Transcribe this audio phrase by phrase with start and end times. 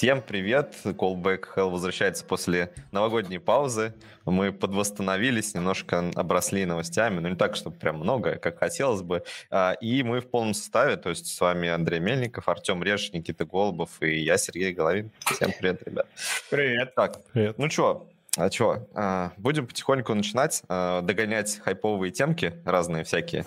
[0.00, 0.76] Всем привет!
[0.82, 3.92] Callback Hell возвращается после новогодней паузы.
[4.24, 9.22] Мы подвосстановились, немножко обросли новостями, но не так, чтобы прям много, как хотелось бы.
[9.50, 13.44] А, и мы в полном составе, то есть с вами Андрей Мельников, Артем Реш, Никита
[13.44, 15.10] Голубов и я, Сергей Головин.
[15.34, 16.06] Всем привет, ребят.
[16.48, 16.94] Привет.
[16.94, 17.58] Так, привет.
[17.58, 18.08] ну что,
[18.38, 23.44] а что, а, будем потихоньку начинать а, догонять хайповые темки разные всякие.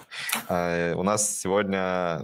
[0.47, 2.21] У нас сегодня,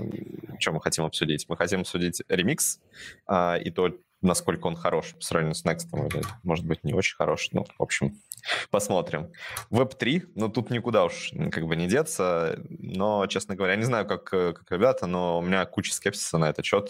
[0.60, 1.48] что мы хотим обсудить?
[1.50, 2.80] Мы хотим обсудить ремикс
[3.28, 7.50] и то, насколько он хорош по сравнению с Next, или, может быть, не очень хорош.
[7.52, 8.22] Ну, в общем,
[8.72, 9.32] посмотрим.
[9.72, 14.24] Web3, ну, тут никуда уж как бы не деться, но, честно говоря, не знаю, как,
[14.26, 16.90] как ребята, но у меня куча скепсиса на этот счет.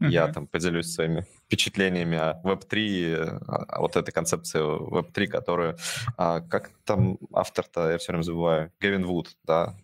[0.00, 0.08] Uh-huh.
[0.08, 5.76] Я там поделюсь своими впечатлениями о Web3, о вот этой концепции Web3, которую,
[6.16, 9.74] как там автор-то, я все время забываю, Гевин Вуд, да, а,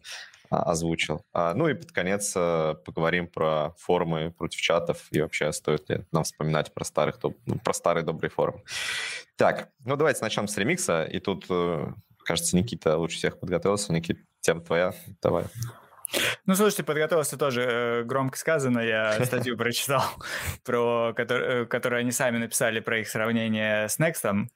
[0.50, 1.24] озвучил.
[1.32, 6.04] А, ну и под конец э, поговорим про формы против чатов и вообще стоит ли
[6.12, 8.62] нам вспоминать про, старых, ну, про старые добрые формы.
[9.36, 11.04] Так, ну давайте начнем с ремикса.
[11.04, 11.92] И тут, э,
[12.24, 13.92] кажется, Никита лучше всех подготовился.
[13.92, 14.94] Никита, тема твоя.
[15.22, 15.44] Давай.
[16.44, 18.78] Ну, слушайте, подготовился тоже э, громко сказано.
[18.78, 20.04] Я статью прочитал,
[20.64, 24.48] про, который, которую они сами написали про их сравнение с Next.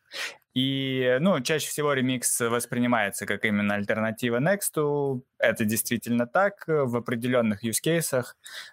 [0.52, 5.22] И, ну, чаще всего ремикс воспринимается как именно альтернатива Next.
[5.38, 6.64] Это действительно так.
[6.66, 8.24] В определенных use cases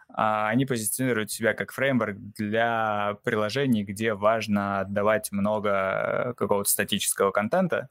[0.09, 7.89] а, они позиционируют себя как фреймворк для приложений, где важно отдавать много какого-то статического контента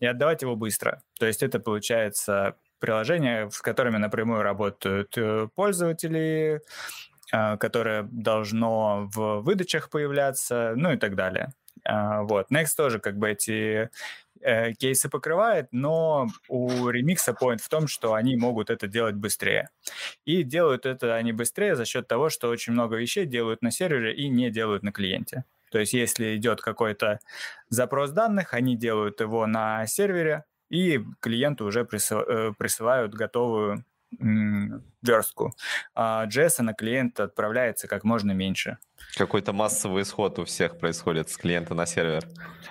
[0.00, 1.02] и отдавать его быстро.
[1.20, 6.62] То есть это получается приложения, с которыми напрямую работают э, пользователи,
[7.30, 11.52] которое должно в выдачах появляться, ну и так далее.
[11.90, 12.50] А, вот.
[12.52, 13.90] Next тоже как бы эти
[14.40, 19.70] э, кейсы покрывает, но у Remix point в том, что они могут это делать быстрее.
[20.24, 24.14] И делают это они быстрее за счет того, что очень много вещей делают на сервере
[24.14, 25.44] и не делают на клиенте.
[25.72, 27.18] То есть если идет какой-то
[27.70, 33.84] запрос данных, они делают его на сервере, и клиенту уже э, присылают готовую
[34.18, 35.52] верстку.
[35.94, 38.78] А JS на клиент отправляется как можно меньше.
[39.16, 42.28] Какой-то массовый исход у всех происходит с клиента на сервер.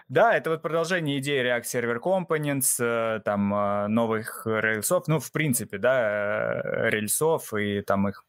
[0.08, 5.32] Да, это вот продолжение идеи React Server Components, э, там э, новых рельсов, ну, в
[5.32, 8.26] принципе, да, э, рельсов и там их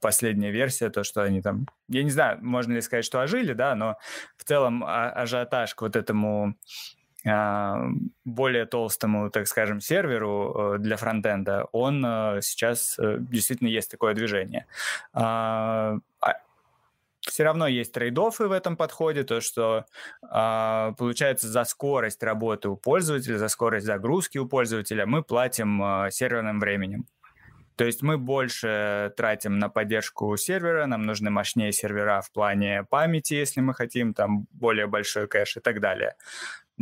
[0.00, 3.74] последняя версия, то, что они там, я не знаю, можно ли сказать, что ожили, да,
[3.74, 3.96] но
[4.36, 6.54] в целом а, ажиотаж к вот этому
[7.24, 14.14] более толстому, так скажем, серверу э, для фронтенда, он э, сейчас э, действительно есть такое
[14.14, 14.66] движение.
[15.12, 16.34] А, а,
[17.20, 19.84] Все равно есть трейдофы в этом подходе, то, что
[20.20, 27.06] получается за скорость работы у пользователя, за скорость загрузки у пользователя мы платим серверным временем.
[27.80, 33.32] То есть мы больше тратим на поддержку сервера, нам нужны мощнее сервера в плане памяти,
[33.32, 36.14] если мы хотим там более большой кэш и так далее.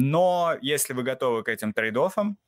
[0.01, 2.39] Но если вы готовы к этим трейдофам,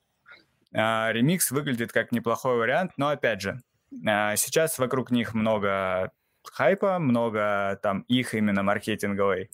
[0.72, 3.60] ремикс выглядит как неплохой вариант, но опять же,
[4.06, 6.12] а, сейчас вокруг них много
[6.44, 9.50] хайпа, много там их именно маркетинговой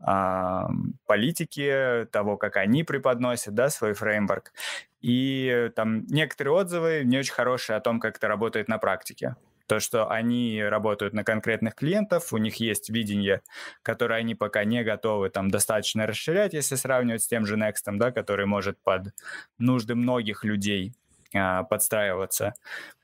[0.00, 0.60] э,
[1.06, 4.52] политики, того, как они преподносят, да, свой фреймворк.
[5.00, 9.34] И там некоторые отзывы не очень хорошие о том, как это работает на практике.
[9.70, 13.40] То, что они работают на конкретных клиентов, у них есть видение,
[13.82, 18.10] которое они пока не готовы там достаточно расширять, если сравнивать с тем же Next, да,
[18.10, 19.14] который может под
[19.58, 20.92] нужды многих людей
[21.32, 22.54] а, подстраиваться.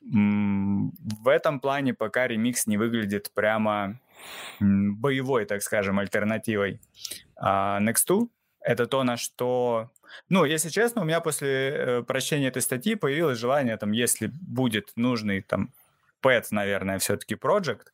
[0.03, 4.01] В этом плане пока ремикс не выглядит прямо
[4.59, 6.81] боевой, так скажем, альтернативой
[7.37, 8.29] а Next.
[8.61, 9.93] Это то, на что...
[10.29, 14.91] Ну, если честно, у меня после э, прочтения этой статьи появилось желание, там, если будет
[14.97, 15.71] нужный там
[16.23, 17.87] pet, наверное, все-таки project,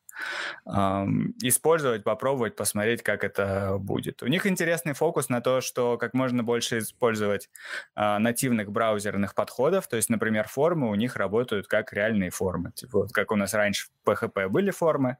[1.41, 4.21] использовать, попробовать, посмотреть, как это будет.
[4.21, 7.49] У них интересный фокус на то, что как можно больше использовать
[7.95, 12.71] а, нативных браузерных подходов, то есть, например, формы у них работают как реальные формы.
[12.73, 15.17] Типа, вот как у нас раньше в PHP были формы,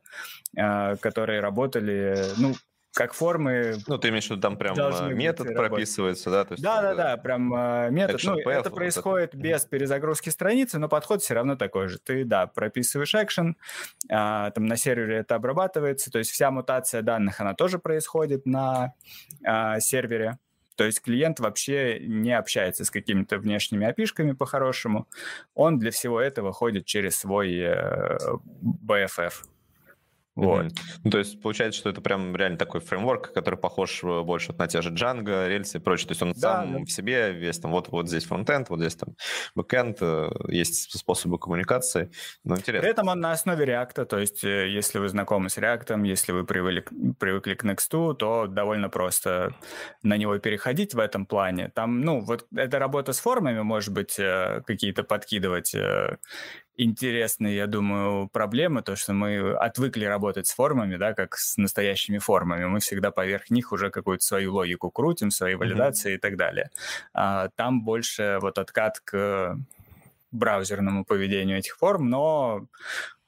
[0.56, 2.54] а, которые работали, ну,
[2.94, 3.78] как формы.
[3.88, 6.46] Ну, ты имеешь в виду, там прям а, метод прописывается, да?
[6.46, 8.22] То есть, да, да, да, прям э, метод.
[8.24, 9.44] ну, это происходит вот это.
[9.44, 11.98] без перезагрузки страницы, но подход все равно такой же.
[12.00, 13.58] Ты, да, прописываешь экшен,
[14.10, 18.94] а, там на сервере это обрабатывается, то есть вся мутация данных, она тоже происходит на
[19.44, 20.38] а, сервере.
[20.76, 25.08] То есть клиент вообще не общается с какими-то внешними опишками по-хорошему.
[25.54, 28.18] Он для всего этого ходит через свой э,
[28.84, 29.34] BFF.
[30.36, 30.66] Вот.
[30.66, 31.00] Mm-hmm.
[31.04, 34.68] Ну, то есть получается, что это прям реально такой фреймворк, который похож э, больше на
[34.68, 36.08] те же Django, рельсы и прочее.
[36.08, 36.80] То есть он да, сам да.
[36.80, 39.16] в себе весь там вот, вот здесь фронтенд, вот здесь там
[39.54, 42.12] бэкенд, э, есть способы коммуникации.
[42.44, 42.82] Но интересно.
[42.82, 46.32] При этом он на основе React, то есть э, если вы знакомы с React, если
[46.32, 46.84] вы привыкли,
[47.20, 49.54] привыкли к Next, то довольно просто
[50.02, 51.70] на него переходить в этом плане.
[51.76, 55.76] Там, ну, вот эта работа с формами, может быть, какие-то подкидывать
[56.76, 62.18] интересные, я думаю, проблемы, то, что мы отвыкли работать с формами, да, как с настоящими
[62.18, 62.66] формами.
[62.66, 66.18] Мы всегда поверх них уже какую-то свою логику крутим, свои валидации mm-hmm.
[66.18, 66.70] и так далее.
[67.14, 69.58] А, там больше вот откат к
[70.32, 72.66] браузерному поведению этих форм, но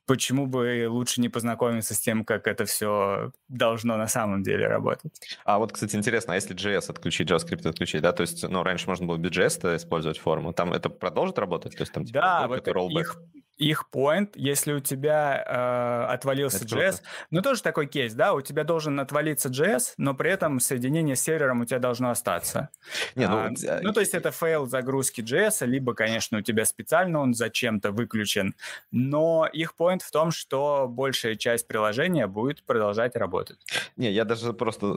[0.05, 5.11] почему бы лучше не познакомиться с тем, как это все должно на самом деле работать.
[5.43, 8.87] А вот, кстати, интересно, а если JS отключить, JavaScript отключить, да, то есть, ну, раньше
[8.87, 11.75] можно было без JS использовать форму, там это продолжит работать?
[11.75, 13.17] То есть там, типа, да, вот их,
[13.57, 17.03] их point, если у тебя э, отвалился Это JS, круто.
[17.31, 21.21] ну тоже такой кейс, да, у тебя должен отвалиться JS, но при этом соединение с
[21.21, 22.69] сервером у тебя должно остаться.
[23.15, 27.19] Не, ну, а, ну, то есть это fail загрузки JS, либо, конечно, у тебя специально
[27.19, 28.55] он зачем-то выключен,
[28.91, 33.59] но их point в том, что большая часть приложения будет продолжать работать.
[33.95, 34.87] Не, я даже просто,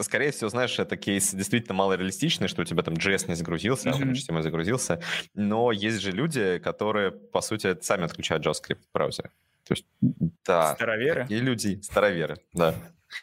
[0.00, 3.90] э, скорее всего, знаешь, это кейс действительно малореалистичный, что у тебя там JS не загрузился,
[3.90, 4.10] mm-hmm.
[4.10, 5.00] а HTML загрузился,
[5.34, 9.30] но есть же люди, которые, по сути, сами отключают JavaScript в браузере.
[9.64, 9.86] То есть,
[10.44, 10.74] да.
[10.74, 11.26] Староверы?
[11.28, 12.74] И люди, староверы, да.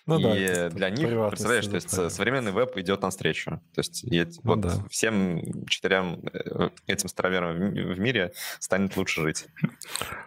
[0.07, 3.61] Ну, и да, для них, представляешь, то есть современный веб идет навстречу.
[3.73, 4.71] То есть ну, вот да.
[4.89, 9.47] всем четырем э, этим староверам в мире станет лучше жить.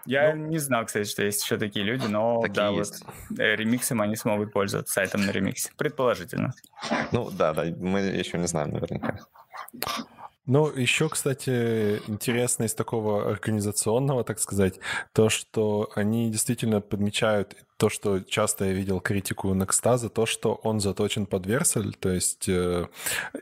[0.07, 3.05] Я ну, не знал, кстати, что есть еще такие люди, но такие да, есть.
[3.05, 5.71] вот э, ремиксом они смогут пользоваться сайтом на ремиксе.
[5.77, 6.53] Предположительно.
[7.11, 9.19] Ну да, да, мы еще не знаем наверняка.
[10.49, 14.81] Ну, еще, кстати, интересно из такого организационного, так сказать,
[15.12, 20.55] то, что они действительно подмечают то, что часто я видел критику Next за то, что
[20.65, 22.89] он заточен под Vercel, то есть э,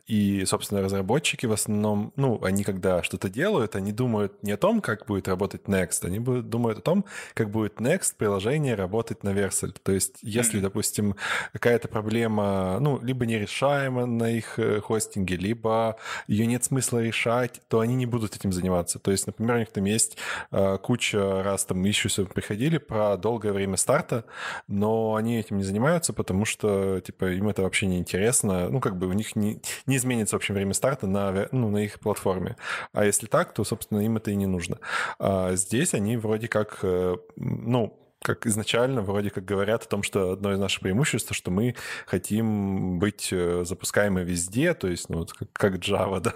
[0.06, 4.82] и, собственно, разработчики в основном, ну, они когда что-то делают, они думают не о том,
[4.82, 9.30] как будет работать Next, они будут, думают о том, как будет Next приложение работать на
[9.30, 9.74] Vercel.
[9.82, 11.16] То есть если, допустим,
[11.52, 15.96] какая-то проблема, ну, либо нерешаема на их э, хостинге, либо
[16.28, 18.98] ее нет смысла решать, то они не будут этим заниматься.
[18.98, 20.18] То есть, например, у них там есть
[20.50, 24.25] э, куча раз там ищусов приходили про долгое время старта,
[24.68, 28.68] но они этим не занимаются, потому что, типа, им это вообще не интересно.
[28.68, 31.78] Ну, как бы у них не, не изменится, в общем, время старта на, ну, на
[31.78, 32.56] их платформе.
[32.92, 34.78] А если так, то, собственно, им это и не нужно.
[35.18, 40.32] А здесь они вроде как, э, ну, как изначально вроде как говорят о том, что
[40.32, 41.76] одно из наших преимуществ, что мы
[42.06, 46.32] хотим быть э, запускаемы везде, то есть, ну, как, как Java, да,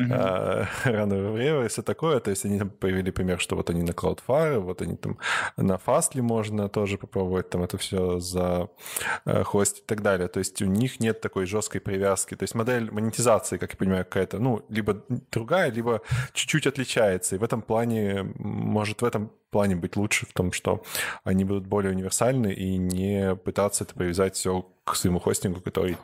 [0.00, 0.12] mm-hmm.
[0.12, 2.20] а, рано время все такое.
[2.20, 5.18] То есть они там привели пример, что вот они на Cloudflare, вот они там
[5.58, 8.70] на Fastly можно тоже попробовать там это все за
[9.26, 10.28] э, хост и так далее.
[10.28, 12.34] То есть у них нет такой жесткой привязки.
[12.34, 16.00] То есть модель монетизации, как я понимаю, какая-то, ну, либо другая, либо
[16.32, 17.36] чуть-чуть отличается.
[17.36, 20.82] И в этом плане, может, в этом плане быть лучше в том, что
[21.24, 25.96] они будут более универсальны и не пытаться это привязать все к своему хостингу, который,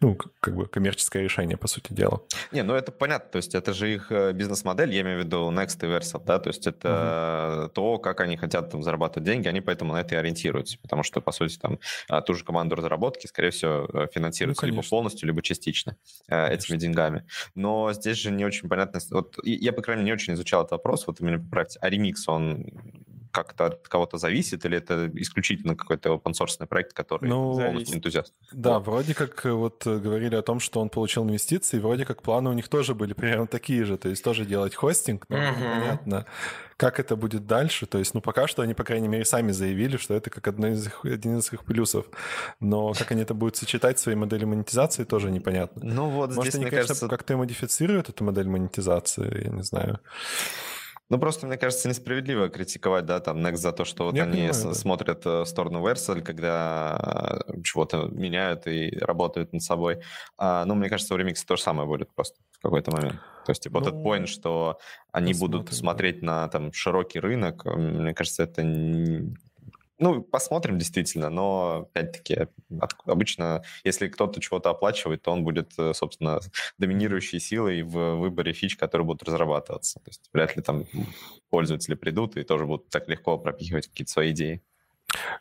[0.00, 2.22] ну, как бы коммерческое решение, по сути дела.
[2.52, 5.50] Не, ну это понятно, то есть это же их э, бизнес-модель, я имею в виду
[5.50, 7.68] Next и Versa, да, то есть это угу.
[7.70, 11.20] то, как они хотят там зарабатывать деньги, они поэтому на это и ориентируются, потому что,
[11.20, 15.26] по сути, там а, ту же команду разработки, скорее всего, э, финансируется ну, либо полностью,
[15.26, 15.96] либо частично
[16.28, 16.54] конечно.
[16.54, 17.26] этими деньгами.
[17.56, 20.72] Но здесь же не очень понятно, вот я, по крайней мере, не очень изучал этот
[20.72, 22.64] вопрос, вот именно поправьте, а ремикс, он
[23.30, 28.34] как-то от кого-то зависит, или это исключительно какой-то open source проект, который ну, полностью энтузиаст?
[28.52, 28.86] Да, вот.
[28.86, 32.50] вроде как э, вот э, говорили о том, что он получил инвестиции, вроде как планы
[32.50, 35.50] у них тоже были примерно такие же, то есть тоже делать хостинг, но uh-huh.
[35.50, 36.26] непонятно,
[36.80, 37.84] как это будет дальше.
[37.84, 40.68] То есть, ну, пока что они, по крайней мере, сами заявили, что это как одно
[40.68, 42.06] из их, один из их плюсов.
[42.58, 45.82] Но как они это будут сочетать в своей модели монетизации, тоже непонятно.
[45.84, 47.08] Ну вот Может, здесь, они, мне конечно, кажется...
[47.08, 50.00] как-то модифицируют эту модель монетизации, я не знаю.
[51.10, 54.32] Ну, просто, мне кажется, несправедливо критиковать, да, там, Next за то, что вот Я они
[54.32, 54.74] понимаю, да.
[54.74, 60.02] смотрят э, в сторону Vercel, когда э, чего-то меняют и работают над собой.
[60.38, 63.16] А, ну, мне кажется, у Remix то же самое будет просто в какой-то момент.
[63.44, 64.78] То есть, типа, ну, этот point, что
[65.10, 66.26] они будут смотреть да.
[66.26, 68.62] на там широкий рынок, мне кажется, это
[70.00, 72.48] ну, посмотрим действительно, но опять-таки
[73.04, 76.40] обычно, если кто-то чего-то оплачивает, то он будет, э, собственно,
[76.78, 80.00] доминирующей силой в выборе фич, которые будут разрабатываться.
[80.00, 80.86] То есть вряд ли там
[81.50, 84.62] пользователи придут и тоже будут так легко пропихивать какие-то свои идеи.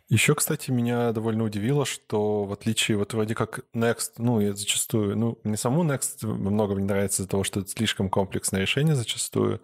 [0.10, 5.16] Еще, кстати, меня довольно удивило, что в отличие вот вроде как Next, ну, я зачастую,
[5.16, 9.62] ну, не саму Next много мне нравится из-за того, что это слишком комплексное решение зачастую,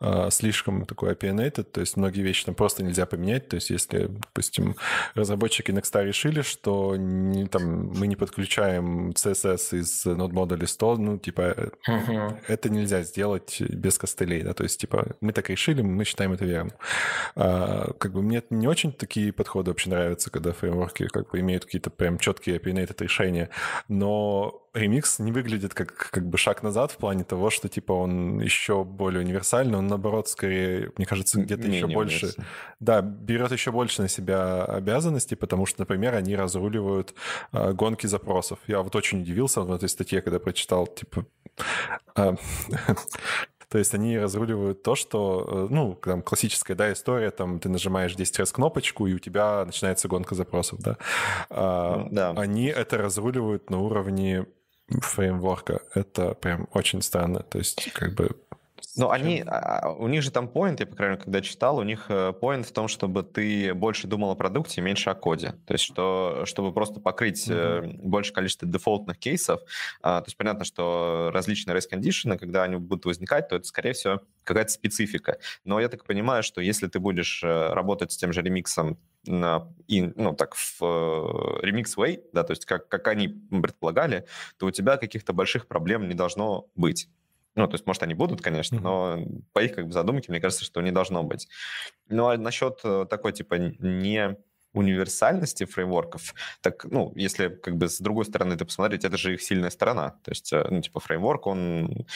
[0.00, 4.08] а, слишком такое opinionated, то есть многие вещи там просто нельзя поменять, то есть если,
[4.08, 4.76] допустим,
[5.14, 11.18] разработчики Next решили, что не, там, мы не подключаем CSS из node модуля 100, ну,
[11.18, 12.38] типа, uh-huh.
[12.46, 16.44] это нельзя сделать без костылей, да, то есть, типа, мы так решили, мы считаем это
[16.44, 16.74] верным.
[17.36, 21.64] А, как бы мне не очень такие подходы вообще нравится, когда фреймворки как бы имеют
[21.64, 23.50] какие-то прям четкие opinionated решения,
[23.86, 28.40] но ремикс не выглядит как, как бы шаг назад в плане того, что типа он
[28.40, 32.34] еще более универсальный, он наоборот скорее, мне кажется, где-то еще больше,
[32.80, 37.14] да, берет еще больше на себя обязанностей, потому что, например, они разруливают
[37.52, 38.58] э, гонки запросов.
[38.66, 41.26] Я вот очень удивился в этой статье, когда прочитал, типа,
[42.16, 42.34] э,
[43.68, 48.14] То есть они разруливают то, что, э, ну, там классическая, да, история, там ты нажимаешь
[48.14, 50.96] 10 раз кнопочку, и у тебя начинается гонка запросов, да.
[51.50, 52.30] А, да.
[52.30, 54.46] Они это разруливают на уровне
[54.88, 55.82] фреймворка.
[55.94, 57.40] Это прям очень странно.
[57.40, 58.30] То есть, как бы
[58.98, 61.82] но они, а, у них же там поинт, я, по крайней мере, когда читал, у
[61.84, 62.08] них
[62.40, 65.54] поинт э, в том, чтобы ты больше думал о продукте и меньше о коде.
[65.66, 68.00] То есть, что, чтобы просто покрыть mm-hmm.
[68.02, 69.60] большее количество дефолтных кейсов.
[70.02, 73.92] А, то есть, понятно, что различные race conditions, когда они будут возникать, то это, скорее
[73.92, 75.38] всего, какая-то специфика.
[75.64, 79.68] Но я так понимаю, что если ты будешь э, работать с тем же ремиксом на,
[79.86, 84.26] и, ну, так, в remix way, да, то есть как, как они предполагали,
[84.58, 87.08] то у тебя каких-то больших проблем не должно быть.
[87.58, 89.18] Ну, то есть, может, они будут, конечно, но
[89.52, 91.48] по их как бы задумке, мне кажется, что не должно быть.
[92.08, 94.36] Ну, а насчет э, такой, типа, не
[94.74, 99.42] универсальности фреймворков, так, ну, если как бы с другой стороны это посмотреть, это же их
[99.42, 100.10] сильная сторона.
[100.22, 102.06] То есть, э, ну, типа, фреймворк, он...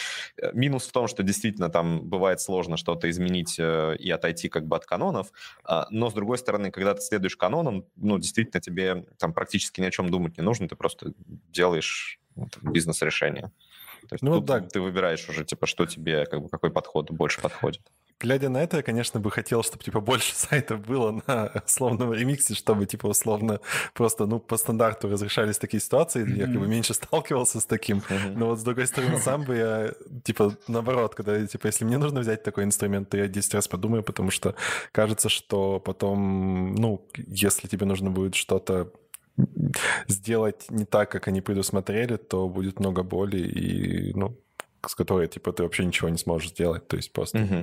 [0.41, 4.77] Э, минус в том, что действительно там бывает сложно что-то изменить и отойти как бы
[4.77, 5.33] от канонов,
[5.65, 9.87] а, но с другой стороны, когда ты следуешь канонам, ну, действительно тебе там практически ни
[9.87, 11.15] о чем думать не нужно, ты просто
[11.51, 12.21] делаешь
[12.63, 13.51] бизнес-решение.
[14.09, 14.61] То есть ну, тут да.
[14.61, 17.83] ты выбираешь уже, типа, что тебе, как бы, какой подход больше подходит.
[18.21, 22.55] Глядя на это, я, конечно, бы хотел, чтобы, типа, больше сайтов было на условном ремиксе,
[22.55, 23.61] чтобы, типа, условно
[23.95, 26.39] просто, ну, по стандарту разрешались такие ситуации, mm-hmm.
[26.39, 27.99] я, как бы, меньше сталкивался с таким.
[27.99, 28.37] Mm-hmm.
[28.37, 29.93] Но вот, с другой стороны, сам бы я,
[30.25, 34.03] типа, наоборот, когда, типа, если мне нужно взять такой инструмент, то я 10 раз подумаю,
[34.03, 34.55] потому что
[34.93, 38.93] кажется, что потом, ну, если тебе нужно будет что-то
[40.07, 44.37] сделать не так, как они предусмотрели, то будет много боли и, ну,
[44.87, 46.89] с которой, типа, ты вообще ничего не сможешь сделать.
[46.89, 47.39] То есть просто...
[47.39, 47.63] Угу.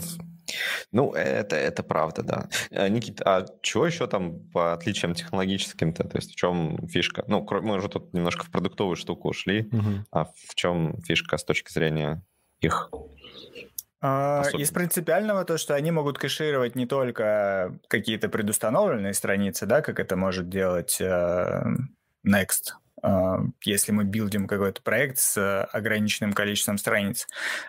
[0.91, 2.49] Ну, это, это правда, да.
[2.71, 6.05] Э, Никит, а чего еще там по отличиям технологическим-то?
[6.05, 7.23] То есть в чем фишка?
[7.27, 9.67] Ну, мы уже тут немножко в продуктовую штуку ушли.
[9.71, 10.05] Угу.
[10.11, 12.23] А в чем фишка с точки зрения
[12.61, 12.89] их
[14.01, 19.99] а, из принципиального то, что они могут кэшировать не только какие-то предустановленные страницы, да, как
[19.99, 21.63] это может делать э,
[22.25, 27.27] Next, э, если мы билдим какой-то проект с ограниченным количеством страниц.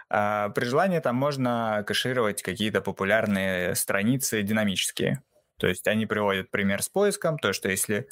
[0.09, 5.23] А при желании там можно кэшировать какие-то популярные страницы динамические.
[5.59, 8.09] То есть они приводят пример с поиском, то, что если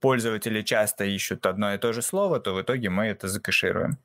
[0.00, 3.98] пользователи часто ищут одно и то же слово, то в итоге мы это закэшируем.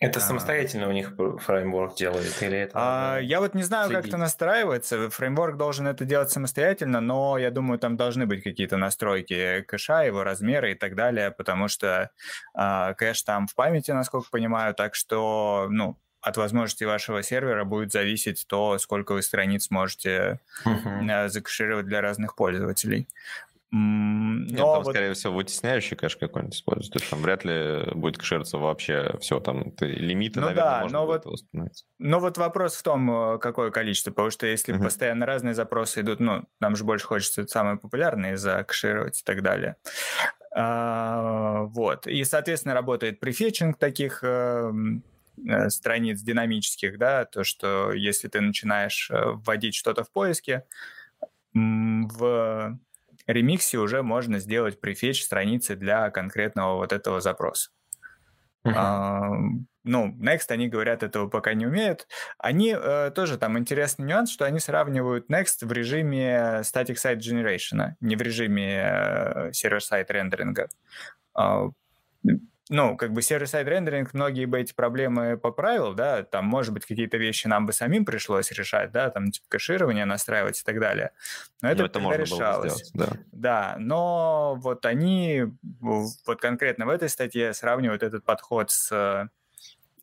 [0.00, 0.22] Это а.
[0.22, 2.72] самостоятельно у них фреймворк делает или это?
[2.74, 4.02] А, я вот не знаю, следить?
[4.02, 5.10] как это настраивается.
[5.10, 10.22] Фреймворк должен это делать самостоятельно, но я думаю, там должны быть какие-то настройки кэша, его
[10.22, 12.10] размеры и так далее, потому что
[12.54, 17.92] а, кэш там в памяти, насколько понимаю, так что, ну, от возможности вашего сервера будет
[17.92, 21.28] зависеть то, сколько вы страниц можете uh-huh.
[21.28, 23.06] закэшировать для разных пользователей.
[23.70, 24.94] Нет, Но там, вот...
[24.94, 26.90] скорее всего, вытесняющий кэш какой-нибудь используют.
[26.90, 29.40] То есть там вряд ли будет кэшироваться вообще все.
[29.40, 31.84] Там ты, лимиты, ну, наверное, да, можно но вот, установить.
[31.98, 34.10] Но вот вопрос в том, э, какое количество.
[34.10, 34.82] Потому что если uh-huh.
[34.82, 39.76] постоянно разные запросы идут, ну, нам же больше хочется самые популярные закэшировать и так далее.
[40.50, 42.06] А, вот.
[42.06, 44.72] И, соответственно, работает префетчинг таких э,
[45.46, 50.64] э, страниц динамических, да, то, что если ты начинаешь э, вводить что-то в поиске,
[51.54, 52.78] в
[53.28, 57.70] ремиксе уже можно сделать префетч страницы для конкретного вот этого запроса.
[58.66, 58.72] Uh-huh.
[58.74, 59.30] А,
[59.84, 62.08] ну, Next, они говорят, этого пока не умеют.
[62.38, 67.92] Они э, тоже там интересный нюанс, что они сравнивают Next в режиме Static Site Generation,
[68.00, 70.68] не в режиме э, Server-Side рендеринга.
[71.38, 71.68] Э,
[72.70, 77.16] ну, как бы сервис-сайд рендеринг, многие бы эти проблемы поправил, да, там, может быть, какие-то
[77.16, 81.12] вещи нам бы самим пришлось решать, да, там, типа, кэширование настраивать и так далее.
[81.62, 82.72] Но это, но это можно решалось.
[82.72, 83.16] Было сделать, да.
[83.32, 85.44] да, но вот они,
[85.80, 89.30] вот конкретно в этой статье сравнивают этот подход с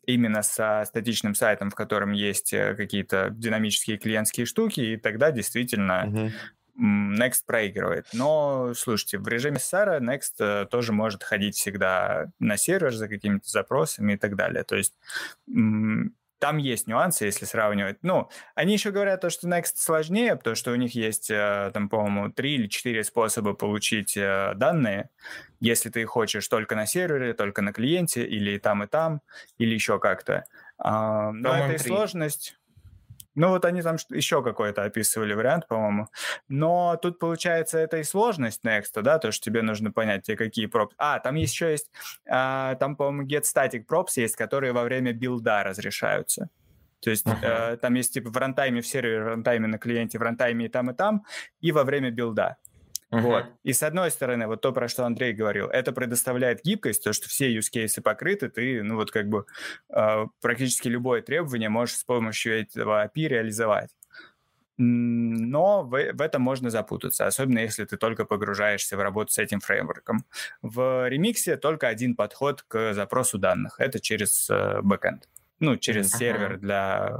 [0.06, 6.32] именно со статичным сайтом, в котором есть э, какие-то динамические клиентские штуки, и тогда действительно
[6.78, 8.06] Next проигрывает.
[8.12, 13.48] Но, слушайте, в режиме SARA Next э, тоже может ходить всегда на сервер за какими-то
[13.48, 14.62] запросами и так далее.
[14.64, 14.94] То есть
[16.38, 17.98] там есть нюансы, если сравнивать.
[18.02, 21.88] Ну, они еще говорят то, что Next сложнее, потому что у них есть, э, там,
[21.88, 25.08] по-моему, три или четыре способа получить э, данные,
[25.60, 29.22] если ты хочешь только на сервере, только на клиенте, или там и там,
[29.56, 30.44] или еще как-то.
[30.78, 32.58] А, но это и сложность.
[33.36, 36.08] Ну, вот они там еще какой-то описывали вариант, по-моему.
[36.48, 40.66] Но тут, получается, это и сложность Next, да, то, что тебе нужно понять, тебе какие
[40.66, 40.96] пропсы.
[40.98, 41.90] А, там еще есть,
[42.28, 46.48] а, там, по-моему, get static props есть, которые во время билда разрешаются.
[47.00, 47.74] То есть uh-huh.
[47.74, 50.68] э, там есть типа в рантайме в сервере, в рантайме на клиенте, в рантайме и
[50.68, 51.24] там, и там,
[51.60, 52.56] и во время билда.
[53.12, 53.20] Uh-huh.
[53.20, 53.44] Вот.
[53.62, 57.28] И с одной стороны, вот то, про что Андрей говорил, это предоставляет гибкость, то, что
[57.28, 59.46] все use cases покрыты, ты, ну вот как бы
[59.90, 63.90] э, практически любое требование можешь с помощью этого API реализовать.
[64.78, 69.60] Но в, в этом можно запутаться, особенно если ты только погружаешься в работу с этим
[69.60, 70.24] фреймворком.
[70.60, 73.76] В ремиксе только один подход к запросу данных.
[73.78, 75.28] Это через э, бэкэнд.
[75.60, 76.18] Ну, через uh-huh.
[76.18, 77.16] сервер для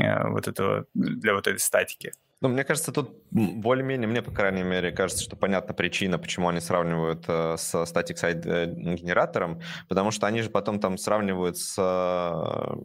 [0.00, 2.12] э, вот этого, для вот этой статики.
[2.44, 6.60] Ну, мне кажется, тут более-менее, мне, по крайней мере, кажется, что понятна причина, почему они
[6.60, 11.74] сравнивают э, с static site э, генератором, потому что они же потом там сравнивают с
[11.78, 12.76] э,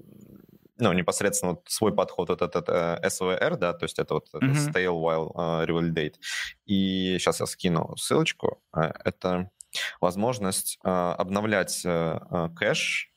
[0.78, 4.50] ну, непосредственно вот свой подход, вот этот э, SVR, да, то есть это вот mm-hmm.
[4.50, 6.14] это stale while uh, revalidate.
[6.66, 8.62] И сейчас я скину ссылочку.
[8.74, 9.52] Это
[10.00, 13.12] возможность uh, обновлять uh, кэш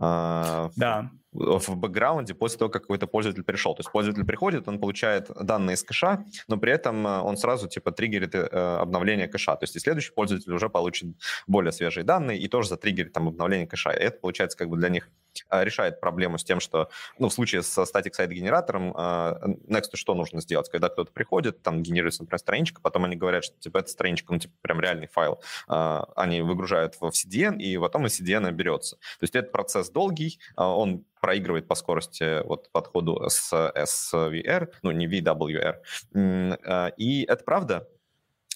[0.00, 3.74] uh, да в бэкграунде после того, как какой-то пользователь пришел.
[3.74, 7.68] То есть пользователь приходит, он получает данные из кэша, но при этом э, он сразу
[7.68, 9.56] типа триггерит э, обновление кэша.
[9.56, 13.66] То есть и следующий пользователь уже получит более свежие данные и тоже затриггерит там обновление
[13.66, 13.90] кэша.
[13.90, 15.08] И это получается как бы для них
[15.50, 20.14] э, решает проблему с тем, что, ну, в случае со static site генератором Next что
[20.14, 20.68] нужно сделать?
[20.68, 24.38] Когда кто-то приходит, там генерируется, например, страничка, потом они говорят, что типа эта страничка, ну,
[24.38, 28.96] типа прям реальный файл, они выгружают в CDN, и потом из CDN берется.
[28.96, 35.06] То есть этот процесс долгий, он проигрывает по скорости вот подходу с SVR, ну не
[35.06, 35.76] VWR.
[36.14, 37.88] А, и это правда,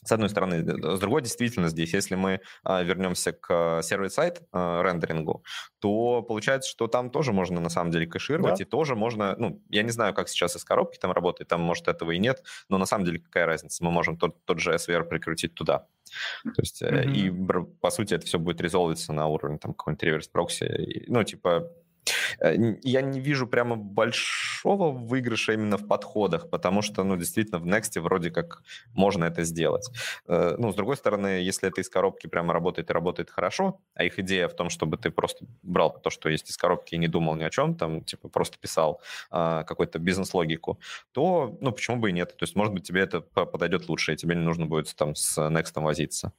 [0.05, 0.65] с одной стороны.
[0.97, 5.45] С другой, действительно, здесь, если мы а, вернемся к сервис-сайт а, рендерингу,
[5.79, 8.63] то получается, что там тоже можно на самом деле кэшировать, да.
[8.63, 11.89] и тоже можно, ну, я не знаю, как сейчас из коробки там работает, там, может,
[11.89, 15.05] этого и нет, но на самом деле какая разница, мы можем тот, тот же SVR
[15.05, 15.87] прикрутить туда.
[16.45, 17.13] То есть, mm-hmm.
[17.13, 21.69] и, по сути, это все будет резолвиться на уровне там какой-нибудь реверс-прокси, ну, типа,
[22.41, 28.01] я не вижу прямо большого выигрыша именно в подходах, потому что, ну, действительно, в Next
[28.01, 28.63] вроде как
[28.95, 29.89] можно это сделать.
[30.29, 34.05] Э, ну, с другой стороны, если это из коробки прямо работает и работает хорошо, а
[34.05, 37.09] их идея в том, чтобы ты просто брал то, что есть из коробки и не
[37.09, 40.79] думал ни о чем, там, типа, просто писал а, какую-то бизнес-логику,
[41.13, 42.37] то, ну, почему бы и нет?
[42.37, 45.39] То есть, может быть, тебе это подойдет лучше, и тебе не нужно будет там с
[45.39, 46.33] Next возиться.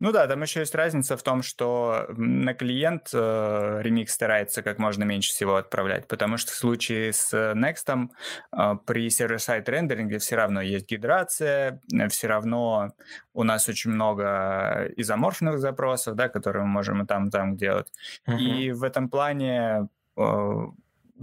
[0.00, 4.78] Ну да, там еще есть разница в том, что на клиент э, ремикс старается как
[4.78, 8.08] можно меньше всего отправлять, потому что в случае с Next
[8.56, 12.92] э, при сервер-сайт рендеринге все равно есть гидрация, э, все равно
[13.32, 17.88] у нас очень много изоморфных запросов, да, которые мы можем и там, и там делать.
[18.28, 18.38] Uh-huh.
[18.38, 20.66] И в этом плане э,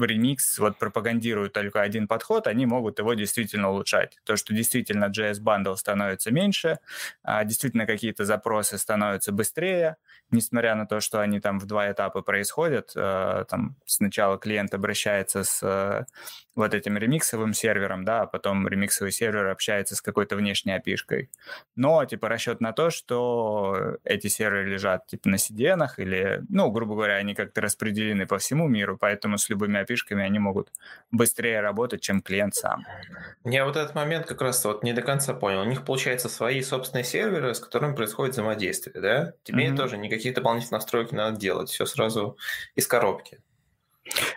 [0.04, 4.18] Remix вот пропагандируют только один подход, они могут его действительно улучшать.
[4.24, 6.80] То, что действительно JS Bundle становится меньше,
[7.24, 9.98] а действительно какие-то запросы становятся быстрее,
[10.32, 12.92] несмотря на то, что они там в два этапа происходят.
[12.96, 16.06] Э, там сначала клиент обращается с э,
[16.56, 21.30] вот этим ремиксовым сервером, да, а потом ремиксовый сервер общается с какой-то внешней api -шкой.
[21.76, 26.96] Но, типа, расчет на то, что эти серверы лежат, типа, на CDN или, ну, грубо
[26.96, 30.72] говоря, они как-то распределены по всему миру, поэтому с любыми api они могут
[31.12, 32.86] быстрее работать, чем клиент сам.
[33.44, 35.62] Я вот этот момент как раз вот не до конца понял.
[35.62, 39.34] У них, получается, свои собственные серверы, с которыми происходит взаимодействие, да?
[39.44, 39.76] Тебе mm-hmm.
[39.76, 42.38] тоже никаких дополнительных настройки надо делать, все сразу
[42.76, 43.40] из коробки.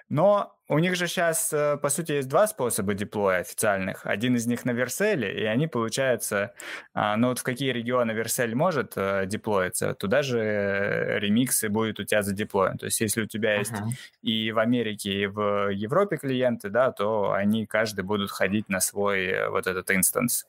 [0.09, 4.07] Но у них же сейчас, э, по сути, есть два способа деплоя официальных.
[4.07, 6.55] Один из них на Верселе, и они, получается,
[6.95, 12.05] а, ну вот в какие регионы Версель может э, деплоиться, туда же ремиксы будет у
[12.05, 12.79] тебя задеплоен.
[12.79, 13.91] То есть если у тебя есть uh-huh.
[14.23, 19.27] и в Америке, и в Европе клиенты, да, то они каждый будут ходить на свой
[19.27, 20.47] э, вот этот инстанс.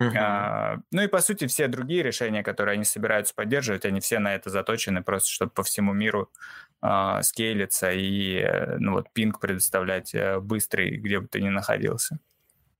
[0.00, 0.12] Uh-huh.
[0.18, 4.34] А, ну и по сути все другие решения, которые они собираются поддерживать, они все на
[4.34, 6.30] это заточены просто, чтобы по всему миру
[6.80, 12.18] а, скейлиться и э, ну, вот пинг предоставлять э, быстрый, где бы ты ни находился.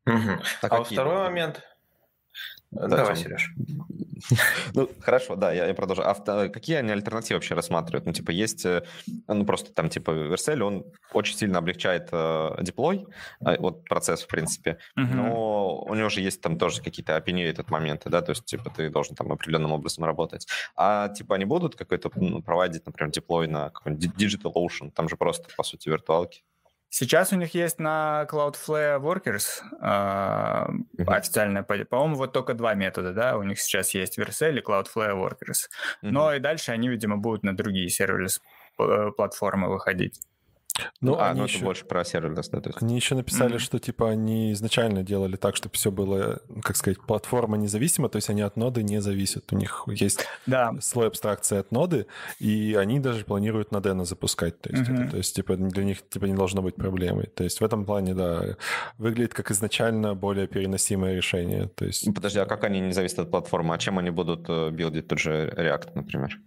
[0.07, 1.63] А, а второй момент,
[2.75, 3.53] да, Давай, Сереж.
[4.75, 6.03] Ну, хорошо, да, я, я продолжу.
[6.03, 6.15] А
[6.49, 8.07] какие они альтернативы вообще рассматривают?
[8.07, 8.83] Ну, типа, есть, э,
[9.29, 13.07] ну, просто там, типа, Vercel, он очень сильно облегчает э, деплой,
[13.47, 15.15] э, вот процесс, в принципе, uh-huh.
[15.15, 18.71] но но у него же есть там тоже какие-то opinionated моменты, да, то есть, типа,
[18.71, 20.47] ты должен там определенным образом работать.
[20.77, 25.17] А, типа, они будут какой-то ну, проводить, например, деплой на какой-нибудь Digital Ocean, там же
[25.17, 26.43] просто, по сути, виртуалки.
[26.91, 31.05] Сейчас у них есть на Cloudflare Workers э, mm-hmm.
[31.07, 35.67] официальная, по-моему, вот только два метода, да, у них сейчас есть Vercel и Cloudflare Workers.
[36.03, 36.11] Mm-hmm.
[36.13, 38.41] Но и дальше они, видимо, будут на другие сервис
[38.79, 40.21] э, платформы выходить.
[41.01, 41.57] Ну, а, ну еще...
[41.57, 42.61] это больше про серверлесс, да?
[42.65, 42.83] Есть...
[42.83, 43.59] Они еще написали, mm-hmm.
[43.61, 48.29] что, типа, они изначально делали так, чтобы все было, как сказать, платформа независима, то есть
[48.31, 49.53] они от ноды не зависят.
[49.53, 50.73] У них есть да.
[50.81, 52.07] слой абстракции от ноды,
[52.41, 54.61] и они даже планируют на Deno запускать.
[54.61, 55.03] То есть, mm-hmm.
[55.03, 57.27] это, то есть, типа, для них, типа, не должно быть проблемой.
[57.27, 58.57] То есть в этом плане, да,
[58.99, 61.69] выглядит как изначально более переносимое решение.
[61.69, 62.13] То есть...
[62.13, 63.75] Подожди, а как они не зависят от платформы?
[63.75, 66.41] А чем они будут э, билдить тот же React, например?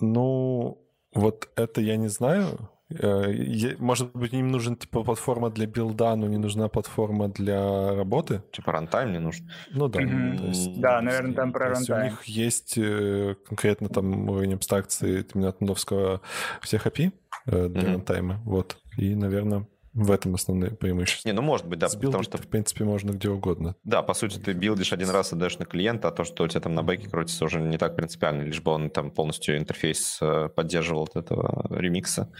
[0.00, 0.82] Ну,
[1.14, 2.70] вот это я не знаю.
[2.88, 8.42] Э, может быть, им нужна типа платформа для билда, но не нужна платформа для работы?
[8.52, 9.50] Типа рантайм не нужен?
[9.70, 10.00] Ну да.
[10.00, 10.48] Mm-hmm.
[10.48, 12.00] есть, да, наверное, там про рантайм.
[12.00, 16.20] У них есть э, конкретно там уровень абстракции именно от нодовских
[16.62, 17.12] всех API
[17.46, 17.92] э, для mm-hmm.
[17.92, 18.40] рантайма.
[18.44, 18.78] Вот.
[18.96, 21.26] И, наверное, в этом основные преимущества.
[21.26, 22.36] Не, ну может быть, да, Сбилдить, потому что...
[22.36, 23.76] в принципе, можно где угодно.
[23.82, 26.60] Да, по сути, ты билдишь один раз, отдаешь на клиента, а то, что у тебя
[26.60, 30.50] там на бэке крутится, уже не так принципиально, лишь бы он там полностью интерфейс э,
[30.54, 32.30] поддерживал от этого ремикса.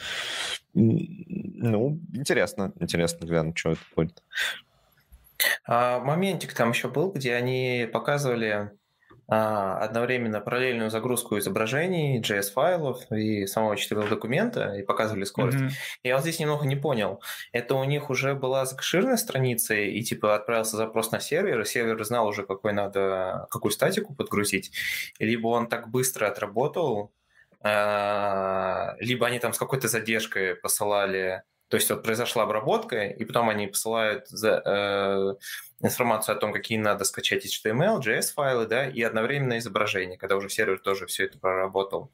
[0.75, 4.23] Ну, интересно, интересно глянуть, что это будет.
[5.66, 8.71] А, моментик там еще был, где они показывали
[9.29, 15.59] одновременно параллельную загрузку изображений, JS-файлов и самого HTML документа и показывали скорость.
[15.59, 15.71] Mm-hmm.
[16.05, 17.21] Я вот здесь немного не понял.
[17.53, 22.05] Это у них уже была закширная страница и типа отправился запрос на сервер, и сервер
[22.05, 24.71] знал уже, какой надо, какую статику подгрузить,
[25.19, 27.12] либо он так быстро отработал,
[27.61, 33.49] а, либо они там с какой-то задержкой посылали то есть вот произошла обработка, и потом
[33.49, 35.35] они посылают за, э,
[35.83, 40.79] информацию о том, какие надо скачать HTML, JS-файлы, да, и одновременно изображение, когда уже сервер
[40.79, 42.11] тоже все это проработал.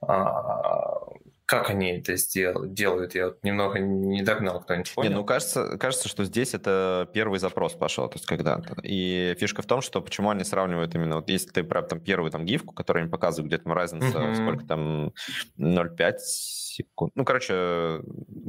[0.00, 1.08] А,
[1.50, 3.16] как они это сдел- делают?
[3.16, 5.10] Я вот немного не догнал, кто-нибудь понял?
[5.10, 8.76] Не, ну, кажется, кажется, что здесь это первый запрос пошел, то есть когда-то.
[8.84, 12.30] И фишка в том, что почему они сравнивают именно, вот если ты прям там первую
[12.30, 14.34] там гифку, которую они показывают, где там разница, mm-hmm.
[14.36, 15.12] сколько там,
[15.58, 17.12] 0,5 секунд.
[17.16, 18.00] Ну, короче,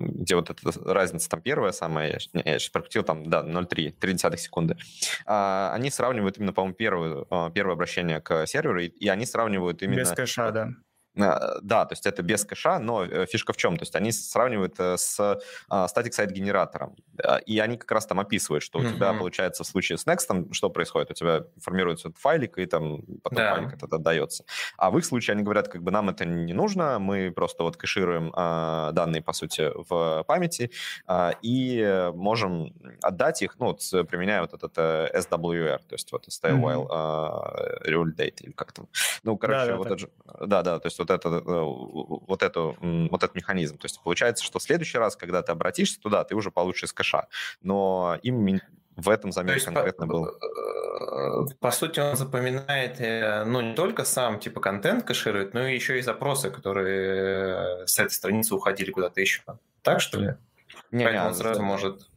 [0.08, 4.38] где вот эта разница там первая самая, я, я сейчас прокрутил там, да, 0,3, 0,3
[4.38, 4.78] секунды.
[5.26, 9.82] А, они сравнивают именно, по-моему, первую, а, первое обращение к серверу, и, и они сравнивают
[9.82, 10.00] именно...
[10.00, 10.70] Без кэша, да.
[11.16, 13.78] Э, да, то есть это без кэша, но э, фишка в чем?
[13.78, 15.20] То есть они сравнивают э, с
[15.70, 16.96] static site генератором,
[17.46, 18.96] и они как раз там описывают, что у mm-hmm.
[18.96, 21.12] тебя получается в случае с Next, что происходит?
[21.12, 23.56] У тебя формируется этот файлик, и там потом да.
[23.56, 24.46] файлик этот отдается.
[24.78, 27.78] А в их случае они говорят, как бы нам это не нужно, мы просто вот
[27.78, 30.72] кэшируем а, данные, по сути, в памяти,
[31.08, 36.62] а, и можем отдать их, ну, вот, применяя вот этот SWR, то есть вот style
[36.62, 37.86] while mm-hmm.
[37.86, 38.88] uh, real date, или как там.
[39.24, 40.10] Ну, короче, да, вот это.
[40.46, 43.78] Да, да, то есть вот, это, э, вот, эту, вот этот механизм.
[43.78, 46.94] То есть получается, что в следующий раз, когда ты обратишься туда, ты уже получишь из
[47.12, 47.28] кэша.
[47.62, 48.62] Но им
[48.96, 50.28] в этом замер конкретно по, был.
[50.28, 55.98] Э, по сути, он запоминает, э, ну, не только сам, типа, контент кэширует, но еще
[55.98, 59.42] и запросы, которые с этой страницы уходили куда-то еще.
[59.82, 60.36] Так, что ли?
[60.92, 62.12] Не, Поэтому не, он сразу может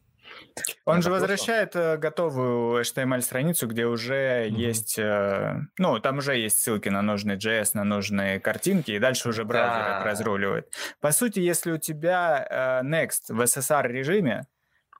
[0.85, 4.49] он же возвращает э, готовую HTML-страницу, где уже mm-hmm.
[4.51, 9.29] есть, э, ну, там уже есть ссылки на нужный JS, на нужные картинки, и дальше
[9.29, 10.03] уже браузер да.
[10.03, 10.71] разруливает.
[11.01, 14.45] По сути, если у тебя э, Next в SSR-режиме,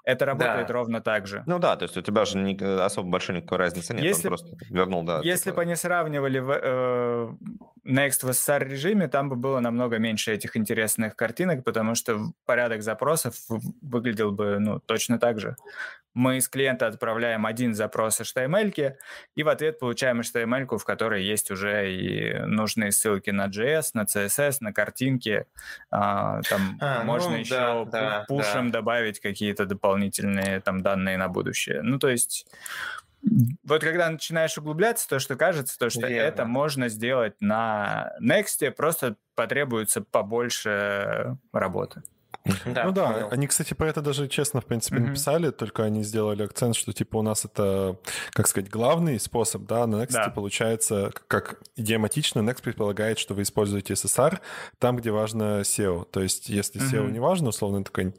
[0.06, 0.74] это работает да.
[0.74, 1.44] ровно так же.
[1.48, 4.38] Ну да, то есть у тебя же не, особо большой никакой разницы нет, если, он
[4.38, 5.20] просто вернул, да.
[5.24, 5.58] Если типа...
[5.58, 7.30] бы они сравнивали в, э,
[7.86, 12.84] Next в SSR режиме, там бы было намного меньше этих интересных картинок, потому что порядок
[12.84, 13.36] запросов
[13.82, 15.56] выглядел бы ну, точно так же
[16.16, 18.96] мы из клиента отправляем один запрос HTML,
[19.36, 24.04] и в ответ получаем HTML, в которой есть уже и нужные ссылки на JS, на
[24.04, 25.46] CSS, на картинки.
[25.92, 28.80] А, там а, ну можно ну, еще да, пушем да.
[28.80, 31.82] добавить какие-то дополнительные там данные на будущее.
[31.82, 32.48] Ну, то есть
[33.64, 36.28] вот когда начинаешь углубляться, то, что кажется, то, что Верно.
[36.28, 42.04] это можно сделать на Next, просто потребуется побольше работы.
[42.66, 43.28] Да, ну да, понял.
[43.32, 45.08] они, кстати, про это даже честно, в принципе, mm-hmm.
[45.08, 47.98] написали, только они сделали акцент, что типа у нас это,
[48.32, 50.30] как сказать, главный способ, да, на Next да.
[50.30, 54.40] получается, как идиоматично, Next предполагает, что вы используете SSR
[54.80, 56.06] там, где важно SEO.
[56.12, 57.12] То есть, если SEO mm-hmm.
[57.12, 58.14] не важно, условно, такой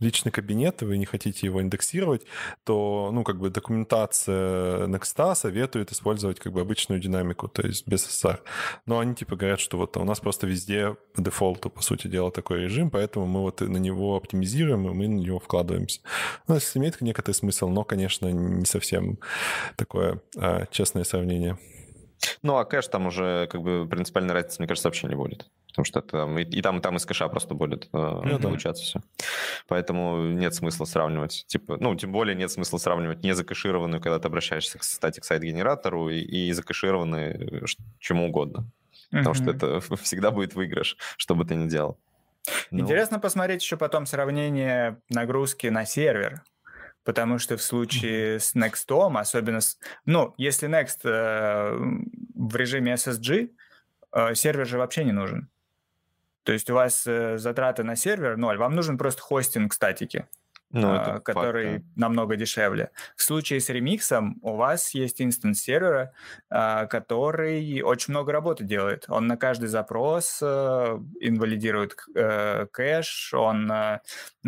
[0.00, 2.22] личный кабинет, и вы не хотите его индексировать,
[2.64, 8.06] то, ну, как бы документация Next советует использовать как бы обычную динамику, то есть без
[8.06, 8.40] SSR.
[8.86, 12.30] Но они типа говорят, что вот у нас просто везде по дефолту, по сути дела,
[12.30, 16.00] такой режим, поэтому мы вот вот на него оптимизируем, и мы на него вкладываемся.
[16.48, 19.18] Ну, это имеет некоторый смысл, но, конечно, не совсем
[19.76, 21.58] такое а, честное сравнение.
[22.42, 25.46] Ну, а кэш там уже как бы принципиальной разницы, мне кажется, вообще не будет.
[25.68, 28.82] Потому что это и, и там, и там из кэша просто будет э, ну, получаться
[28.82, 29.00] все.
[29.68, 31.44] Поэтому нет смысла сравнивать.
[31.48, 36.08] Типа, ну, тем более нет смысла сравнивать не закэшированную, когда ты обращаешься к статик сайт-генератору,
[36.08, 37.64] и, и закэшированные
[37.98, 38.70] чему угодно.
[39.10, 41.98] Потому что это всегда будет выигрыш, что бы ты ни делал.
[42.70, 42.82] Ну.
[42.82, 46.42] Интересно посмотреть еще потом сравнение нагрузки на сервер.
[47.04, 49.78] Потому что в случае с Next, особенно с...
[50.06, 51.76] Ну, если Next э,
[52.34, 53.50] в режиме SSG,
[54.12, 55.48] э, сервер же вообще не нужен.
[56.42, 60.26] То есть у вас э, затраты на сервер ноль, вам нужен просто хостинг статики.
[60.70, 62.06] Ну, а, который факт, да.
[62.06, 62.90] намного дешевле.
[63.14, 66.12] В случае с ремиксом у вас есть инстанс сервера,
[66.50, 69.04] а, который очень много работы делает.
[69.08, 74.00] Он на каждый запрос э, инвалидирует э, кэш, он на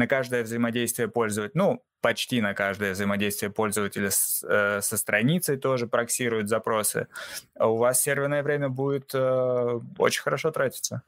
[0.08, 6.48] каждое взаимодействие пользователя, ну, почти на каждое взаимодействие пользователя с, э, со страницей тоже проксирует
[6.48, 7.06] запросы.
[7.56, 11.02] А у вас серверное время будет очень хорошо тратиться.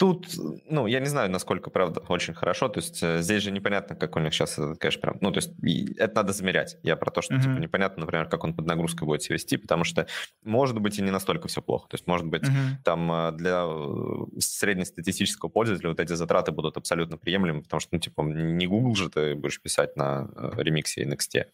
[0.00, 0.28] Тут,
[0.64, 2.70] ну, я не знаю, насколько, правда, очень хорошо.
[2.70, 5.18] То есть э, здесь же непонятно, как у них сейчас, конечно, прям...
[5.20, 5.52] Ну, то есть
[5.98, 6.78] это надо замерять.
[6.82, 7.42] Я про то, что, mm-hmm.
[7.42, 10.06] типа, непонятно, например, как он под нагрузкой будет себя вести, потому что,
[10.42, 11.86] может быть, и не настолько все плохо.
[11.90, 12.82] То есть, может быть, mm-hmm.
[12.82, 17.98] там э, для э, среднестатистического пользователя вот эти затраты будут абсолютно приемлемы, потому что, ну,
[17.98, 21.44] типа, не Google же ты будешь писать на ремиксе и Next.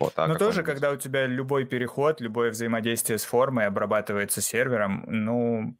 [0.00, 5.04] Вот, а Но тоже, когда у тебя любой переход, любое взаимодействие с формой обрабатывается сервером,
[5.06, 5.76] ну,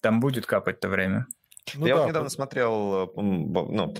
[0.00, 1.26] там будет капать-то время.
[1.74, 2.34] Ну, я да, вот недавно по...
[2.34, 3.94] смотрел ну,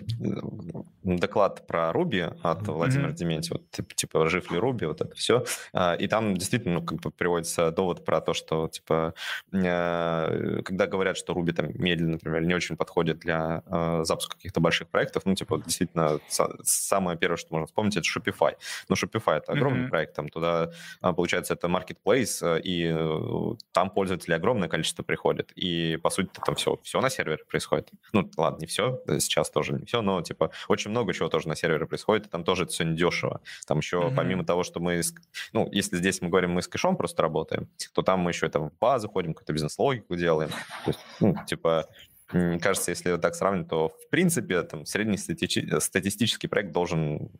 [1.03, 2.73] доклад про Руби от mm-hmm.
[2.73, 5.44] Владимира Дементьева, типа, типа «Жив ли Руби?», вот это все.
[5.73, 9.14] А, и там действительно ну, как бы приводится довод про то, что типа
[9.53, 14.61] э, когда говорят, что Руби там медленно, например, не очень подходит для э, запуска каких-то
[14.61, 16.20] больших проектов, ну, типа, действительно,
[16.62, 18.55] самое первое, что можно вспомнить, это Shopify.
[18.88, 19.90] Но Shopify— это огромный mm-hmm.
[19.90, 20.70] проект, там туда,
[21.01, 25.53] а, получается, это marketplace, э, и там пользователей огромное количество приходит.
[25.55, 27.90] И, по сути, там все, все на сервере происходит.
[28.12, 31.56] Ну, ладно, не все, сейчас тоже не все, но, типа, очень много чего тоже на
[31.56, 33.40] сервере происходит, и там тоже это все недешево.
[33.66, 34.14] Там еще, mm-hmm.
[34.14, 35.00] помимо того, что мы,
[35.52, 38.60] ну, если здесь мы говорим, мы с кэшом просто работаем, то там мы еще это
[38.60, 40.50] в базу ходим, какую-то бизнес-логику делаем.
[40.84, 41.86] То есть, ну, типа,
[42.60, 47.30] кажется, если так сравнить, то в принципе там среднестатистический проект должен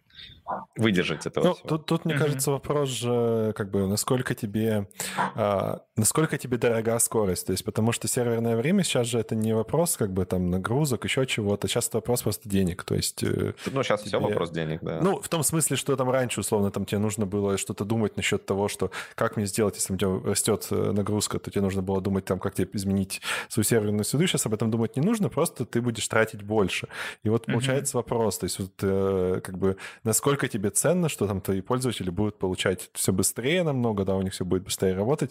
[0.76, 1.40] выдержать это.
[1.40, 2.18] Ну, тут, тут, мне mm-hmm.
[2.18, 4.88] кажется, вопрос же, как бы, насколько тебе,
[5.35, 9.55] а, насколько тебе дорога скорость, то есть, потому что серверное время сейчас же это не
[9.55, 13.22] вопрос, как бы, там, нагрузок, еще чего-то, сейчас это вопрос просто денег, то есть...
[13.22, 14.09] Э, ну, сейчас тебе...
[14.09, 15.00] все вопрос денег, да.
[15.00, 18.44] Ну, в том смысле, что там раньше, условно, там тебе нужно было что-то думать насчет
[18.46, 22.00] того, что как мне сделать, если у тебя растет э, нагрузка, то тебе нужно было
[22.00, 25.64] думать, там, как тебе изменить свою серверную среду, сейчас об этом думать не нужно, просто
[25.64, 26.88] ты будешь тратить больше.
[27.23, 28.01] И вот получается mm-hmm.
[28.01, 32.11] вопрос, то есть, вот, э, как бы, насколько насколько тебе ценно, что там твои пользователи
[32.11, 35.31] будут получать все быстрее намного, да, у них все будет быстрее работать.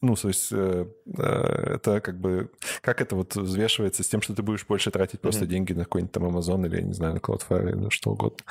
[0.00, 2.50] Ну, то есть э, э, это как бы...
[2.80, 5.22] Как это вот взвешивается с тем, что ты будешь больше тратить mm-hmm.
[5.22, 8.10] просто деньги на какой-нибудь там Amazon или, я не знаю, на Cloudflare или на что
[8.10, 8.44] угодно.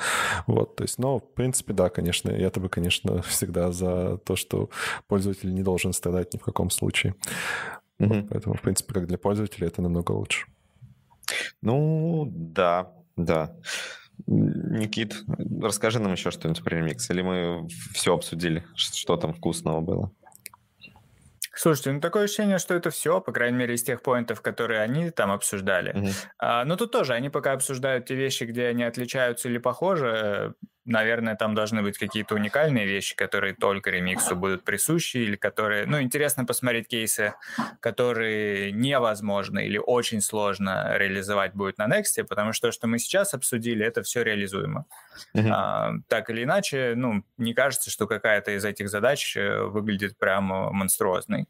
[0.46, 4.70] Вот, то есть, но, в принципе, да, конечно, я-то бы, конечно, всегда за то, что
[5.08, 7.14] пользователь не должен страдать ни в каком случае.
[8.02, 8.20] Mm-hmm.
[8.22, 10.46] Вот, поэтому, в принципе, как для пользователя это намного лучше.
[11.60, 13.54] Ну, да, да.
[14.26, 15.14] Никит,
[15.60, 20.12] расскажи нам еще что-нибудь про ремикс, или мы все обсудили, что там вкусного было?
[21.54, 25.10] Слушайте, ну такое ощущение, что это все, по крайней мере, из тех поинтов, которые они
[25.10, 25.94] там обсуждали.
[25.94, 26.14] Mm-hmm.
[26.38, 30.54] А, но тут тоже они пока обсуждают те вещи, где они отличаются или похожи
[30.84, 35.86] наверное, там должны быть какие-то уникальные вещи, которые только ремиксу будут присущи, или которые...
[35.86, 37.34] Ну, интересно посмотреть кейсы,
[37.80, 43.34] которые невозможно или очень сложно реализовать будет на Next, потому что то, что мы сейчас
[43.34, 44.86] обсудили, это все реализуемо.
[45.34, 45.50] Uh-huh.
[45.52, 50.72] А, так или иначе, ну, не кажется, что какая-то из этих задач э, выглядит прямо
[50.72, 51.46] монструозной.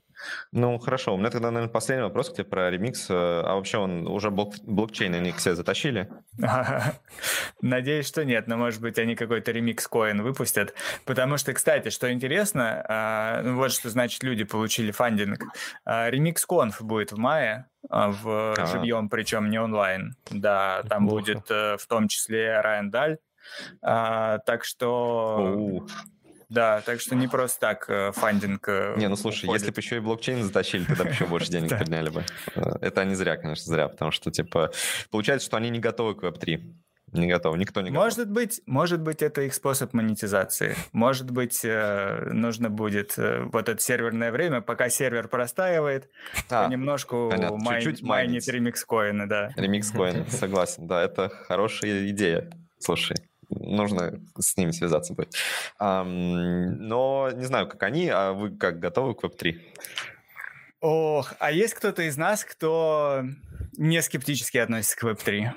[0.52, 1.14] Ну, хорошо.
[1.14, 3.10] У меня тогда, наверное, последний вопрос к тебе про ремикс.
[3.10, 6.08] Э, а вообще он уже блок блокчейн они к себе затащили?
[7.62, 10.74] Надеюсь, что нет, но, может быть, они какой-то ремикс-коин выпустят.
[11.04, 15.44] Потому что, кстати, что интересно, а, ну, вот что значит люди получили фандинг.
[15.84, 18.66] Ремикс-конф будет в мае, а, в а.
[18.66, 20.16] живьем, причем не онлайн.
[20.30, 23.18] Да, там будет э, в том числе Райан Даль.
[23.82, 25.86] А, так что
[26.52, 29.62] да, так что не просто так э, фандинг э, Не, ну слушай, уходит.
[29.62, 32.24] если бы еще и блокчейн затащили, тогда бы еще больше денег подняли бы.
[32.54, 34.70] Э, это они зря, конечно, зря, потому что, типа,
[35.10, 36.60] получается, что они не готовы к Web3.
[37.12, 38.04] Не готовы, никто не готов.
[38.04, 40.76] Может быть, может быть, это их способ монетизации.
[40.92, 46.08] Может быть, нужно будет вот это серверное время, пока сервер простаивает,
[46.48, 49.50] а, понемножку майн, чуть-чуть майнить ремикс-коины, да.
[49.56, 52.50] Ремикс-коины, согласен, да, это хорошая идея.
[52.78, 53.16] Слушай,
[53.48, 55.34] нужно с ними связаться будет.
[55.78, 59.60] но не знаю, как они, а вы как готовы к Web3?
[60.80, 63.22] Ох, а есть кто-то из нас, кто
[63.76, 65.52] не скептически относится к Web3?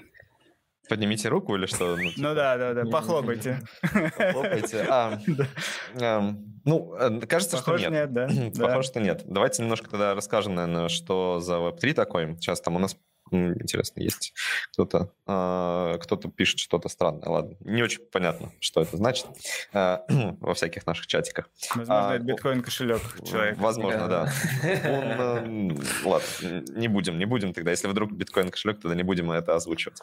[0.87, 1.95] Поднимите руку или что?
[1.95, 3.59] Ну, ну да, да, да, похлопайте.
[3.81, 4.85] Похлопайте.
[4.87, 5.19] А,
[6.63, 7.91] ну, э, кажется, что нет.
[7.91, 8.27] нет да?
[8.59, 9.23] Похоже, что нет.
[9.25, 12.35] Давайте немножко тогда расскажем, наверное, что за Web3 такой.
[12.35, 12.95] Сейчас там у нас
[13.31, 14.33] Интересно, есть
[14.71, 17.27] кто-то, э, кто-то пишет что-то странное.
[17.27, 19.25] Ладно, не очень понятно, что это значит
[19.73, 19.97] э,
[20.39, 21.49] во всяких наших чатиках.
[21.73, 23.59] Возможно, а, это биткоин-кошелек человека.
[23.59, 24.23] Возможно, да.
[24.63, 27.71] Он, э, ладно, не будем, не будем тогда.
[27.71, 29.99] Если вдруг биткоин-кошелек, тогда не будем это озвучивать.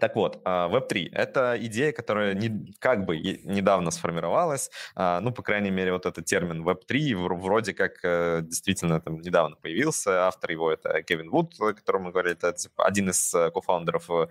[0.00, 5.42] Так вот, а, Web3— это идея, которая не, как бы недавно сформировалась, а, ну, по
[5.42, 10.72] крайней мере, вот этот термин Web3 вроде как э, действительно там недавно появился, автор его—
[10.72, 14.28] это Кевин Вуд, о котором мы говорили, это типа, один из э, кофаундеров э,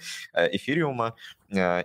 [0.51, 1.15] Эфириума,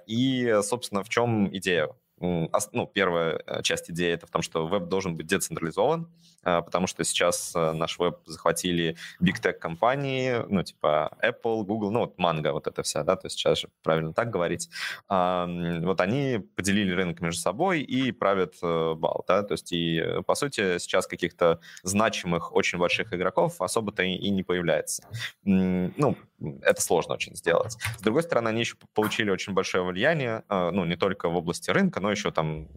[0.06, 1.88] и, собственно, в чем идея?
[2.18, 6.08] Ну, первая э, часть идеи это в том, что веб должен быть децентрализован,
[6.42, 11.90] а, потому что сейчас э, наш веб захватили big tech компании, ну, типа Apple, Google,
[11.90, 14.70] ну, вот Mango, вот это вся, да, то есть сейчас же правильно так говорить.
[15.08, 20.34] Вот они поделили рынок между собой и правят э, бал, да, то есть и, по
[20.34, 25.06] сути, сейчас каких-то значимых, очень больших игроков особо-то и не появляется.
[25.44, 26.16] Ну,
[26.62, 27.76] это сложно очень сделать.
[27.98, 32.00] С другой стороны, они еще получили очень большое влияние, ну, не только в области рынка,
[32.00, 32.68] но еще там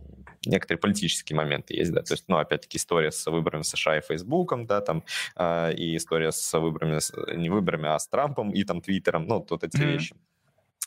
[0.45, 4.65] некоторые политические моменты есть, да, то есть, ну, опять-таки, история с выборами США и Фейсбуком,
[4.65, 5.03] да, там,
[5.35, 6.99] э, и история с выборами,
[7.35, 9.91] не выборами, а с Трампом и там Твиттером, ну, вот эти mm-hmm.
[9.91, 10.15] вещи.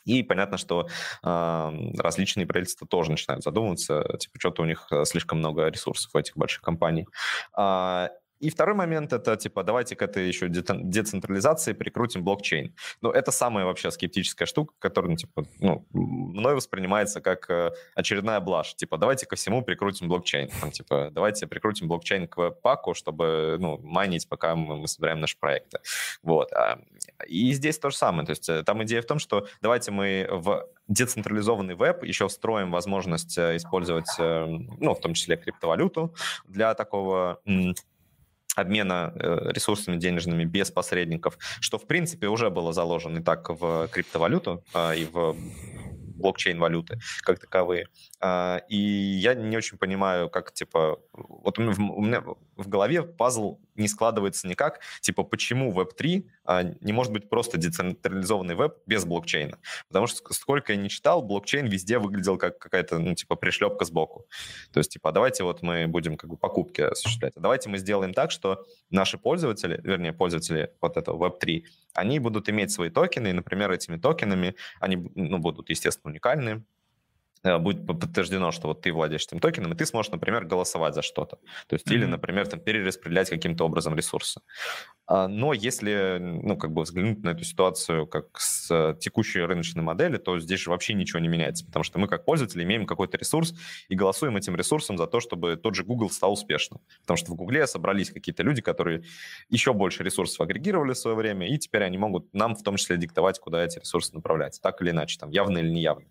[0.05, 0.87] И понятно, что
[1.23, 6.35] э, различные правительства тоже начинают задумываться, типа, что-то у них слишком много ресурсов у этих
[6.35, 7.07] больших компаний.
[7.57, 8.09] Э,
[8.43, 12.75] и второй момент это, типа, давайте к этой еще децентрализации прикрутим блокчейн.
[13.01, 18.41] Ну, это самая вообще скептическая штука, которая, ну, типа, ну, мной воспринимается как э, очередная
[18.41, 18.75] блажь.
[18.75, 20.49] Типа, давайте ко всему прикрутим блокчейн.
[20.59, 25.37] Там, типа, давайте прикрутим блокчейн к паку, чтобы, ну, майнить, пока мы, мы собираем наши
[25.39, 25.79] проекты.
[26.21, 26.51] Вот.
[26.51, 26.79] А,
[27.25, 28.25] и здесь то же самое.
[28.25, 32.71] То есть э, там идея в том, что давайте мы в децентрализованный веб еще встроим
[32.71, 36.13] возможность э, использовать, ну, в том числе криптовалюту
[36.45, 37.39] для такого
[38.55, 43.87] обмена э, ресурсами денежными без посредников, что, в принципе, уже было заложено и так в
[43.91, 45.35] криптовалюту а, и в
[46.23, 47.87] блокчейн-валюты как таковые.
[48.19, 52.23] А, и я не очень понимаю, как, типа, вот у меня
[52.55, 58.55] в голове пазл не складывается никак, типа, почему Web3 а, не может быть просто децентрализованный
[58.55, 59.57] веб без блокчейна?
[59.87, 64.27] Потому что сколько я не читал, блокчейн везде выглядел как какая-то, ну, типа, пришлепка сбоку.
[64.71, 67.33] То есть, типа, давайте вот мы будем как бы покупки осуществлять.
[67.35, 72.49] А давайте мы сделаем так, что наши пользователи, вернее, пользователи вот этого Web3, они будут
[72.49, 76.63] иметь свои токены, и, например, этими токенами они ну, будут, естественно, уникальны,
[77.43, 81.37] будет подтверждено, что вот ты владеешь этим токеном, и ты сможешь, например, голосовать за что-то.
[81.67, 81.95] То есть, mm-hmm.
[81.95, 84.41] или, например, там, перераспределять каким-то образом ресурсы.
[85.05, 90.17] А, но если, ну, как бы взглянуть на эту ситуацию как с текущей рыночной модели,
[90.17, 93.53] то здесь же вообще ничего не меняется, потому что мы как пользователи имеем какой-то ресурс
[93.89, 96.81] и голосуем этим ресурсом за то, чтобы тот же Google стал успешным.
[97.01, 99.03] Потому что в Google собрались какие-то люди, которые
[99.49, 102.97] еще больше ресурсов агрегировали в свое время, и теперь они могут нам в том числе
[102.97, 106.05] диктовать, куда эти ресурсы направлять, так или иначе, там, явно или неявно.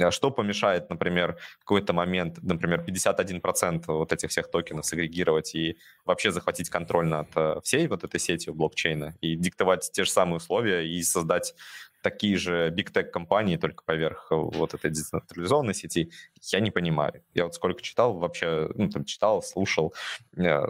[0.00, 5.78] А что помешает, например, в какой-то момент, например, 51% вот этих всех токенов сагрегировать и
[6.04, 10.36] вообще захватить контроль над э, всей вот этой сетью блокчейна и диктовать те же самые
[10.36, 11.54] условия и создать
[12.02, 16.10] такие же big tech компании только поверх вот этой децентрализованной сети,
[16.42, 17.22] я не понимаю.
[17.34, 19.94] Я вот сколько читал, вообще, ну, там, читал, слушал,
[20.36, 20.62] э,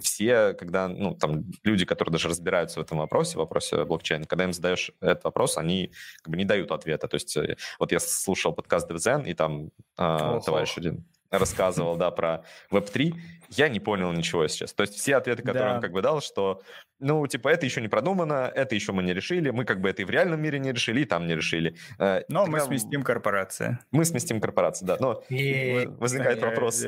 [0.00, 4.44] все, когда, ну, там, люди, которые даже разбираются в этом вопросе, в вопросе блокчейна, когда
[4.44, 5.92] им задаешь этот вопрос, они
[6.22, 7.08] как бы не дают ответа.
[7.08, 12.10] То есть э, вот я слушал подкаст DevZen, и там э, товарищ один рассказывал, да,
[12.10, 13.14] про Web3,
[13.50, 14.72] я не понял ничего сейчас.
[14.72, 15.74] То есть все ответы, которые да.
[15.76, 16.62] он как бы дал, что,
[17.00, 20.02] ну, типа, это еще не продумано, это еще мы не решили, мы как бы это
[20.02, 21.76] и в реальном мире не решили, и там не решили.
[21.98, 22.58] Э, Но Тогда...
[22.58, 23.78] мы сместим корпорацию.
[23.90, 24.96] Мы сместим корпорацию, да.
[25.00, 25.86] Но и...
[25.98, 26.84] возникает вопрос,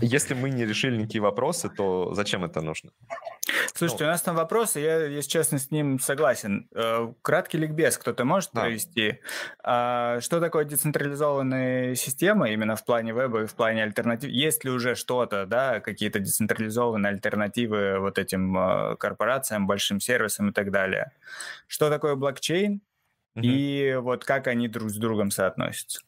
[0.00, 2.90] если мы не решили никакие вопросы, то зачем это нужно?
[3.74, 4.10] Слушайте, ну.
[4.10, 6.68] у нас там вопросы, я, если честно, с ним согласен.
[6.74, 8.62] Э, краткий ликбез кто-то может да.
[8.62, 9.20] провести?
[9.62, 14.30] А, что такое децентрализованная система именно в плане веба и в плане альтернатив?
[14.30, 20.52] Есть ли уже что-то, да, какие-то децентрализованные альтернативы вот этим э, корпорациям, большим сервисам и
[20.52, 21.12] так далее?
[21.66, 22.82] Что такое блокчейн?
[23.34, 23.44] угу.
[23.44, 26.00] и вот как они друг с другом соотносятся.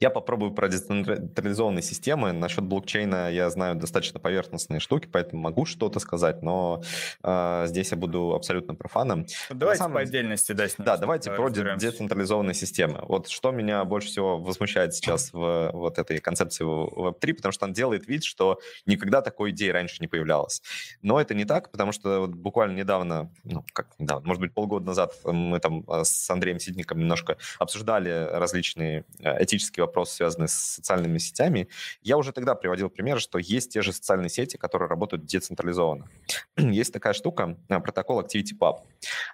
[0.00, 2.32] Я попробую про децентрализованные системы.
[2.32, 6.82] Насчет блокчейна я знаю достаточно поверхностные штуки, поэтому могу что-то сказать, но
[7.22, 9.26] э, здесь я буду абсолютно профаном.
[9.50, 9.94] Давайте самом...
[9.94, 13.00] по отдельности, да, Да, давайте про децентрализованные системы.
[13.02, 17.72] Вот что меня больше всего возмущает сейчас в вот этой концепции Web3, потому что он
[17.72, 20.62] делает вид, что никогда такой идеи раньше не появлялось.
[21.02, 24.86] Но это не так, потому что вот буквально недавно, ну, как недавно, может быть, полгода
[24.86, 30.48] назад мы там э, с Андреем Сидником немножко обсуждали различные э, этические этический вопрос, связанный
[30.48, 31.68] с социальными сетями,
[32.02, 36.08] я уже тогда приводил пример, что есть те же социальные сети, которые работают децентрализованно.
[36.56, 38.80] есть такая штука, э, протокол ActivityPub.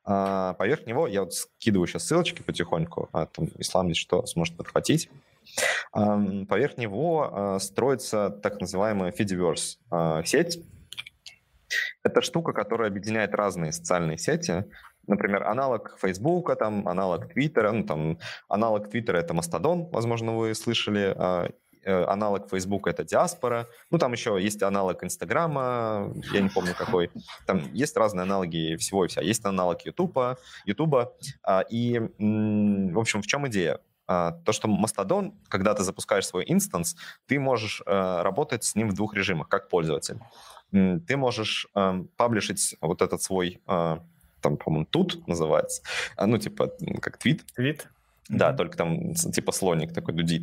[0.04, 4.56] А, поверх него, я вот скидываю сейчас ссылочки потихоньку, а там Ислам здесь что сможет
[4.56, 5.10] подхватить.
[5.92, 10.60] Поверх него э, строится так называемая Fediverse сеть,
[12.02, 14.64] это штука, которая объединяет разные социальные сети,
[15.08, 21.14] например, аналог Фейсбука, там, аналог Твиттера, ну, там, аналог Твиттера— это Мастодон, возможно, вы слышали,
[21.16, 21.48] а,
[21.82, 27.10] э, аналог Фейсбука— это Диаспора, ну, там еще есть аналог Инстаграма, я не помню какой,
[27.46, 30.36] там есть разные аналоги всего и вся, есть аналог Ютуба,
[30.66, 31.12] Ютуба,
[31.70, 33.80] и, в общем, в чем идея?
[34.10, 36.96] А, то, что Мастодон, когда ты запускаешь свой инстанс,
[37.26, 40.18] ты можешь э, работать с ним в двух режимах, как пользователь.
[40.70, 43.60] Ты можешь эм, паблишить вот этот свой
[44.40, 45.82] там, по-моему, тут называется,
[46.16, 47.44] а, ну, типа, как твит.
[47.54, 47.88] Твит?
[48.28, 48.56] Да, mm-hmm.
[48.56, 50.42] только там типа слоник такой дудит.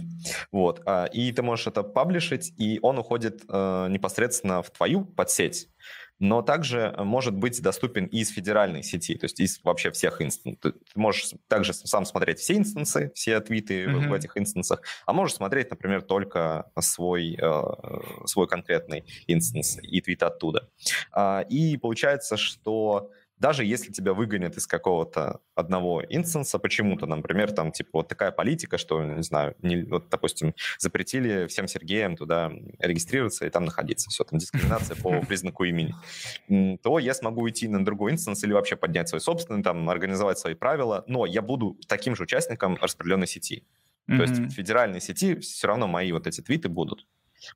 [0.51, 0.81] Вот.
[0.85, 5.69] А, и ты можешь это паблишить, и он уходит э, непосредственно в твою подсеть,
[6.17, 10.59] но также может быть доступен и из федеральной сети, то есть из вообще всех инстансов.
[10.61, 14.07] Ты можешь также сам смотреть все инстансы, все твиты mm-hmm.
[14.07, 17.63] в, в этих инстансах, а можешь смотреть, например, только свой, э,
[18.25, 20.69] свой конкретный инстанс и твит оттуда.
[21.11, 27.71] А, и получается, что даже если тебя выгонят из какого-то одного инстанса почему-то, например, там,
[27.71, 33.45] типа, вот такая политика, что, не знаю, не, вот, допустим, запретили всем Сергеям туда регистрироваться
[33.45, 35.93] и там находиться, все, там дискриминация по признаку имени,
[36.77, 40.53] то я смогу уйти на другой инстанс или вообще поднять свой собственный, там, организовать свои
[40.53, 43.65] правила, но я буду таким же участником распределенной сети.
[44.07, 47.07] То есть в федеральной сети все равно мои вот эти твиты будут.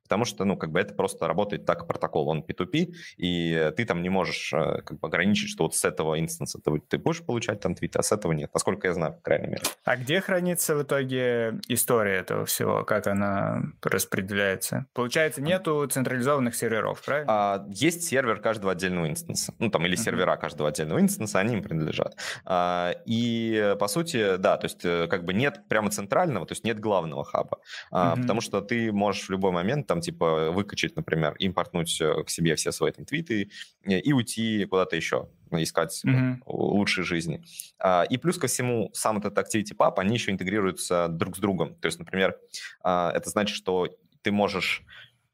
[0.02, 4.02] Потому что, ну, как бы это просто работает так протокол, он P2P, и ты там
[4.02, 7.60] не можешь э, как бы ограничить, что вот с этого инстанса ты, ты будешь получать
[7.60, 9.62] там твиты, а с этого нет, насколько я знаю, по крайней мере.
[9.84, 14.86] А где хранится в итоге история этого всего, как она распределяется?
[14.92, 17.32] Получается, нету централизованных серверов, правильно?
[17.32, 20.02] А, есть сервер каждого отдельного инстанса, ну, там, или uh-huh.
[20.02, 22.16] сервера каждого отдельного инстанса, они им принадлежат.
[22.44, 26.64] А, и, по сути, да, то есть, э, как бы нет прямо центрального, то есть
[26.64, 27.58] нет главного хаба,
[27.90, 28.20] а, uh-huh.
[28.20, 32.30] потому что ты можешь в любой момент момент, там, типа, выкачать, например, импортнуть э, к
[32.30, 33.50] себе все свои там твиты
[33.84, 36.42] э, и уйти куда-то еще, искать mm-hmm.
[36.46, 37.42] лучшей жизни.
[37.78, 41.74] А, и плюс ко всему, сам этот Activity Pub, они еще интегрируются друг с другом.
[41.80, 42.36] То есть, например,
[42.82, 43.88] а, это значит, что
[44.22, 44.82] ты можешь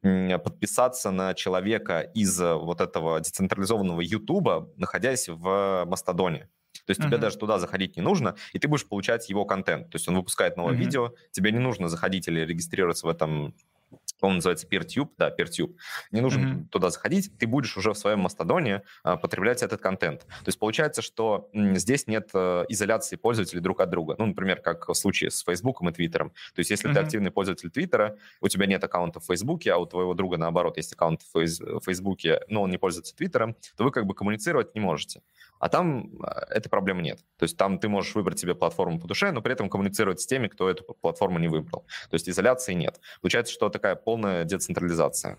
[0.03, 6.49] подписаться на человека из вот этого децентрализованного Ютуба, находясь в Мастодоне.
[6.87, 7.07] То есть uh-huh.
[7.07, 9.91] тебе даже туда заходить не нужно, и ты будешь получать его контент.
[9.91, 10.77] То есть он выпускает новое uh-huh.
[10.77, 13.55] видео, тебе не нужно заходить или регистрироваться в этом
[14.21, 15.75] он называется PeerTube, да, PeerTube.
[16.11, 16.69] Не нужно mm-hmm.
[16.69, 20.23] туда заходить, ты будешь уже в своем Мастодоне а, потреблять этот контент.
[20.23, 24.17] То есть получается, что здесь нет а, изоляции пользователей друг от друга.
[24.19, 26.31] Ну, например, как в случае с Facebook и Твиттером.
[26.55, 26.95] То есть если mm-hmm.
[26.95, 30.77] ты активный пользователь Твиттера, у тебя нет аккаунта в Фейсбуке, а у твоего друга, наоборот,
[30.77, 34.81] есть аккаунт в Фейсбуке, но он не пользуется Твиттером, то вы как бы коммуницировать не
[34.81, 35.23] можете.
[35.59, 37.21] А там а, этой проблемы нет.
[37.39, 40.27] То есть там ты можешь выбрать себе платформу по душе, но при этом коммуницировать с
[40.27, 41.85] теми, кто эту платформу не выбрал.
[42.11, 43.01] То есть изоляции нет.
[43.21, 45.39] Получается, что такая полная децентрализация.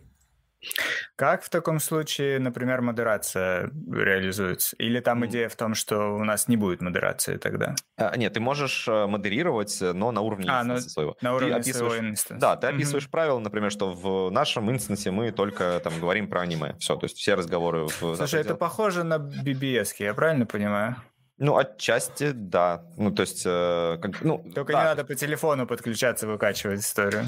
[1.15, 4.75] Как в таком случае, например, модерация реализуется?
[4.77, 7.75] Или там идея в том, что у нас не будет модерации тогда?
[7.95, 11.17] А, нет, ты можешь э, модерировать, но на уровне а, инстанса своего.
[11.21, 12.39] На уровне своего инстанса.
[12.39, 13.11] Да, ты описываешь mm-hmm.
[13.11, 16.75] правила, например, что в нашем инстансе мы только там говорим про аниме.
[16.79, 17.87] Все, то есть все разговоры...
[17.87, 20.97] В Слушай, это похоже на BBS, я правильно понимаю?
[21.39, 22.83] Ну, отчасти, да.
[22.97, 23.43] Ну, то есть...
[23.45, 24.79] Э, как, ну, Только да.
[24.79, 27.25] не надо по телефону подключаться, выкачивать историю.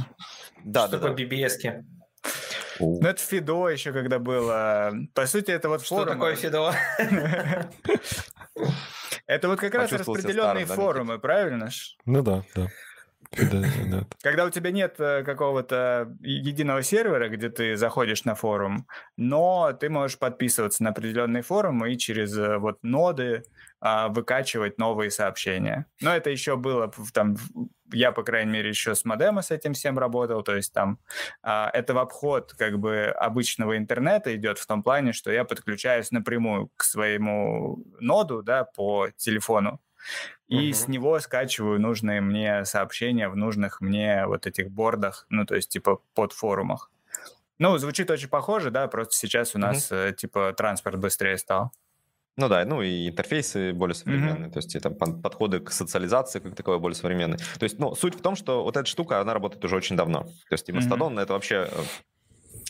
[0.63, 1.23] Да, Что да, такое да.
[1.23, 1.85] BBS-ки?
[2.79, 4.93] Ну, это Фидо еще когда было.
[5.13, 5.85] По сути, это вот.
[5.85, 6.73] Что такое Фидо?
[9.25, 11.69] Это вот как раз распределенные форумы, правильно?
[12.05, 12.67] Ну да, да.
[14.21, 19.89] Когда у тебя нет э, какого-то единого сервера, где ты заходишь на форум, но ты
[19.89, 23.43] можешь подписываться на определенные форумы и через э, вот ноды
[23.81, 25.85] а, выкачивать новые сообщения.
[26.01, 27.37] Но это еще было там
[27.93, 30.99] я, по крайней мере, еще с модема с этим всем работал, то есть там
[31.41, 36.11] а, это в обход как бы обычного интернета идет в том плане, что я подключаюсь
[36.11, 39.79] напрямую к своему ноду, да, по телефону,
[40.49, 45.55] и с него скачиваю нужные мне сообщения в нужных мне вот этих бордах, ну, то
[45.55, 46.91] есть типа под форумах.
[47.59, 50.15] Ну, звучит очень похоже, да, просто сейчас у нас mm-hmm.
[50.15, 51.71] типа транспорт быстрее стал.
[52.37, 54.51] Ну да, ну и интерфейсы более современные, mm-hmm.
[54.53, 57.37] то есть и там подходы к социализации как таковой более современные.
[57.37, 60.23] То есть, ну, суть в том, что вот эта штука, она работает уже очень давно.
[60.23, 61.21] То есть и Mastodon mm-hmm.
[61.21, 61.83] это вообще э,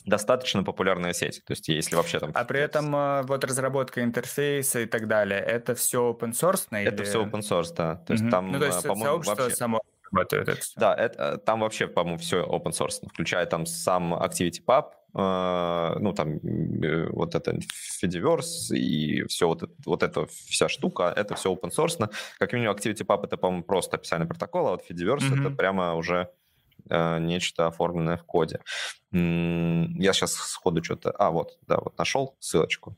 [0.05, 1.43] достаточно популярная сеть.
[1.45, 2.31] То есть если вообще там...
[2.33, 6.67] А при этом э, вот разработка интерфейса и так далее, это все open source?
[6.71, 7.03] Это или...
[7.03, 7.95] все open source, да.
[7.95, 8.29] То есть mm-hmm.
[8.29, 9.55] там, ну, то есть по-моему, вообще...
[9.55, 9.81] само
[10.11, 10.79] работает это все.
[10.79, 14.85] Да, это, там вообще, по-моему, все open source, включая там сам ActivityPub,
[15.15, 17.57] э, ну, там, э, вот это
[18.01, 22.09] Fediverse и все вот, это, вот эта вся штука, это все open source.
[22.37, 25.41] Как минимум, ActivityPub это, по-моему, просто описание протокола, а вот Fediverse mm-hmm.
[25.41, 26.29] это прямо уже
[26.85, 28.59] нечто оформленное в коде.
[29.11, 31.11] Я сейчас сходу что-то...
[31.11, 32.97] А, вот, да, вот нашел ссылочку.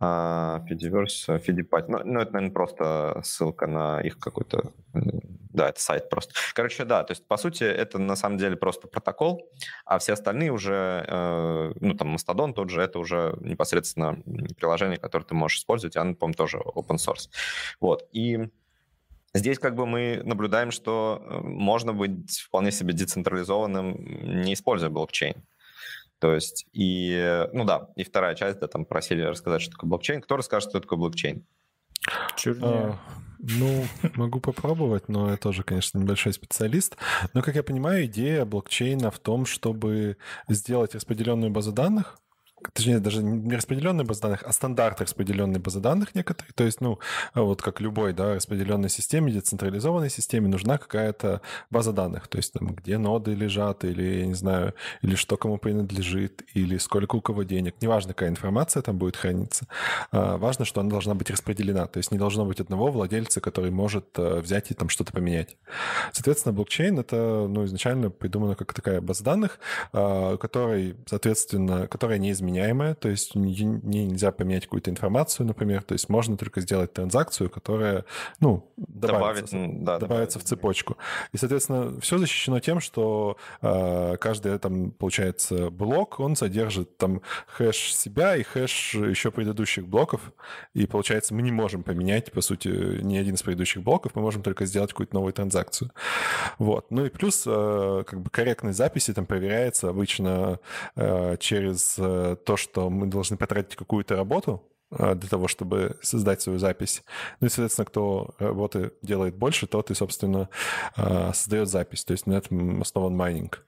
[0.00, 1.86] Fediverse, Fedipat.
[1.88, 4.72] Ну, ну, это, наверное, просто ссылка на их какой-то...
[4.92, 6.34] Да, это сайт просто.
[6.52, 9.48] Короче, да, то есть, по сути, это на самом деле просто протокол,
[9.86, 14.18] а все остальные уже, э, ну, там, Mastodon тот же, это уже непосредственно
[14.56, 17.30] приложение, которое ты можешь использовать, оно, по-моему, тоже open source.
[17.80, 18.50] Вот, и
[19.34, 25.44] Здесь как бы мы наблюдаем, что э, можно быть вполне себе децентрализованным, не используя блокчейн.
[26.20, 30.22] То есть, и, ну да, и вторая часть, да, там просили рассказать, что такое блокчейн.
[30.22, 31.44] Кто расскажет, что такое блокчейн?
[32.62, 32.98] А,
[33.40, 36.96] ну, могу попробовать, но я тоже, конечно, небольшой специалист.
[37.32, 40.16] Но, как я понимаю, идея блокчейна в том, чтобы
[40.48, 42.18] сделать распределенную базу данных,
[42.72, 46.52] точнее, даже не распределенные базы данных, а стандарт распределенной базы данных некоторые.
[46.54, 46.98] То есть, ну,
[47.34, 51.40] вот как любой, да, распределенной системе, децентрализованной системе нужна какая-то
[51.70, 52.28] база данных.
[52.28, 56.78] То есть, там, где ноды лежат, или, я не знаю, или что кому принадлежит, или
[56.78, 57.74] сколько у кого денег.
[57.80, 59.66] Неважно, какая информация там будет храниться.
[60.10, 61.86] А, важно, что она должна быть распределена.
[61.86, 65.56] То есть, не должно быть одного владельца, который может э, взять и там что-то поменять.
[66.12, 69.58] Соответственно, блокчейн— это, ну, изначально придумано как такая база данных,
[69.92, 75.82] а, которой, соответственно, которая не изменяется меняемая, то есть не, нельзя поменять какую-то информацию, например,
[75.82, 78.04] то есть можно только сделать транзакцию, которая,
[78.40, 80.96] ну, добавится, Добавить, да, добавится в цепочку.
[81.32, 87.94] И, соответственно, все защищено тем, что э, каждый там, получается, блок, он содержит там хэш
[87.94, 90.32] себя и хэш еще предыдущих блоков,
[90.74, 92.68] и, получается, мы не можем поменять, по сути,
[93.02, 95.90] ни один из предыдущих блоков, мы можем только сделать какую-то новую транзакцию.
[96.58, 96.90] Вот.
[96.90, 100.60] Ну и плюс, э, как бы корректность записи там проверяется обычно
[100.96, 101.96] э, через
[102.44, 104.62] то, что мы должны потратить какую-то работу,
[104.98, 107.02] для того, чтобы создать свою запись.
[107.40, 110.48] Ну и, соответственно, кто работы делает больше, тот и, собственно,
[110.96, 112.04] а, создает запись.
[112.04, 113.64] То есть на этом основан майнинг.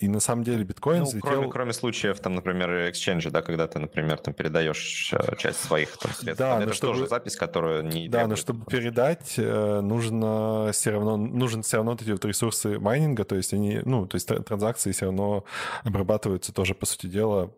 [0.00, 1.30] И на самом деле биткоин ну, взлетел...
[1.30, 6.12] Кроме, кроме случаев, там, например, exchange, да, когда ты, например, там передаешь часть своих там,
[6.12, 6.38] средств.
[6.38, 6.94] Да, это чтобы...
[6.94, 11.94] тоже запись, которая не Да, но чтобы передать, э, нужно все равно, нужен все равно
[11.94, 15.44] эти вот ресурсы майнинга, то есть они, ну, то есть транзакции все равно
[15.84, 17.52] обрабатываются тоже, по сути дела,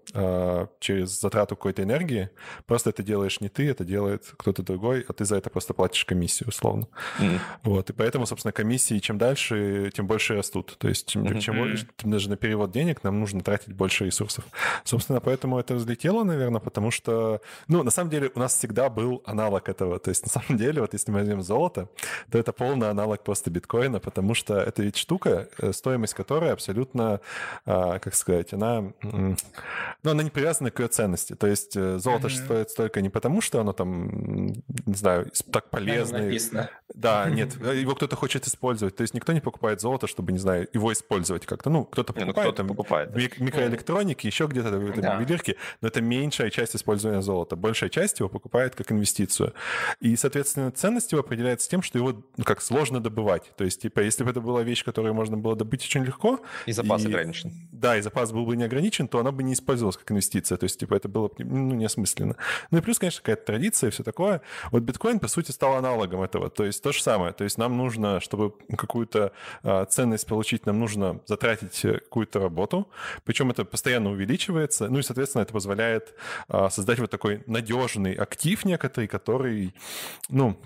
[0.81, 2.31] через затрату какой-то энергии,
[2.75, 6.05] Просто это делаешь не ты, это делает кто-то другой, а ты за это просто платишь
[6.05, 6.89] комиссию, условно.
[7.21, 7.39] Mm-hmm.
[7.63, 10.75] Вот, и поэтому, собственно, комиссии чем дальше, тем больше растут.
[10.79, 11.87] То есть чем, mm-hmm.
[11.97, 14.45] чем даже на перевод денег нам нужно тратить больше ресурсов.
[14.83, 19.23] Собственно, поэтому это взлетело, наверное, потому что, ну, на самом деле у нас всегда был
[19.25, 20.01] аналог этого.
[20.01, 21.89] То есть на самом деле, вот если мы возьмем золото,
[22.29, 27.21] то это полный аналог просто биткоина, потому что это ведь штука, э, стоимость которой абсолютно,
[27.67, 29.37] а, как сказать, она, ну,
[30.03, 31.37] она не привязана к ее ценности.
[31.37, 32.64] То есть э, золото mm-hmm.
[32.71, 34.53] Стоит столько не потому, что оно там,
[34.87, 36.19] не знаю, так полезно.
[36.19, 36.71] Написано.
[36.95, 38.97] Да, нет, его кто-то хочет использовать.
[38.97, 41.71] То есть никто не покупает золото, чтобы, не знаю, его использовать как-то.
[41.71, 45.15] Ну, кто-то ну, покупает, ну, кто там покупает мик- микроэлектроники, еще где-то да.
[45.15, 47.57] ювелирки, но это меньшая часть использования золота.
[47.57, 49.55] Большая часть его покупает как инвестицию.
[50.01, 53.53] И, соответственно, ценность его определяется тем, что его ну, как сложно добывать.
[53.57, 56.41] То есть, типа, если бы это была вещь, которую можно было добыть очень легко...
[56.67, 57.53] И запас и, ограничен.
[57.73, 60.59] Да, и запас был бы не ограничен, то она бы не использовалась как инвестиция.
[60.59, 62.37] То есть, типа, это было бы ну, неосмысленно.
[62.71, 64.41] Ну и плюс, конечно, какая-то традиция и все такое.
[64.71, 66.51] Вот биткоин, по сути, стал аналогом этого.
[66.51, 67.33] То есть то же самое.
[67.33, 69.33] То есть нам нужно, чтобы какую-то
[69.63, 72.89] а, ценность получить, нам нужно затратить э, какую-то работу.
[73.25, 74.89] Причем это постоянно увеличивается.
[74.89, 76.15] Ну и, соответственно, это позволяет
[76.49, 79.75] а, создать вот такой надежный актив некоторый, который,
[80.29, 80.57] ну,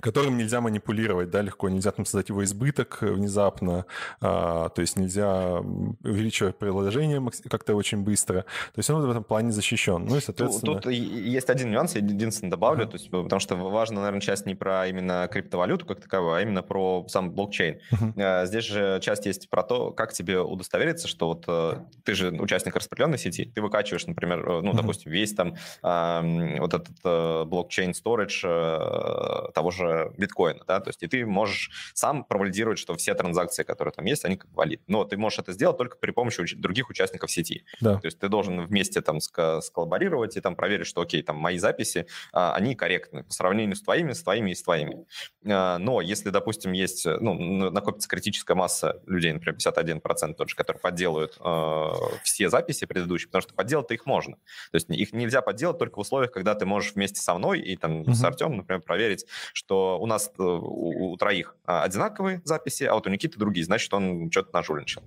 [0.00, 3.86] которым нельзя манипулировать, да, легко, нельзя там создать его избыток внезапно,
[4.20, 9.52] а, то есть нельзя увеличивать приложение как-то очень быстро, то есть он в этом плане
[9.52, 10.04] защищен.
[10.04, 10.74] Ну и, соответственно...
[10.74, 12.90] Тут, тут есть один нюанс, я единственное добавлю, uh-huh.
[12.90, 16.62] то есть, потому что важно, наверное, часть не про именно криптовалюту как таковую, а именно
[16.62, 17.78] про сам блокчейн.
[17.92, 18.46] Uh-huh.
[18.46, 22.76] Здесь же часть есть про то, как тебе удостовериться, что вот э, ты же участник
[22.76, 24.76] распределенной сети, ты выкачиваешь, например, э, ну, uh-huh.
[24.76, 31.02] допустим, весь там вот этот э, блокчейн storage того же же биткоина, да, то есть
[31.02, 34.82] и ты можешь сам провалидировать, что все транзакции, которые там есть, они как валид.
[34.86, 37.64] Но ты можешь это сделать только при помощи уч- других участников сети.
[37.80, 37.98] Да.
[37.98, 42.06] То есть ты должен вместе там сколлаборировать и там проверить, что, окей, там мои записи,
[42.32, 45.06] а, они корректны по сравнению с твоими, с твоими и с твоими.
[45.46, 47.34] А, но если, допустим, есть, ну,
[47.70, 51.86] накопится критическая масса людей, например, 51% тот же, которые подделают э,
[52.22, 54.36] все записи предыдущие, потому что подделать их можно.
[54.70, 57.76] То есть их нельзя подделать только в условиях, когда ты можешь вместе со мной и
[57.76, 58.14] там mm-hmm.
[58.14, 59.26] с Артемом, например, проверить,
[59.58, 63.92] что у нас э, у, у троих одинаковые записи, а вот у Никиты другие, значит,
[63.92, 65.02] он что-то нажульничал.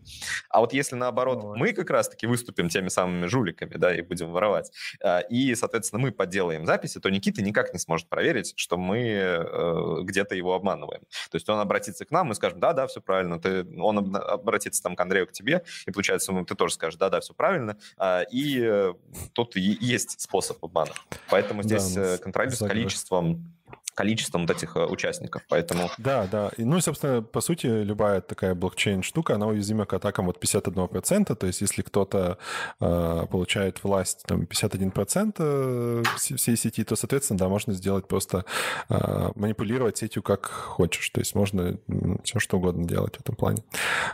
[0.50, 1.56] А вот если наоборот, oh.
[1.56, 4.72] мы как раз-таки выступим теми самыми жуликами, да, и будем воровать,
[5.02, 10.02] э, и, соответственно, мы подделаем записи, то Никита никак не сможет проверить, что мы э,
[10.02, 11.02] где-то его обманываем.
[11.32, 13.40] То есть он обратится к нам, мы скажем, да, да, все правильно.
[13.40, 17.22] Ты, он обратится там к Андрею, к тебе, и получается, ты тоже скажешь, да, да,
[17.22, 17.78] все правильно.
[17.98, 18.94] А, и э,
[19.32, 20.92] тут есть способ обмана.
[21.30, 23.54] Поэтому здесь да, контролируется количеством
[23.96, 25.90] количеством вот этих э, участников, поэтому...
[25.98, 26.52] Да, да.
[26.58, 31.36] И, ну и, собственно, по сути, любая такая блокчейн-штука, она уязвима к атакам вот 51%,
[31.36, 32.38] то есть если кто-то
[32.80, 38.46] э, получает власть там 51% э, всей сети, то, соответственно, да, можно сделать просто
[38.90, 41.78] э, манипулировать сетью как хочешь, то есть можно
[42.24, 43.64] все что угодно делать в этом плане.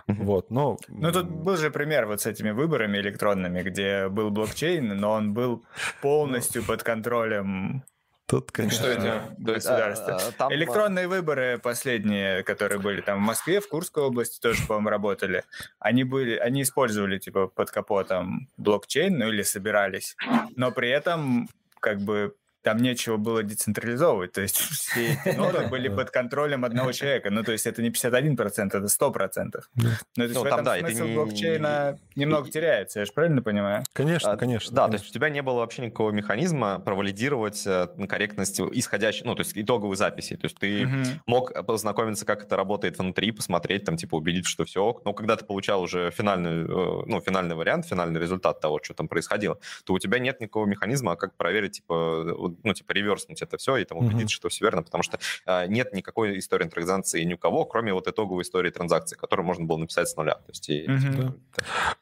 [0.07, 0.77] Вот, но...
[0.87, 5.33] Ну, тут был же пример вот с этими выборами электронными, где был блокчейн, но он
[5.33, 5.63] был
[6.01, 7.83] полностью под контролем
[8.27, 8.79] Тут, конечно.
[8.79, 10.15] Что это государство?
[10.15, 10.53] А, там...
[10.53, 15.45] Электронные выборы последние, которые были там в Москве, в Курской области тоже, по-моему, работали.
[15.79, 20.17] Они были, они использовали типа под капотом блокчейн, ну или собирались,
[20.57, 21.47] но при этом
[21.79, 26.91] как бы там нечего было децентрализовывать, то есть все эти ноды были под контролем одного
[26.91, 29.61] человека, ну то есть это не 51%, это 100%.
[29.75, 33.83] Ну то есть ну, в этом да, смысл блокчейна немного теряется, я же правильно понимаю?
[33.93, 34.75] Конечно, а, конечно.
[34.75, 34.97] Да, конечно.
[34.97, 39.41] то есть у тебя не было вообще никакого механизма провалидировать э, корректность исходящей, ну то
[39.41, 40.93] есть итоговой записи, то есть ты угу.
[41.25, 45.45] мог познакомиться, как это работает внутри, посмотреть, там типа убедиться, что все, но когда ты
[45.45, 49.99] получал уже финальный, э, ну финальный вариант, финальный результат того, что там происходило, то у
[49.99, 52.25] тебя нет никакого механизма, как проверить, типа,
[52.63, 54.37] ну, типа, реверснуть это все и там убедиться, mm-hmm.
[54.37, 58.07] что все верно, потому что а, нет никакой истории транзакции ни у кого, кроме вот
[58.07, 60.35] итоговой истории транзакции, которую можно было написать с нуля.
[60.35, 61.15] То есть, и, mm-hmm.
[61.21, 61.33] да.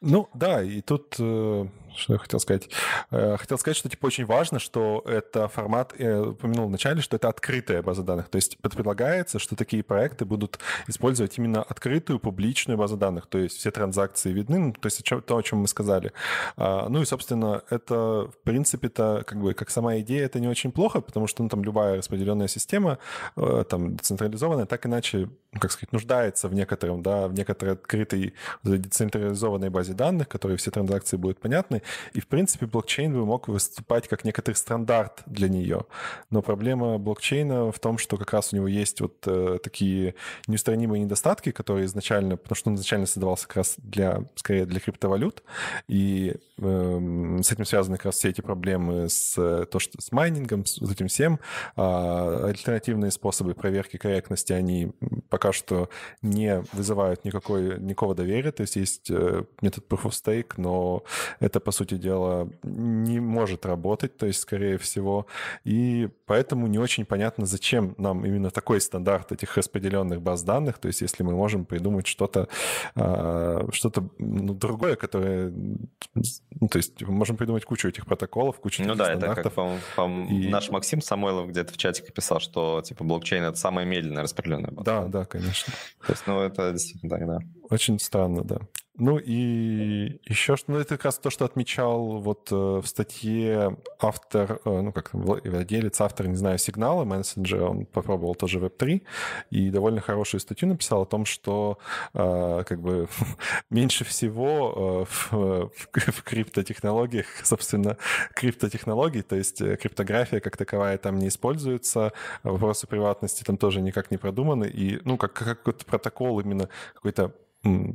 [0.00, 1.66] Ну, да, и тут э,
[1.96, 2.68] что я хотел сказать?
[3.10, 7.28] Э, хотел сказать, что типа очень важно, что это формат, я упомянул вначале, что это
[7.28, 8.28] открытая база данных.
[8.28, 13.26] То есть предполагается, что такие проекты будут использовать именно открытую публичную базу данных.
[13.26, 16.12] То есть все транзакции видны, ну, то есть то, о чем мы сказали.
[16.56, 20.72] А, ну и, собственно, это, в принципе-то, как бы, как сама идея, это не очень
[20.72, 22.98] плохо, потому что, ну, там любая распределенная система,
[23.36, 25.28] э, там, децентрализованная, так иначе,
[25.58, 31.16] как сказать, нуждается в некотором, да, в некоторой открытой децентрализованной базе данных, которые все транзакции
[31.16, 35.82] будут понятны, и, в принципе, блокчейн бы мог выступать как некоторый стандарт для нее.
[36.30, 40.14] Но проблема блокчейна в том, что как раз у него есть вот э, такие
[40.46, 45.42] неустранимые недостатки, которые изначально, потому что он изначально создавался как раз для, скорее, для криптовалют,
[45.88, 50.64] и э, с этим связаны как раз все эти проблемы с, то, что, с майнингом,
[50.64, 51.40] с вот этим всем.
[51.76, 54.92] А альтернативные способы проверки корректности, они
[55.28, 55.88] пока что
[56.22, 61.04] не вызывают никакой, никакого доверия, то есть есть э, метод Proof of Stake, но
[61.40, 65.26] это, по сути дела, не может работать, то есть, скорее всего.
[65.64, 70.88] И поэтому не очень понятно, зачем нам именно такой стандарт этих распределенных баз данных, то
[70.88, 72.48] есть, если мы можем придумать что-то
[72.94, 75.52] а, что-то ну, другое, которое...
[75.52, 79.78] Ну, то есть, мы можем придумать кучу этих протоколов, кучу Ну да, это как, по
[79.94, 80.48] по и...
[80.48, 84.84] наш Максим Самойлов где-то в чатике писал, что, типа, блокчейн— это самая медленная распределенная база.
[84.84, 85.72] Да, да, конечно.
[86.06, 87.38] То есть, ну, это действительно так, да.
[87.70, 88.58] Очень странно, да.
[88.98, 93.76] Ну и еще что, ну это как раз то, что отмечал вот э, в статье
[94.00, 99.02] автор, э, ну как владелец, автор, не знаю, сигнала мессенджера, он попробовал тоже Web3
[99.50, 101.78] и довольно хорошую статью написал о том, что
[102.14, 103.08] э, как бы
[103.70, 107.98] меньше всего в, в криптотехнологиях, собственно,
[108.34, 114.16] криптотехнологий, то есть криптография как таковая там не используется, вопросы приватности там тоже никак не
[114.16, 117.34] продуманы, и ну как, как какой-то протокол именно какой-то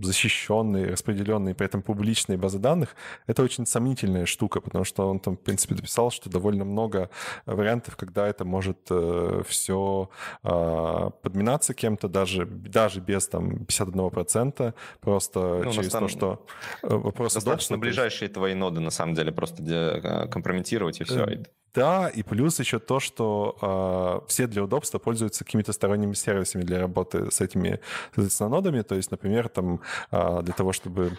[0.02, 2.96] защищенные, распределенные, при этом публичные базы данных,
[3.28, 7.10] это очень сомнительная штука, потому что он там, в принципе, дописал, что довольно много
[7.46, 10.10] вариантов, когда это может э, все
[10.44, 16.46] э, подминаться кем-то, даже, даже без там 51%, просто ну, через то, что
[16.84, 21.26] э, вопрос Достаточно удобства, ближайшие твои ноды, на самом деле, просто э, компрометировать и все.
[21.74, 26.80] Да, и плюс еще то, что э, все для удобства пользуются какими-то сторонними сервисами для
[26.82, 27.80] работы с этими,
[28.14, 28.82] соответственно, нодами.
[28.82, 29.80] То есть, например, там
[30.12, 31.18] э, для того, чтобы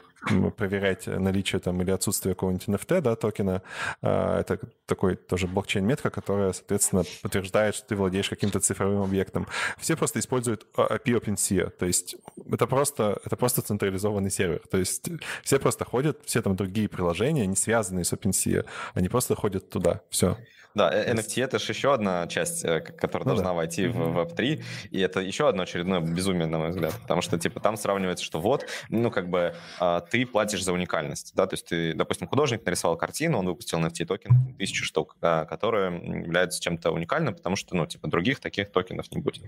[0.57, 3.63] проверять наличие там или отсутствие какого-нибудь NFT, да, токена.
[4.01, 9.47] А, это такой тоже блокчейн-метка, которая, соответственно, подтверждает, что ты владеешь каким-то цифровым объектом.
[9.79, 12.17] Все просто используют API OpenSea, то есть
[12.51, 14.63] это просто, это просто централизованный сервер.
[14.71, 15.09] То есть
[15.43, 18.65] все просто ходят, все там другие приложения, не связанные с OpenSea,
[18.95, 20.01] они просто ходят туда.
[20.11, 20.37] Все.
[20.75, 23.55] Да, э, NFT это же еще одна часть, э, которая ну, должна да.
[23.55, 27.61] войти в Web3, и это еще одно очередное безумие, на мой взгляд, потому что, типа,
[27.61, 31.67] там сравнивается, что вот, ну, как бы, а, ты платишь за уникальность, да, то есть
[31.67, 35.93] ты, допустим, художник нарисовал картину, он выпустил NFT токен, тысячу штук, да, которые
[36.25, 39.45] являются чем-то уникальным, потому что, ну, типа, других таких токенов не будет.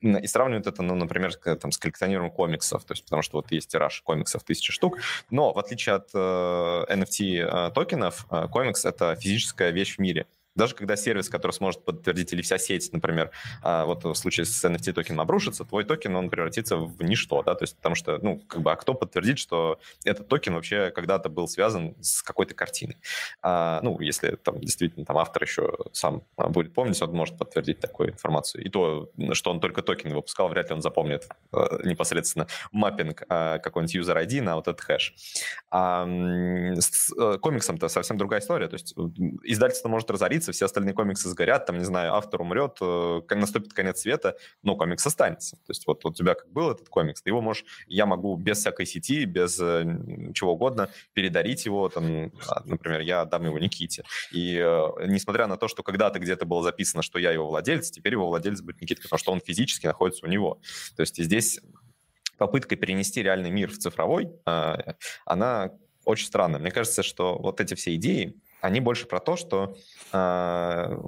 [0.00, 3.70] И сравнивают это, ну, например, там, с коллекционированием комиксов, то есть потому что вот есть
[3.70, 4.98] тираж комиксов тысячи штук,
[5.30, 10.26] но в отличие от э, NFT э, токенов, э, комикс— это физическая вещь в мире,
[10.58, 13.30] даже когда сервис, который сможет подтвердить, или вся сеть, например,
[13.62, 17.54] а, вот в случае с NFT токеном обрушится, твой токен, он превратится в ничто, да,
[17.54, 21.28] то есть потому что, ну, как бы, а кто подтвердит, что этот токен вообще когда-то
[21.28, 22.98] был связан с какой-то картиной?
[23.40, 27.78] А, ну, если там действительно там автор еще сам а, будет помнить, он может подтвердить
[27.80, 28.64] такую информацию.
[28.64, 33.96] И то, что он только токен выпускал, вряд ли он запомнит а, непосредственно mapping какой-нибудь
[33.96, 35.14] user ID на вот этот хэш.
[35.70, 38.94] А, с а, комиксом-то совсем другая история, то есть
[39.44, 44.00] издательство может разориться, все остальные комиксы сгорят, там, не знаю, автор умрет, э, наступит конец
[44.00, 45.56] света, но комикс останется.
[45.56, 48.58] То есть вот, у тебя как был этот комикс, ты его можешь, я могу без
[48.58, 49.84] всякой сети, без э,
[50.34, 54.04] чего угодно передарить его, там, а, например, я отдам его Никите.
[54.32, 58.12] И э, несмотря на то, что когда-то где-то было записано, что я его владелец, теперь
[58.12, 60.60] его владелец будет Никита, потому что он физически находится у него.
[60.96, 61.60] То есть здесь
[62.36, 64.30] попытка перенести реальный мир в цифровой,
[65.24, 65.72] она
[66.08, 66.58] очень странная.
[66.58, 69.76] Мне кажется, что вот эти все идеи, они больше про то, что
[70.12, 70.98] э,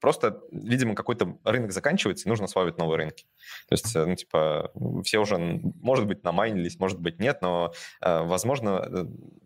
[0.00, 3.26] просто, видимо, какой-то рынок заканчивается, и нужно осваивать новые рынки.
[3.68, 4.72] То есть, э, ну, типа,
[5.04, 9.04] все уже, может быть, намайнились, может быть, нет, но, э, возможно, э,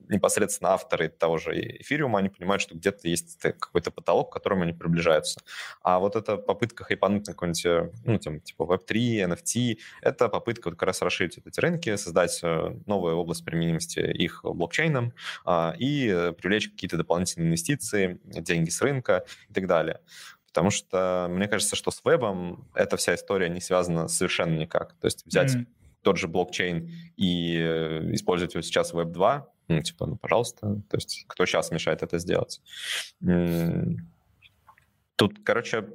[0.09, 4.73] непосредственно авторы того же эфириума, они понимают, что где-то есть какой-то потолок, к которому они
[4.73, 5.41] приближаются.
[5.83, 10.75] А вот эта попытка хайпануть на какой-нибудь, ну, там, типа Web3, NFT, это попытка вот
[10.79, 12.39] как раз расширить вот эти рынки, создать
[12.87, 15.15] новую область применимости их блокчейном
[15.47, 20.01] а, и привлечь какие-то дополнительные инвестиции, деньги с рынка и так далее.
[20.55, 24.93] Потому что мне кажется, что с вебом эта вся история не связана совершенно никак.
[25.01, 25.67] То есть взять mm-hmm.
[26.03, 27.59] тот же блокчейн и
[28.13, 30.81] использовать его сейчас в Web 2, ну, типа, ну, пожалуйста.
[30.89, 32.63] То есть кто сейчас мешает это сделать?
[35.17, 35.89] Тут, короче,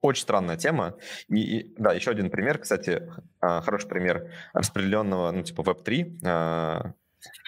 [0.00, 0.94] очень странная тема.
[1.28, 6.20] И, и да, еще один пример, кстати, а, хороший пример распределенного, ну, типа Web3.
[6.24, 6.92] А,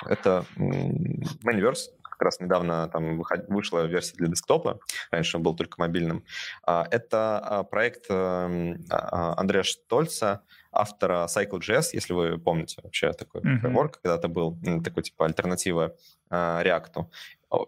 [0.04, 1.90] это Maniverse,
[2.20, 4.78] как раз недавно там вышла версия для десктопа,
[5.10, 6.22] раньше он был только мобильным.
[6.62, 13.58] А, это проект эм, Андрея Штольца, автора Cycle.js, если вы помните вообще такой mm-hmm.
[13.60, 15.96] фреймворк, когда-то был такой типа альтернатива
[16.30, 17.06] React.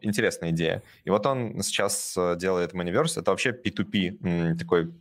[0.03, 0.82] Интересная идея.
[1.05, 3.18] И вот он сейчас э, делает Maniverse.
[3.18, 4.94] Это вообще P2P такой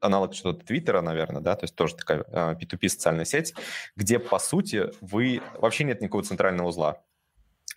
[0.00, 3.54] аналог что-то Твиттера, наверное, да, то есть тоже такая P2P социальная сеть,
[3.96, 5.42] где, по сути, вы...
[5.58, 7.02] Вообще нет никакого центрального узла.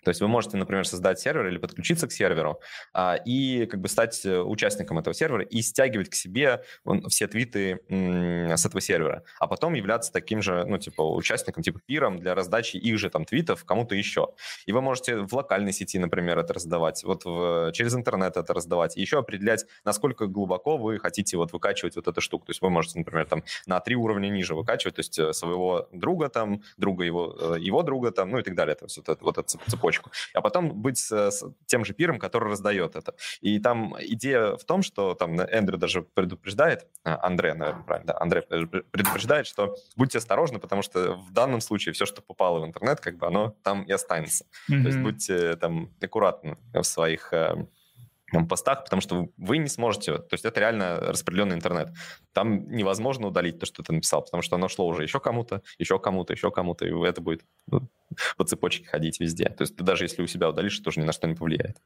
[0.04, 2.60] То есть вы можете, например, создать сервер или подключиться к серверу
[2.92, 6.62] а, и как бы стать э, участником этого сервера и стягивать к себе
[7.08, 12.18] все твиты с этого сервера, а потом являться таким же, ну, типа, участником, типа, пиром
[12.18, 14.28] для раздачи их же там твитов кому-то еще.
[14.66, 18.96] И вы можете в локальной сети, например, это раздавать, вот в, через интернет это раздавать,
[18.96, 22.46] и еще определять, насколько глубоко вы хотите вот выкачивать вот эту штуку.
[22.46, 25.88] То есть вы можете, например, там на три уровня ниже выкачивать, то есть э, своего
[25.92, 28.74] друга там, друга его, э, его друга там, ну и так далее.
[28.74, 31.94] То есть вот, это, вот эта цепочка цепочку, а потом быть с, с тем же
[31.94, 33.14] пиром, который раздает это.
[33.40, 38.20] И там идея в том, что там Эндрю даже предупреждает, а, Андре, наверное, правильно, да,
[38.20, 43.00] Андре предупреждает, что будьте осторожны, потому что в данном случае все, что попало в интернет,
[43.00, 44.44] как бы оно там и останется.
[44.70, 44.82] Mm-hmm.
[44.82, 47.32] То есть будьте там аккуратны в своих
[48.32, 51.90] э, постах, потому что вы не сможете, то есть это реально распределенный интернет.
[52.32, 55.98] Там невозможно удалить то, что ты написал, потому что оно шло уже еще кому-то, еще
[55.98, 57.88] кому-то, еще кому-то, и это будет ну,
[58.36, 59.48] по цепочке ходить везде.
[59.48, 61.76] То есть ты даже если у себя удалишь, тоже ни на что не повлияет.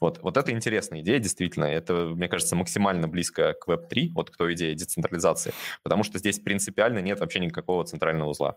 [0.00, 1.64] Вот, вот это интересная идея, действительно.
[1.64, 6.38] Это, мне кажется, максимально близко к Web3, вот к той идее децентрализации, потому что здесь
[6.38, 8.56] принципиально нет вообще никакого центрального узла.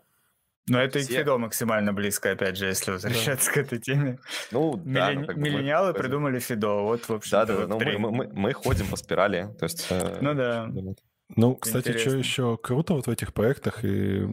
[0.67, 1.11] Но это Все...
[1.11, 3.53] и к Фидо максимально близко, опять же, если возвращаться да.
[3.53, 4.19] к этой теме.
[4.51, 4.93] Ну, Миллен...
[4.93, 5.93] да, ну, как бы Миллениалы мы...
[5.99, 9.49] придумали Фидо, вот, в общем Да, да, да, ну, мы, мы, мы ходим по спирали,
[9.59, 9.87] то есть...
[9.89, 10.69] Э, ну да.
[11.35, 12.09] Ну, кстати, Интересно.
[12.09, 14.27] что еще круто вот в этих проектах и,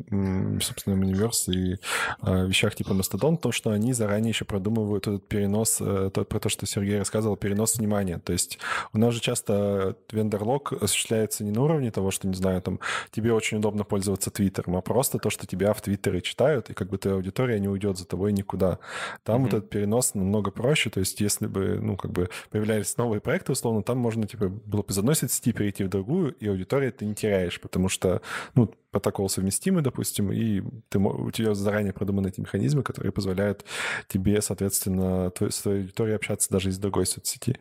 [0.61, 1.79] собственно, Universe и
[2.21, 6.41] а, вещах типа Mastodon, то, что они заранее еще продумывают этот перенос, э, то, про
[6.41, 8.19] то, что Сергей рассказывал, перенос внимания.
[8.19, 8.59] То есть
[8.93, 12.81] у нас же часто вендор-лог осуществляется не на уровне того, что, не знаю, там,
[13.11, 16.89] тебе очень удобно пользоваться Твиттером, а просто то, что тебя в Твиттере читают, и как
[16.89, 18.79] бы твоя аудитория не уйдет за тобой никуда.
[19.23, 19.45] Там mm-hmm.
[19.45, 23.53] вот этот перенос намного проще, то есть если бы, ну, как бы появлялись новые проекты,
[23.53, 27.05] условно, там можно, типа, было бы из одной сети перейти в другую, и аудитория ты
[27.05, 28.23] не теряешь, потому что,
[28.55, 33.65] ну, протокол совместимый, допустим, и ты, у тебя заранее продуманы эти механизмы, которые позволяют
[34.09, 37.59] тебе, соответственно, твой, с твоей аудиторией общаться даже из другой соцсети.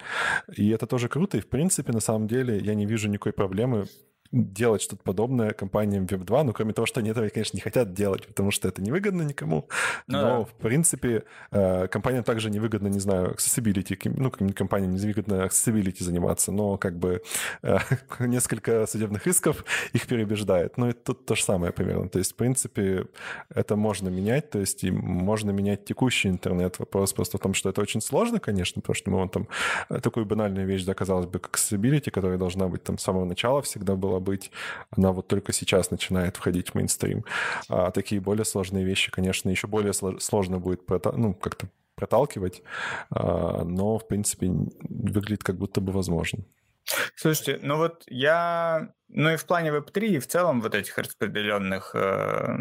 [0.55, 3.87] И это тоже круто, и, в принципе, на самом деле, я не вижу никакой проблемы
[4.31, 8.27] делать что-то подобное компаниям Web2, ну, кроме того, что они этого, конечно, не хотят делать,
[8.27, 9.67] потому что это невыгодно никому.
[10.07, 10.45] Ну, Но, да.
[10.45, 16.77] в принципе, э, компаниям также невыгодно, не знаю, accessibility, ну, компаниям невыгодно accessibility заниматься, но
[16.77, 17.21] как бы
[17.63, 17.77] э,
[18.19, 20.77] несколько судебных исков их переубеждает.
[20.77, 22.09] Ну, и тут то же самое примерно.
[22.09, 23.05] То есть, в принципе,
[23.49, 26.79] это можно менять, то есть и можно менять текущий интернет.
[26.79, 29.47] Вопрос просто в том, что это очень сложно, конечно, потому что мы вон там
[29.89, 33.25] э, такую банальную вещь, да, казалось бы, как accessibility, которая должна быть там с самого
[33.25, 34.51] начала всегда была могла быть,
[34.91, 37.23] она вот только сейчас начинает входить в мейнстрим.
[37.69, 40.81] А такие более сложные вещи, конечно, еще более сложно будет
[41.13, 42.61] ну, как-то проталкивать,
[43.09, 44.47] а, но, в принципе,
[44.89, 46.43] выглядит как будто бы возможно.
[47.15, 51.95] Слушайте, ну вот я, ну и в плане Web3, и в целом вот этих распределенных
[51.95, 52.57] э,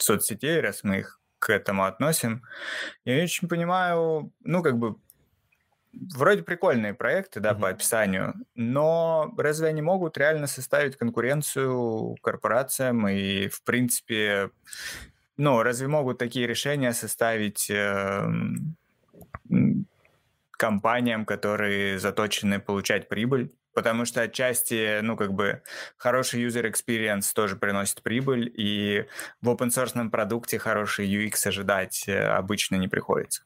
[0.00, 2.42] соцсетей, раз мы их к этому относим,
[3.04, 4.96] я очень понимаю, ну как бы
[6.14, 7.60] вроде прикольные проекты, да, mm-hmm.
[7.60, 14.50] по описанию, но разве они могут реально составить конкуренцию корпорациям и, в принципе,
[15.36, 18.28] ну, разве могут такие решения составить э,
[20.50, 23.52] компаниям, которые заточены получать прибыль?
[23.72, 25.62] Потому что отчасти, ну, как бы,
[25.96, 29.06] хороший user experience тоже приносит прибыль, и
[29.40, 33.44] в open source продукте хороший UX ожидать э, обычно не приходится.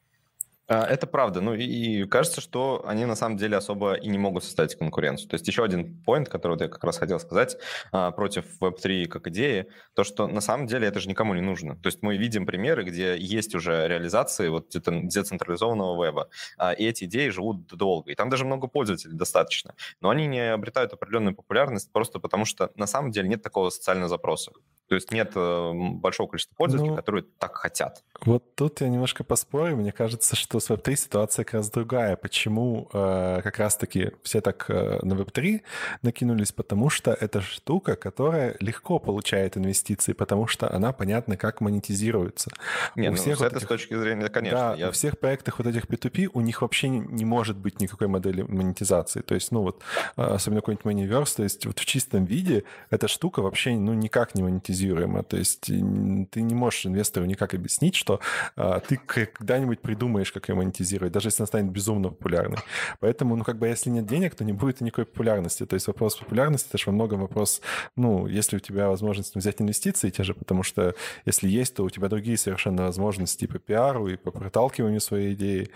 [0.73, 1.39] А, это правда.
[1.39, 5.29] Ну и кажется, что они на самом деле особо и не могут составить конкуренцию.
[5.29, 7.57] То есть еще один поинт, который вот я как раз хотел сказать
[7.91, 11.75] а, против Web3 как идеи, то, что на самом деле это же никому не нужно.
[11.75, 17.03] То есть мы видим примеры, где есть уже реализации вот децентрализованного веба, а, и эти
[17.03, 18.11] идеи живут долго.
[18.11, 19.75] И там даже много пользователей достаточно.
[20.01, 24.09] Но они не обретают определенную популярность просто потому, что на самом деле нет такого социального
[24.09, 24.51] запроса.
[24.89, 28.03] То есть нет э, большого количества пользователей, ну, которые так хотят.
[28.25, 29.77] Вот тут я немножко поспорю.
[29.77, 32.15] Мне кажется, что с Web3 ситуация как раз другая.
[32.17, 35.61] Почему э, как раз-таки все так э, на Web3
[36.01, 36.51] накинулись?
[36.51, 42.51] Потому что это штука, которая легко получает инвестиции, потому что она понятно, как монетизируется.
[42.95, 44.59] Не, у ну, всех с вот этой этих, точки зрения, конечно.
[44.59, 44.89] Да, я...
[44.89, 48.41] у всех проектах вот этих P2P у них вообще не, не может быть никакой модели
[48.41, 49.21] монетизации.
[49.21, 49.81] То есть, ну вот,
[50.17, 54.35] э, особенно какой-нибудь Moneyverse, то есть вот в чистом виде эта штука вообще ну никак
[54.35, 55.23] не монетизируется монетизируемо.
[55.23, 58.19] То есть ты не можешь инвестору никак объяснить, что
[58.55, 62.57] а, ты когда-нибудь придумаешь, как ее монетизировать, даже если она станет безумно популярной.
[62.99, 65.65] Поэтому, ну, как бы, если нет денег, то не будет никакой популярности.
[65.65, 67.61] То есть вопрос популярности, это же во многом вопрос,
[67.95, 70.95] ну, если у тебя возможность взять инвестиции те же, потому что
[71.25, 75.33] если есть, то у тебя другие совершенно возможности и по пиару, и по проталкиванию своей
[75.33, 75.69] идеи.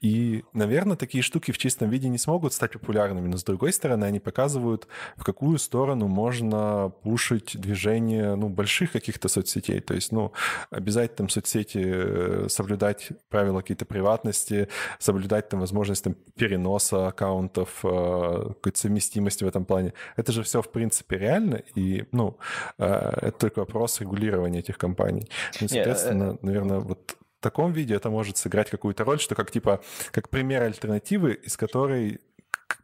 [0.00, 4.04] И, наверное, такие штуки в чистом виде не смогут стать популярными, но, с другой стороны,
[4.04, 9.80] они показывают, в какую сторону можно пушить движение, ну, больших каких-то соцсетей.
[9.80, 10.32] То есть, ну,
[10.70, 14.68] обязательно там соцсети э, соблюдать правила какие-то приватности,
[14.98, 19.92] соблюдать там возможность там переноса аккаунтов, э, какой-то совместимости в этом плане.
[20.16, 22.38] Это же все, в принципе, реально, и, ну,
[22.78, 22.84] э,
[23.22, 25.28] это только вопрос регулирования этих компаний.
[25.60, 29.50] Ну, соответственно, yeah, наверное, вот в таком виде это может сыграть какую-то роль, что как
[29.50, 29.80] типа
[30.10, 32.20] как пример альтернативы, из которой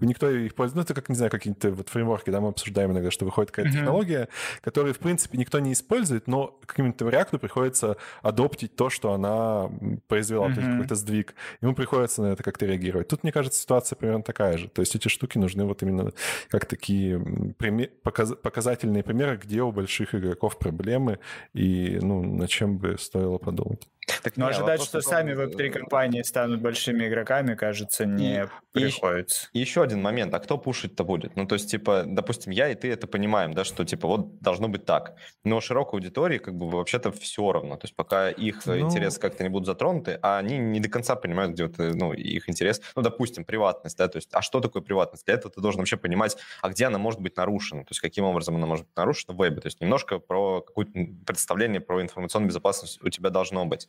[0.01, 0.77] никто их пользуется.
[0.77, 3.71] Ну, это как, не знаю, какие-то вот фреймворки, да, мы обсуждаем иногда, что выходит какая-то
[3.71, 3.81] mm-hmm.
[3.81, 4.29] технология,
[4.61, 9.71] которую, в принципе, никто не использует, но каким-то реактору приходится адоптить то, что она
[10.09, 10.55] произвела, mm-hmm.
[10.55, 11.35] то есть какой-то сдвиг.
[11.61, 13.09] Ему приходится на это как-то реагировать.
[13.09, 14.69] Тут, мне кажется, ситуация примерно такая же.
[14.69, 16.13] То есть эти штуки нужны вот именно
[16.49, 17.19] как такие
[17.59, 21.19] пример, показ, показательные примеры, где у больших игроков проблемы
[21.53, 23.89] и, ну, над чем бы стоило подумать.
[24.23, 29.49] Так Но ожидать, что сами веб-3 компании станут большими игроками, кажется, не и, приходится.
[29.53, 31.37] И, и еще один момент, а кто пушить-то будет?
[31.37, 34.69] Ну, то есть, типа, допустим, я и ты это понимаем, да, что, типа, вот должно
[34.69, 35.17] быть так.
[35.45, 37.77] Но широкой аудитории, как бы, вообще-то все равно.
[37.77, 38.79] То есть, пока их ну...
[38.79, 42.49] интересы как-то не будут затронуты, а они не до конца понимают, где вот, ну, их
[42.49, 42.81] интерес.
[42.97, 45.25] Ну, допустим, приватность, да, то есть, а что такое приватность?
[45.27, 48.25] Для этого ты должен вообще понимать, а где она может быть нарушена, то есть, каким
[48.25, 49.61] образом она может быть нарушена в вебе.
[49.61, 50.93] То есть, немножко про какое-то
[51.27, 53.89] представление про информационную безопасность у тебя должно быть.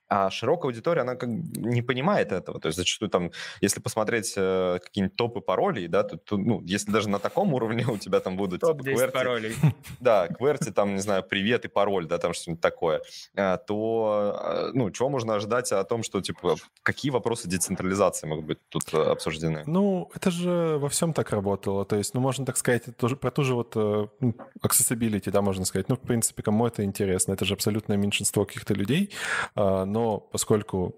[0.13, 2.59] А широкая аудитория, она как не понимает этого.
[2.59, 3.31] То есть зачастую там,
[3.61, 7.85] если посмотреть э, какие-нибудь топы паролей, да, то, то, ну, если даже на таком уровне
[7.89, 8.59] у тебя там будут...
[8.59, 9.55] Топ-10 типа, паролей.
[10.01, 13.01] Да, QWERTY, там, не знаю, привет и пароль, да, там что-нибудь такое,
[13.37, 18.43] а, то, а, ну, чего можно ожидать о том, что, типа, какие вопросы децентрализации могут
[18.43, 19.63] быть тут э, обсуждены?
[19.65, 21.85] Ну, это же во всем так работало.
[21.85, 25.41] То есть, ну, можно так сказать, тоже, про ту же вот э, ну, accessibility, да,
[25.41, 25.87] можно сказать.
[25.87, 27.31] Ну, в принципе, кому это интересно?
[27.31, 29.11] Это же абсолютное меньшинство каких-то людей,
[29.55, 30.95] а, но поскольку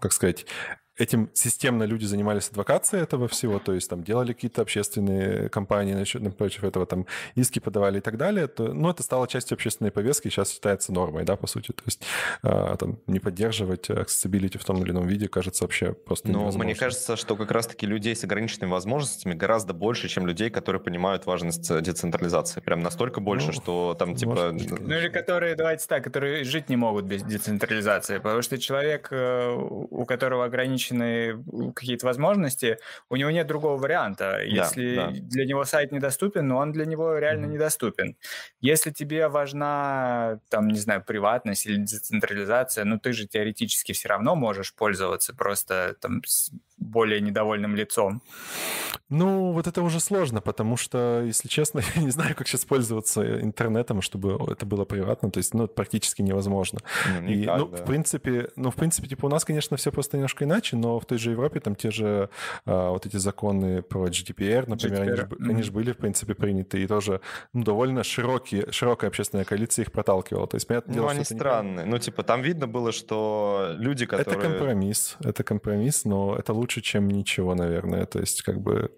[0.00, 0.46] как сказать,
[1.00, 6.22] этим системно люди занимались адвокацией этого всего, то есть там делали какие-то общественные кампании насчет,
[6.22, 10.28] напротив этого, там иски подавали и так далее, то, ну, это стало частью общественной повестки,
[10.28, 12.02] сейчас считается нормой, да, по сути, то есть
[12.42, 16.64] а, там не поддерживать accessibility в том или ином виде кажется вообще просто Но невозможно.
[16.64, 21.26] мне кажется, что как раз-таки людей с ограниченными возможностями гораздо больше, чем людей, которые понимают
[21.26, 22.60] важность э, децентрализации.
[22.60, 24.52] Прям настолько больше, ну, что там типа...
[24.52, 29.54] Ну или которые, давайте так, которые жить не могут без децентрализации, потому что человек, э,
[29.90, 32.78] у которого ограничен ограничены какие-то возможности,
[33.08, 34.42] у него нет другого варианта.
[34.42, 35.12] Если да, да.
[35.12, 37.52] для него сайт недоступен, но он для него реально mm-hmm.
[37.52, 38.16] недоступен.
[38.60, 44.34] Если тебе важна, там, не знаю, приватность или децентрализация, ну ты же теоретически все равно
[44.36, 46.50] можешь пользоваться просто там с
[46.80, 48.22] более недовольным лицом.
[49.10, 53.40] Ну, вот это уже сложно, потому что, если честно, я не знаю, как сейчас пользоваться
[53.40, 56.78] интернетом, чтобы это было приватно, то есть, ну, практически невозможно.
[57.08, 57.76] Ну, никак, И, ну, да.
[57.76, 61.06] в принципе, ну, в принципе, типа, у нас, конечно, все просто немножко иначе, но в
[61.06, 62.30] той же Европе там те же
[62.64, 65.02] а, вот эти законы про GDPR, например, GDPR.
[65.02, 65.50] Они, же, mm-hmm.
[65.50, 67.20] они же были, в принципе, приняты, и тоже
[67.52, 70.46] ну, довольно широкие, широкая общественная коалиция их проталкивала.
[70.46, 71.84] То есть, понятное ну, дело, они странные.
[71.84, 71.90] Не...
[71.90, 74.38] Ну, типа, там видно было, что люди, которые...
[74.38, 78.06] Это компромисс, это компромисс, но это лучше, чем ничего, наверное.
[78.06, 78.90] То есть, как бы...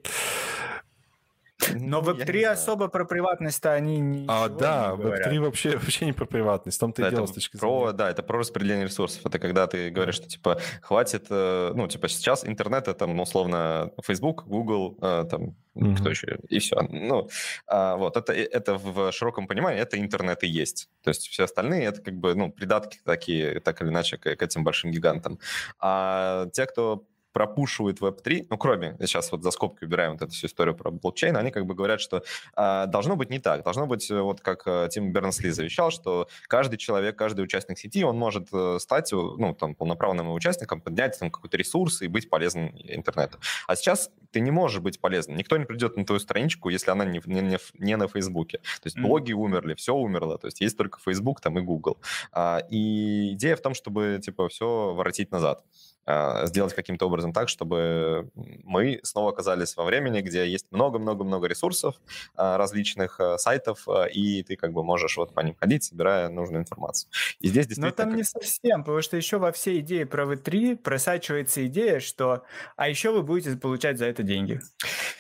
[1.75, 6.77] Но Web3 особо про приватность-то они не А, да, Web3 вообще, вообще не про приватность.
[6.77, 7.93] В том-то да, и дело с точки про, зрения.
[7.93, 9.25] Да, это про распределение ресурсов.
[9.25, 13.91] Это когда ты говоришь, что, типа, хватит, э, ну, типа, сейчас интернет, это, там, условно,
[14.05, 15.97] Facebook, Google, э, там, mm-hmm.
[15.97, 16.81] кто еще, и все.
[16.91, 17.29] Ну,
[17.67, 20.89] а, вот, это, это в широком понимании, это интернет и есть.
[21.03, 24.43] То есть все остальные, это как бы, ну, придатки такие, так или иначе, к, к
[24.43, 25.39] этим большим гигантам.
[25.79, 30.47] А те, кто пропушивают Web3, ну, кроме, сейчас вот за скобки убираем вот эту всю
[30.47, 32.23] историю про блокчейн, они как бы говорят, что
[32.57, 33.63] э, должно быть не так.
[33.65, 38.05] Должно быть, э, вот как э, Тим Бернсли завещал, что каждый человек, каждый участник сети,
[38.05, 42.75] он может э, стать, ну, там, полноправным участником, поднять там какой-то ресурс и быть полезным
[42.77, 43.39] интернету.
[43.67, 45.37] А сейчас ты не можешь быть полезным.
[45.37, 48.59] Никто не придет на твою страничку, если она не, не, не на Фейсбуке.
[48.59, 49.03] То есть mm-hmm.
[49.03, 50.39] блоги умерли, все умерло.
[50.39, 51.99] То есть есть только Facebook там и Google.
[52.33, 55.63] А, и идея в том, чтобы, типа, все воротить назад.
[56.05, 61.95] А, сделать каким-то образом так, чтобы мы снова оказались во времени, где есть много-много-много ресурсов
[62.35, 66.63] а, различных а, сайтов, и ты как бы можешь вот по ним ходить, собирая нужную
[66.63, 67.09] информацию.
[67.39, 67.89] И здесь действительно...
[67.89, 68.17] Но там как...
[68.17, 72.43] не совсем, потому что еще во всей идее про V3 просачивается идея, что
[72.77, 74.61] а еще вы будете получать за это деньги.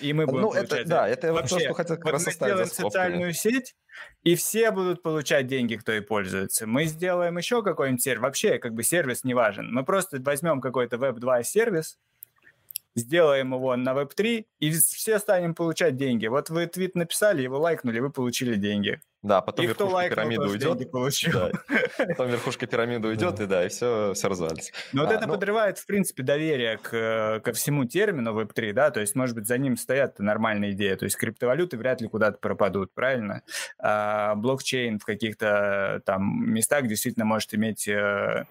[0.01, 2.67] И мы будем ну, это, Да, это Вообще, то, что хотел как вот раз мы
[2.67, 3.77] социальную сеть,
[4.23, 6.67] и все будут получать деньги, кто и пользуется.
[6.67, 8.23] Мы сделаем еще какой-нибудь сервис.
[8.23, 9.73] Вообще, как бы сервис не важен.
[9.73, 11.99] Мы просто возьмем какой-то Web2 сервис,
[12.95, 16.27] сделаем его на Web3, и все станем получать деньги.
[16.27, 19.01] Вот вы твит написали, его лайкнули, вы получили деньги.
[19.23, 20.91] Да, потом и верхушка пирамиды уйдет.
[21.33, 21.51] Да,
[22.09, 24.73] потом верхушка пирамиды уйдет, и да, и все, все развалится.
[24.93, 25.35] Но а, вот это ну...
[25.35, 29.59] подрывает, в принципе, доверие к, ко всему термину Web3, да, то есть, может быть, за
[29.59, 33.43] ним стоят нормальные идеи, то есть криптовалюты вряд ли куда-то пропадут, правильно?
[33.79, 38.47] А блокчейн в каких-то там местах действительно может иметь э,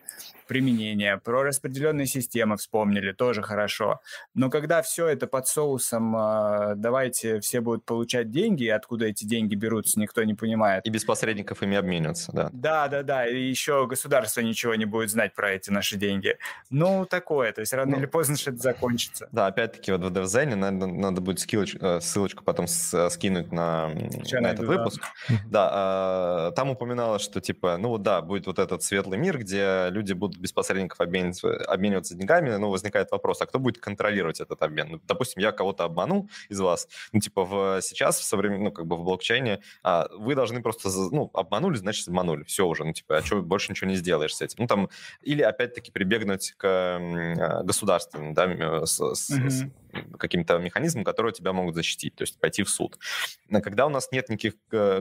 [0.51, 4.01] применение, про распределенные системы вспомнили, тоже хорошо.
[4.33, 9.55] Но когда все это под соусом э, «давайте все будут получать деньги», откуда эти деньги
[9.55, 10.60] берутся, никто не понимает.
[10.83, 12.49] И без посредников ими обмениваться, да.
[12.51, 16.37] Да, да, да, и еще государство ничего не будет знать про эти наши деньги.
[16.69, 19.27] Ну, такое, то есть рано ну, или поздно что это закончится.
[19.31, 23.89] Да, опять-таки вот в DevZen надо, надо будет скилоч, э, ссылочку потом с, скинуть на,
[23.89, 25.01] на этот выпуск.
[25.49, 29.87] Да, э, там упоминалось, что типа, ну вот да, будет вот этот светлый мир, где
[29.89, 34.61] люди будут без посредников обмениваться, обмениваться деньгами, ну, возникает вопрос, а кто будет контролировать этот
[34.61, 34.87] обмен?
[34.91, 38.85] Ну, допустим, я кого-то обманул из вас, ну, типа, в, сейчас, в современном, ну, как
[38.85, 43.17] бы в блокчейне, а, вы должны просто, ну, обманули, значит, обманули, все уже, ну, типа,
[43.17, 44.57] а что, больше ничего не сделаешь с этим?
[44.59, 44.89] Ну, там,
[45.21, 49.49] или, опять-таки, прибегнуть к э, государственным, да, с, mm-hmm.
[49.49, 49.65] с
[50.17, 52.97] каким-то механизмом, который тебя могут защитить, то есть пойти в суд.
[53.49, 54.99] Но когда у нас нет никаких э,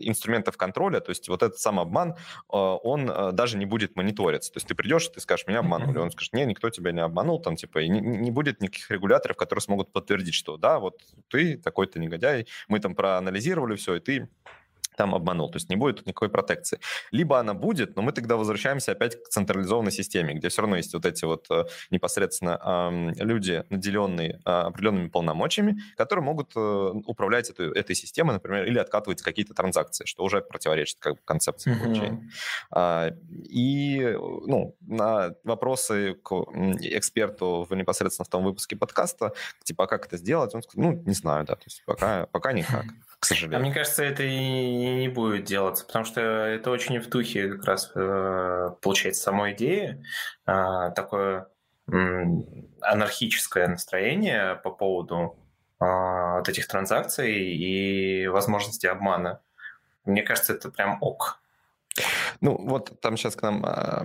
[0.00, 2.14] инструментов контроля, то есть вот этот сам обман, э,
[2.50, 4.52] он даже не будет мониториться.
[4.52, 5.98] То есть ты придешь, ты скажешь, меня обманули.
[5.98, 9.36] Он скажет, не, никто тебя не обманул, там, типа, и не, не будет никаких регуляторов,
[9.36, 14.28] которые смогут подтвердить, что да, вот ты такой-то негодяй, мы там проанализировали все, и ты
[14.96, 15.50] там обманул.
[15.50, 16.78] То есть не будет никакой протекции.
[17.10, 20.94] Либо она будет, но мы тогда возвращаемся опять к централизованной системе, где все равно есть
[20.94, 26.58] вот эти вот э, непосредственно люди, наделенные э, определенными полномочиями, которые могут э,
[27.06, 31.74] управлять этой, этой системой, например, или откатывать какие-то транзакции, что уже противоречит как бы, концепции
[31.74, 32.30] блокчейна.
[32.72, 33.16] Mm-hmm.
[33.48, 34.16] И
[34.46, 39.32] ну, на вопросы к эксперту в непосредственно в том выпуске подкаста,
[39.64, 42.52] типа, а как это сделать, он сказал, ну, не знаю, да, то есть пока, пока
[42.52, 42.84] никак
[43.22, 43.58] к сожалению.
[43.58, 47.64] А мне кажется, это и не будет делаться, потому что это очень в духе как
[47.64, 50.04] раз э, получается самой идеи,
[50.44, 51.46] а, такое
[52.80, 55.36] анархическое настроение по поводу
[55.78, 59.40] а, вот этих транзакций и возможности обмана.
[60.04, 61.41] Мне кажется, это прям ок.
[62.42, 64.04] Ну, вот там сейчас к нам а,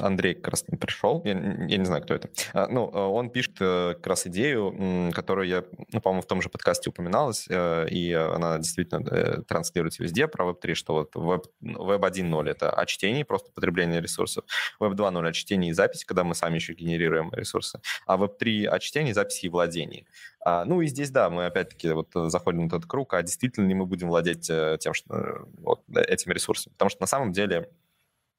[0.00, 2.30] Андрей как раз пришел, я, я не знаю, кто это.
[2.52, 6.48] А, ну, он пишет э, как раз идею, которую я, ну, по-моему, в том же
[6.48, 12.00] подкасте упоминалась, э, и она действительно э, транслируется везде про Web3, что вот Web, Web
[12.00, 14.44] 1.0— это о чтении, просто потребление ресурсов,
[14.80, 18.66] Web 2.0— о чтении и записи, когда мы сами еще генерируем ресурсы, а Web 3—
[18.66, 20.06] о чтении, записи и владении.
[20.44, 23.74] А, ну и здесь, да, мы опять-таки вот заходим в этот круг, а действительно ли
[23.74, 26.72] мы будем владеть тем, что, вот, этими ресурсами?
[26.74, 27.70] Потому что на самом деле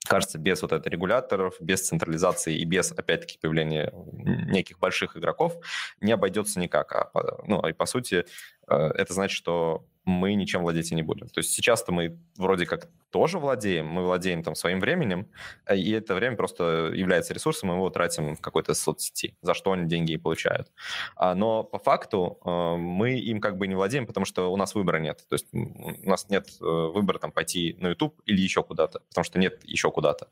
[0.05, 5.57] кажется, без вот этой регуляторов, без централизации и без, опять-таки, появления неких больших игроков
[5.99, 6.93] не обойдется никак.
[6.93, 7.11] А,
[7.45, 8.25] ну, и по сути,
[8.67, 11.27] э, это значит, что мы ничем владеть и не будем.
[11.29, 15.29] То есть сейчас-то мы вроде как тоже владеем, мы владеем там своим временем,
[15.65, 19.71] э, и это время просто является ресурсом, мы его тратим в какой-то соцсети, за что
[19.71, 20.69] они деньги и получают.
[21.15, 24.75] А, но по факту э, мы им как бы не владеем, потому что у нас
[24.75, 25.23] выбора нет.
[25.29, 29.23] То есть у нас нет э, выбора там пойти на YouTube или еще куда-то, потому
[29.23, 30.27] что нет еще куда-то.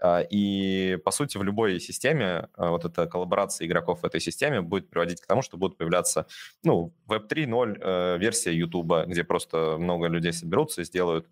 [0.00, 4.90] А, и по сути в любой системе вот эта коллаборация игроков в этой системе будет
[4.90, 6.26] приводить к тому, что будут появляться
[6.64, 11.26] ну, Web 3.0 версия YouTube, где просто много людей соберутся и сделают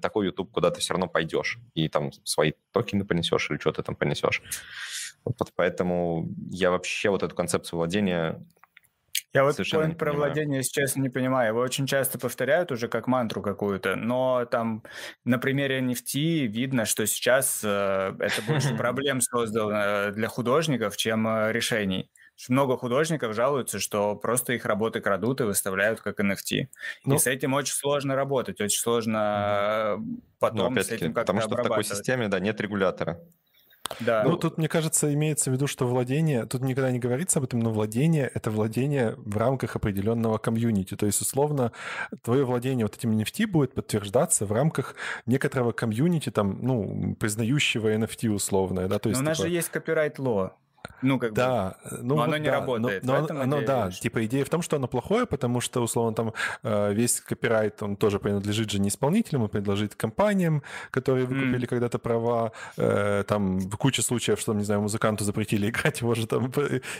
[0.00, 3.82] такой YouTube, куда ты все равно пойдешь, и там свои токены понесешь или что ты
[3.82, 4.42] там понесешь.
[5.24, 8.44] Вот поэтому я вообще вот эту концепцию владения
[9.34, 11.48] я вот point про владение, если честно, не понимаю.
[11.48, 14.84] Его очень часто повторяют уже как мантру какую-то, но там
[15.24, 21.52] на примере NFT видно, что сейчас э, это больше проблем создано для художников, чем э,
[21.52, 22.12] решений.
[22.48, 26.68] Много художников жалуются, что просто их работы крадут и выставляют как NFT.
[27.04, 30.20] Ну, и с этим очень сложно работать, очень сложно угу.
[30.38, 33.20] потом ну, с этим как-то Потому что в такой системе, да, нет регулятора.
[34.00, 34.24] Да.
[34.24, 37.60] Ну, тут, мне кажется, имеется в виду, что владение, тут никогда не говорится об этом,
[37.60, 40.96] но владение— это владение в рамках определенного комьюнити.
[40.96, 41.70] То есть, условно,
[42.22, 48.30] твое владение вот этим NFT будет подтверждаться в рамках некоторого комьюнити, там, ну, признающего NFT
[48.30, 49.20] условное, да, то есть...
[49.20, 49.48] Но у нас типа...
[49.48, 50.56] же есть копирайт-ло.
[51.02, 51.98] Ну, как да, бы.
[52.02, 53.04] Ну, но оно не да, работает.
[53.04, 56.32] Но, но оно, да, типа идея в том, что оно плохое, потому что, условно, там
[56.62, 61.66] э, весь копирайт, он тоже принадлежит же не исполнителям, он принадлежит компаниям, которые выкупили mm.
[61.66, 62.52] когда-то права.
[62.76, 66.52] Э, там куча случаев, что, не знаю, музыканту запретили играть его же там,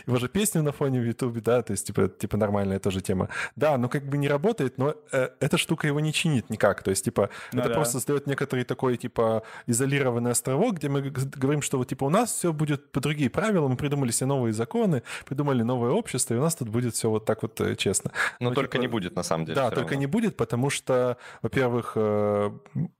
[0.07, 3.29] его же песню на фоне в Ютубе, да, то есть, типа, типа нормальная тоже тема.
[3.55, 6.83] Да, но как бы не работает, но э, эта штука его не чинит никак.
[6.83, 7.75] То есть, типа, ну, это да.
[7.75, 12.31] просто создает некоторый такой, типа, изолированный островок, где мы говорим, что вот, типа, у нас
[12.31, 16.41] все будет по другие правила, мы придумали себе новые законы, придумали новое общество, и у
[16.41, 18.11] нас тут будет все вот так вот э, честно.
[18.39, 19.55] Но, Но только типа, не будет, на самом деле.
[19.55, 19.99] Да, только равно.
[19.99, 22.51] не будет, потому что, во-первых, э,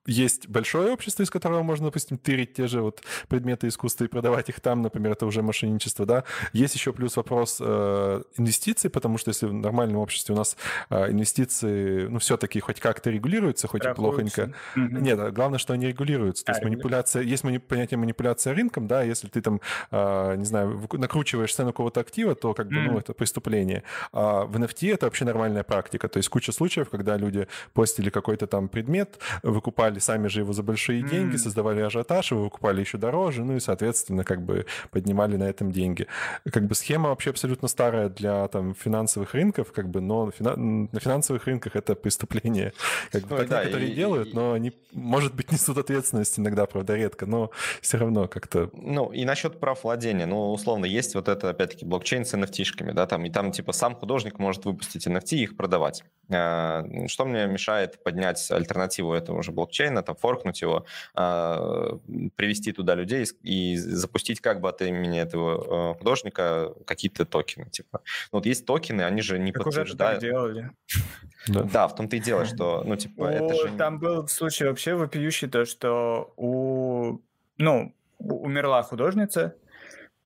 [0.05, 4.49] есть большое общество, из которого можно, допустим, тырить те же вот предметы искусства и продавать
[4.49, 6.23] их там, например, это уже мошенничество, да.
[6.53, 10.57] Есть еще плюс вопрос э, инвестиций, потому что если в нормальном обществе у нас
[10.89, 14.43] инвестиции, ну, все-таки хоть как-то регулируются, хоть Страхуются.
[14.43, 14.57] и плохонько.
[14.75, 15.01] Mm-hmm.
[15.01, 16.43] Нет, а главное, что они регулируются.
[16.43, 19.61] То а, есть манипуляция, есть понятие манипуляция рынком, да, если ты там,
[19.91, 22.91] не знаю, накручиваешь цену какого-то актива, то как бы, mm.
[22.91, 23.83] ну, это преступление.
[24.11, 26.07] А в NFT это вообще нормальная практика.
[26.07, 30.63] То есть куча случаев, когда люди постили какой-то там предмет, выкупали сами же его за
[30.63, 31.09] большие mm.
[31.09, 35.71] деньги, создавали ажиотаж, его выкупали еще дороже, ну и, соответственно, как бы поднимали на этом
[35.71, 36.07] деньги.
[36.51, 40.55] Как бы схема вообще абсолютно старая для там финансовых рынков, как бы, но фина...
[40.55, 42.73] на финансовых рынках это преступление.
[43.11, 46.65] Как бы, Ой, так да, некоторые и, делают, но они, может быть, несут ответственность иногда,
[46.65, 47.51] правда, редко, но
[47.81, 48.69] все равно как-то...
[48.73, 50.25] Ну, и насчет прав владения.
[50.25, 53.95] Ну, условно, есть вот это, опять-таки, блокчейн с NFT-шками, да, там, и там, типа, сам
[53.95, 56.03] художник может выпустить NFT и их продавать.
[56.29, 61.99] А, что мне мешает поднять альтернативу этому же блокчейна, там, форкнуть его, а,
[62.35, 68.01] привести туда людей и запустить как бы от имени этого э, художника какие-то токены, типа.
[68.31, 70.23] Ну, вот есть токены, они же не так подтверждают.
[70.23, 70.71] Уже делали.
[71.47, 71.61] Да.
[71.61, 73.77] да, в том-то и дело, что, ну, типа, это же...
[73.77, 77.19] Там был случай вообще вопиющий, то, что у...
[77.59, 79.55] Ну, умерла художница,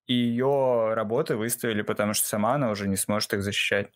[0.10, 3.92] и ее работы выставили, потому что сама она уже не сможет их защищать.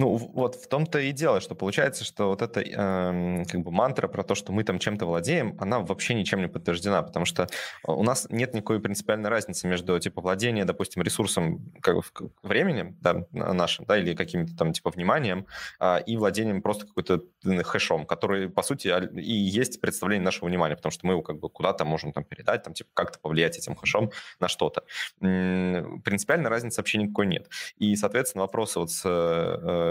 [0.00, 4.08] Ну, вот в том-то и дело, что получается, что вот эта э, как бы мантра
[4.08, 7.48] про то, что мы там чем-то владеем, она вообще ничем не подтверждена, потому что
[7.84, 12.02] у нас нет никакой принципиальной разницы между, типа, владением, допустим, ресурсом как бы,
[12.42, 15.44] времени, да, нашим, да, или каким-то там, типа, вниманием,
[15.80, 17.20] э, и владением просто какой-то
[17.64, 21.50] хэшом, который, по сути, и есть представление нашего внимания, потому что мы его как бы
[21.50, 24.82] куда-то можем там передать, там, типа, как-то повлиять этим хэшом на что-то.
[25.18, 27.50] Принципиальной разницы вообще никакой нет.
[27.76, 29.89] И, соответственно, вопросы вот с, э,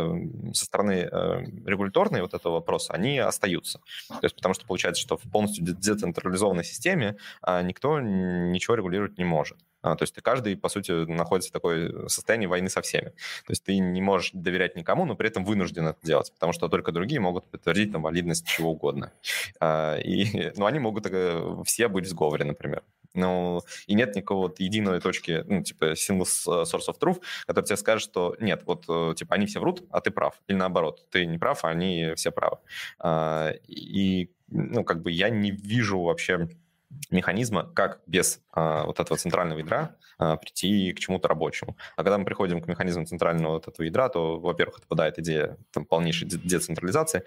[0.53, 3.79] со стороны э, регуляторной вот этого вопроса, они остаются.
[4.07, 9.25] То есть потому что получается, что в полностью децентрализованной системе а, никто ничего регулировать не
[9.25, 9.57] может.
[9.81, 13.09] А, то есть ты каждый, по сути, находится в такой состоянии войны со всеми.
[13.45, 16.67] То есть ты не можешь доверять никому, но при этом вынужден это делать, потому что
[16.67, 19.13] только другие могут подтвердить там валидность чего угодно.
[19.59, 22.83] А, и, ну, они могут э, все быть в сговоре, например.
[23.13, 27.77] Ну, и нет никакого вот единой точки, ну, типа, single source of truth, который тебе
[27.77, 30.39] скажет, что нет, вот, э, типа, они все врут, а ты прав.
[30.47, 32.57] Или наоборот, ты не прав, а они все правы.
[32.99, 36.49] А, и, ну, как бы я не вижу вообще
[37.11, 41.77] механизма, как без а, вот этого центрального ядра а, прийти к чему-то рабочему.
[41.95, 45.85] А когда мы приходим к механизму центрального вот этого ядра, то, во-первых, отпадает идея там,
[45.85, 47.23] полнейшей децентрализации,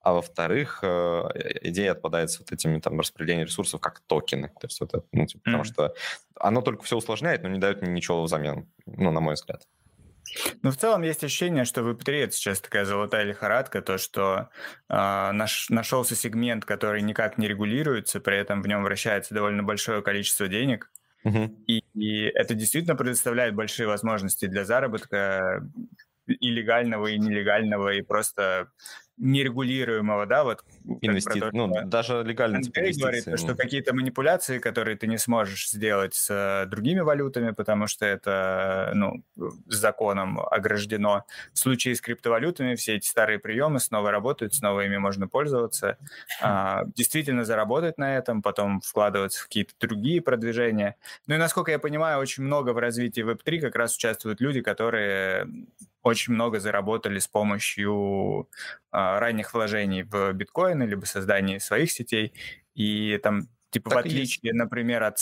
[0.00, 4.48] а во-вторых, э, идея отпадает с вот этими там распределением ресурсов как токены.
[4.60, 5.44] То есть вот это, ну, типа, mm-hmm.
[5.44, 5.94] потому что
[6.38, 9.66] оно только все усложняет, но не дает ничего взамен, ну, на мой взгляд.
[10.62, 14.48] Ну, в целом есть ощущение, что в Web3 это сейчас такая золотая лихорадка, то, что
[14.88, 14.94] э,
[15.32, 20.48] наш, нашелся сегмент, который никак не регулируется, при этом в нем вращается довольно большое количество
[20.48, 20.90] денег,
[21.24, 21.48] uh-huh.
[21.66, 25.62] и, и это действительно предоставляет большие возможности для заработка
[26.26, 28.70] и легального, и нелегального, и просто
[29.16, 30.64] нерегулируемого, да, вот.
[31.00, 31.40] Инвести...
[31.40, 32.58] То, ну, даже легально.
[32.58, 33.36] Андрей типа говорит, ну.
[33.36, 38.90] что какие-то манипуляции, которые ты не сможешь сделать с э, другими валютами, потому что это,
[38.94, 39.22] ну,
[39.66, 41.24] законом ограждено.
[41.52, 45.98] В случае с криптовалютами все эти старые приемы снова работают, снова ими можно пользоваться.
[46.40, 50.96] А, действительно заработать на этом, потом вкладываться в какие-то другие продвижения.
[51.26, 55.48] Ну и, насколько я понимаю, очень много в развитии Web3 как раз участвуют люди, которые
[56.04, 58.48] очень много заработали с помощью
[58.90, 62.32] а, ранних вложений в биткоины, либо создания своих сетей.
[62.74, 65.18] И там Типа, так в отличие, например, от,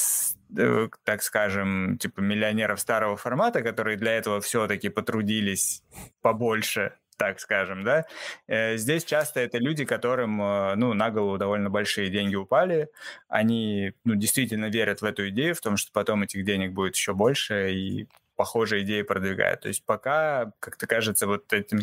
[0.59, 5.83] э, так скажем, типа миллионеров старого формата, которые для этого все-таки потрудились
[6.21, 8.05] побольше, так скажем, да,
[8.49, 12.91] э, здесь часто это люди, которым, э, ну, на голову довольно большие деньги упали,
[13.27, 17.15] они, ну, действительно верят в эту идею, в том, что потом этих денег будет еще
[17.15, 18.07] больше, и
[18.37, 19.61] похожие идеи продвигают.
[19.61, 21.81] То есть пока, как-то кажется, вот, этим,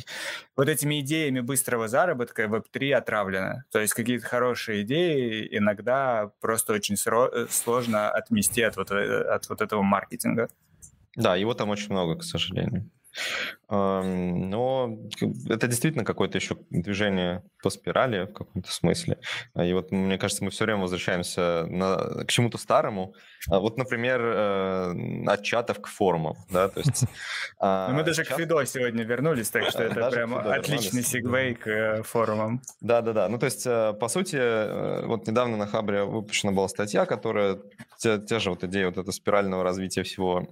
[0.56, 3.64] вот этими идеями быстрого заработка Web3 отравлено.
[3.72, 9.48] То есть какие-то хорошие идеи иногда просто очень э, сложно отмести от вот, э, от
[9.50, 10.50] вот этого маркетинга.
[11.16, 12.90] Да, его там очень много, к сожалению.
[13.70, 14.98] Но
[15.48, 19.18] это действительно какое-то еще движение по спирали в каком-то смысле.
[19.54, 23.14] А, и вот, мне кажется, мы все время возвращаемся на, к чему-то старому.
[23.50, 26.36] А вот, например, э, от чатов к форумам.
[26.50, 26.70] Да?
[26.70, 27.06] То есть,
[27.60, 32.04] а, мы даже к Фидо сегодня вернулись, так что это прям отличный сегвей к э,
[32.04, 32.62] форумам.
[32.82, 33.28] Да-да-да.
[33.30, 37.60] Ну, то есть, э, по сути, вот недавно на Хабре выпущена была статья, которая
[37.98, 40.48] те, те же вот идеи вот этого спирального развития всего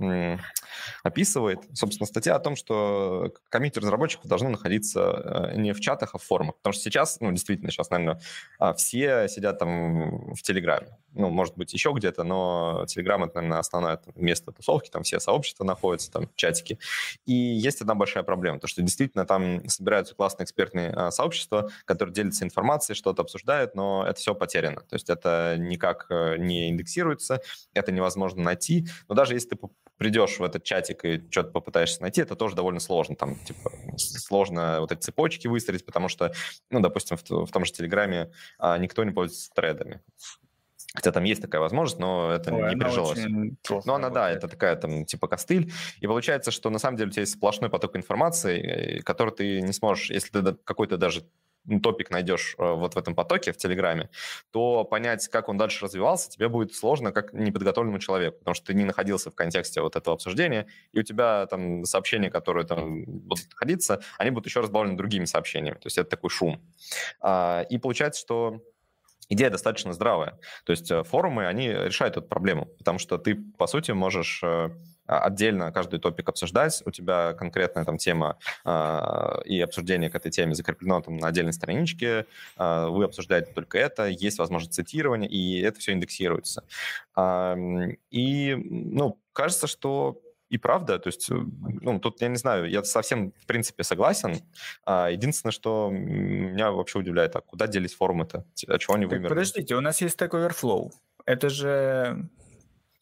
[1.03, 1.59] описывает.
[1.73, 3.06] Собственно, статья о том, что
[3.49, 6.55] комьюнити разработчиков должны находиться не в чатах, а в форумах.
[6.57, 8.21] Потому что сейчас ну, действительно, сейчас, наверное,
[8.59, 10.97] а, все сидят там в Телеграме.
[11.13, 15.63] Ну, может быть, еще где-то, но Телеграм— это, наверное, основное место тусовки, там все сообщества
[15.63, 16.79] находятся, там чатики.
[17.25, 22.13] И есть одна большая проблема, то что действительно там собираются классные экспертные а, сообщества, которые
[22.13, 24.81] делятся информацией, что-то обсуждают, но это все потеряно.
[24.81, 27.41] То есть это никак э, не индексируется,
[27.73, 28.87] это невозможно найти.
[29.07, 29.57] Но даже если ты
[29.97, 32.96] придешь в этот чатик и что-то попытаешься найти, это тоже довольно сложно.
[33.03, 36.31] Там, типа, сложно вот эти цепочки выстроить, потому что,
[36.69, 40.01] ну, допустим, в, в том же Телеграме а, никто не пользуется тредами.
[40.95, 43.19] Хотя там есть такая возможность, но это Ой, не прижилось.
[43.85, 45.71] Но она, да, это такая там типа костыль.
[45.99, 49.61] И получается, что на самом деле у тебя есть сплошной поток информации, э, который ты
[49.61, 51.23] не сможешь, если ты какой-то даже
[51.81, 54.09] топик найдешь э, вот в этом потоке в Телеграме,
[54.51, 58.73] то понять, как он дальше развивался, тебе будет сложно, как неподготовленному человеку, потому что ты
[58.73, 63.49] не находился в контексте вот этого обсуждения, и у тебя там сообщения, которые там будут
[63.49, 66.61] находиться, они будут еще разбавлены другими сообщениями, то есть это такой шум.
[67.21, 68.61] А, и получается, что
[69.29, 70.39] идея достаточно здравая.
[70.65, 74.69] То есть э, форумы, они решают эту проблему, потому что ты, по сути, можешь э,
[75.07, 80.53] отдельно каждый топик обсуждать, у тебя конкретная там тема э, и обсуждение к этой теме
[80.53, 82.25] закреплено там на отдельной страничке,
[82.57, 86.63] э, вы обсуждаете только это, есть возможность цитирования, и это все индексируется.
[87.15, 87.55] Э,
[88.11, 93.33] и, ну, кажется, что и правда, то есть, ну, тут, я не знаю, я совсем,
[93.33, 94.37] в принципе, согласен.
[94.85, 98.45] А, единственное, что меня вообще удивляет, а куда делись форумы-то?
[98.67, 99.27] А чего они вымерли?
[99.27, 100.91] Подождите, у нас есть Stack Overflow.
[101.25, 102.29] Это же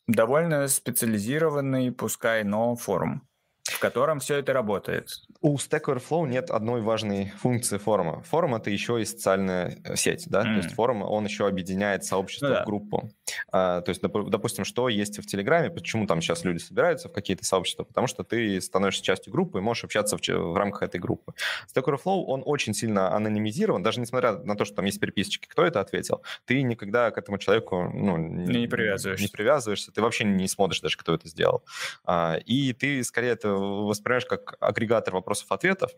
[0.08, 3.28] довольно специализированный, пускай, но форум
[3.66, 5.10] в котором все это работает.
[5.42, 8.22] У Stack Overflow нет одной важной функции форума.
[8.24, 10.42] Форум— это еще и социальная э, сеть, да?
[10.42, 10.44] Mm.
[10.44, 12.64] То есть форум, он еще объединяет сообщество ну, да.
[12.64, 13.10] в группу.
[13.52, 17.12] А, то есть, доп- допустим, что есть в Телеграме, почему там сейчас люди собираются в
[17.12, 17.84] какие-то сообщества?
[17.84, 21.34] Потому что ты становишься частью группы и можешь общаться в, в рамках этой группы.
[21.74, 25.66] Stack Overflow, он очень сильно анонимизирован, даже несмотря на то, что там есть переписочки, кто
[25.66, 29.26] это ответил, ты никогда к этому человеку ну, не, не привязываешься.
[29.26, 31.64] Не привязываешься, ты вообще не смотришь даже, кто это сделал.
[32.06, 35.92] А, и ты скорее это воспринимаешь как агрегатор вопросов-ответов,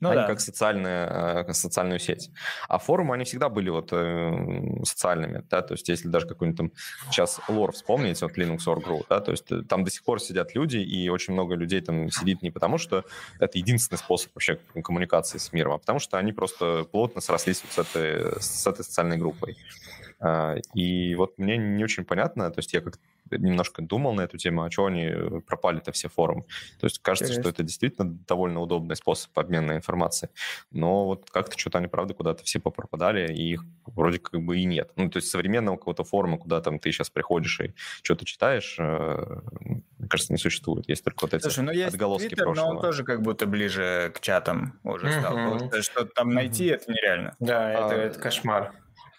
[0.00, 0.22] ну, а да.
[0.22, 2.30] не как социальная, э, социальную сеть.
[2.68, 6.72] А форумы, они всегда были вот э, социальными, да, то есть если даже какой-нибудь там
[7.10, 10.78] сейчас лор вспомнить, вот Linux.org.ru, да, то есть э, там до сих пор сидят люди,
[10.78, 13.04] и очень много людей там сидит не потому, что
[13.40, 17.72] это единственный способ вообще коммуникации с миром, а потому что они просто плотно срослись вот
[17.72, 19.56] с этой, с этой социальной группой.
[20.18, 22.98] А, и вот мне не очень понятно, то есть я как
[23.30, 26.42] немножко думал на эту тему, а чего они э, пропали-то все форумы.
[26.78, 27.42] То есть кажется, Интересно.
[27.42, 30.30] что это действительно довольно удобный способ обмена информацией,
[30.70, 34.64] но вот как-то что-то они, правда, куда-то все попропадали, и их вроде как бы и
[34.64, 34.92] нет.
[34.96, 39.40] Ну, то есть современного какого-то форума, куда там ты сейчас приходишь и что-то читаешь, э,
[39.98, 40.88] мне кажется, не существует.
[40.88, 42.66] Есть только вот эти Слушай, ну есть отголоски Twitter, прошлого.
[42.66, 45.36] но он тоже как будто ближе к чатам уже стал.
[45.36, 45.82] Mm-hmm.
[45.82, 46.74] Что-то там найти, mm-hmm.
[46.74, 47.36] это нереально.
[47.40, 48.72] Да, это, а, это кошмар.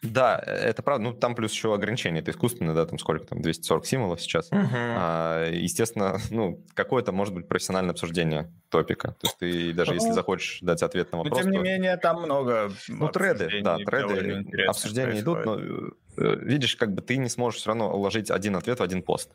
[0.04, 1.06] Да, это правда.
[1.06, 2.22] Ну, там плюс еще ограничение.
[2.22, 4.50] Это искусственно, да, там сколько там, 240 символов сейчас.
[4.52, 4.60] Угу.
[4.62, 9.10] А, естественно, ну, какое-то может быть профессиональное обсуждение топика.
[9.20, 11.38] То есть ты даже если ну, захочешь дать ответ на вопрос...
[11.38, 16.76] Но, тем не менее, там много Ну, треды, да, треды, обсуждения идут, но э, видишь,
[16.76, 19.32] как бы ты не сможешь все равно уложить один ответ в один пост.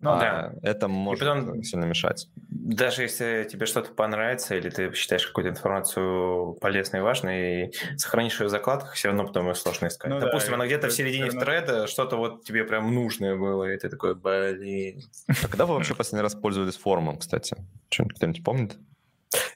[0.00, 0.52] Ну, а да.
[0.62, 2.28] Это может потом, сильно мешать.
[2.50, 8.40] Даже если тебе что-то понравится, или ты считаешь какую-то информацию полезной и важной, и сохранишь
[8.40, 10.10] ее в закладках, все равно потом ее сложно искать.
[10.10, 11.40] Ну, Допустим, да, она где-то в середине равно...
[11.40, 15.02] треда, что-то вот тебе прям нужное было, и ты такой, блин.
[15.28, 17.56] А когда вы вообще последний раз пользовались форумом, кстати?
[17.90, 18.76] Что-нибудь кто-нибудь помнит?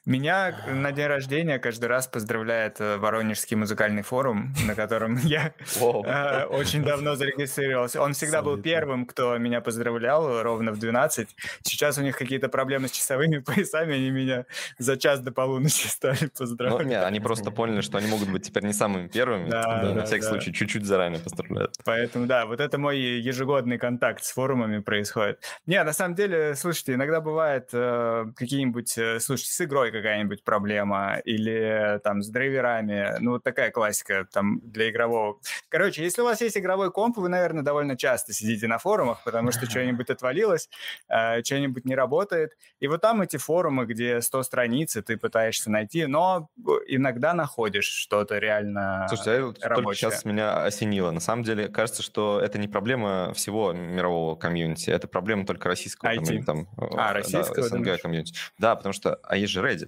[0.05, 6.43] Меня на день рождения каждый раз поздравляет э, Воронежский музыкальный форум, на котором я э,
[6.45, 8.01] очень давно зарегистрировался.
[8.01, 11.29] Он всегда был первым, кто меня поздравлял, ровно в 12.
[11.61, 14.45] Сейчас у них какие-то проблемы с часовыми поясами, они меня
[14.79, 16.81] за час до полуночи стали поздравлять.
[16.81, 20.23] Ну, нет, они просто поняли, что они могут быть теперь не самыми первыми, на всякий
[20.23, 21.75] случай чуть-чуть заранее поздравляют.
[21.85, 25.43] Поэтому, да, вот это мой ежегодный контакт с форумами происходит.
[25.67, 31.99] Не, на самом деле, слушайте, иногда бывает э, какие-нибудь, слушайте, с игрой какая-нибудь проблема или
[32.03, 33.17] там с драйверами.
[33.19, 35.39] Ну, вот такая классика там для игрового.
[35.69, 39.51] Короче, если у вас есть игровой комп, вы, наверное, довольно часто сидите на форумах, потому
[39.51, 40.69] что что-нибудь отвалилось,
[41.09, 42.57] э, что-нибудь не работает.
[42.79, 46.49] И вот там эти форумы, где 100 страниц, и ты пытаешься найти, но
[46.87, 51.11] иногда находишь что-то реально Слушайте, а вот только сейчас меня осенило.
[51.11, 56.09] На самом деле, кажется, что это не проблема всего мирового комьюнити, это проблема только российского.
[56.09, 56.43] IT.
[56.43, 58.33] Там, там, а, российского, да, СНГ комьюнити.
[58.57, 59.80] Да, потому что, а есть же Reddit.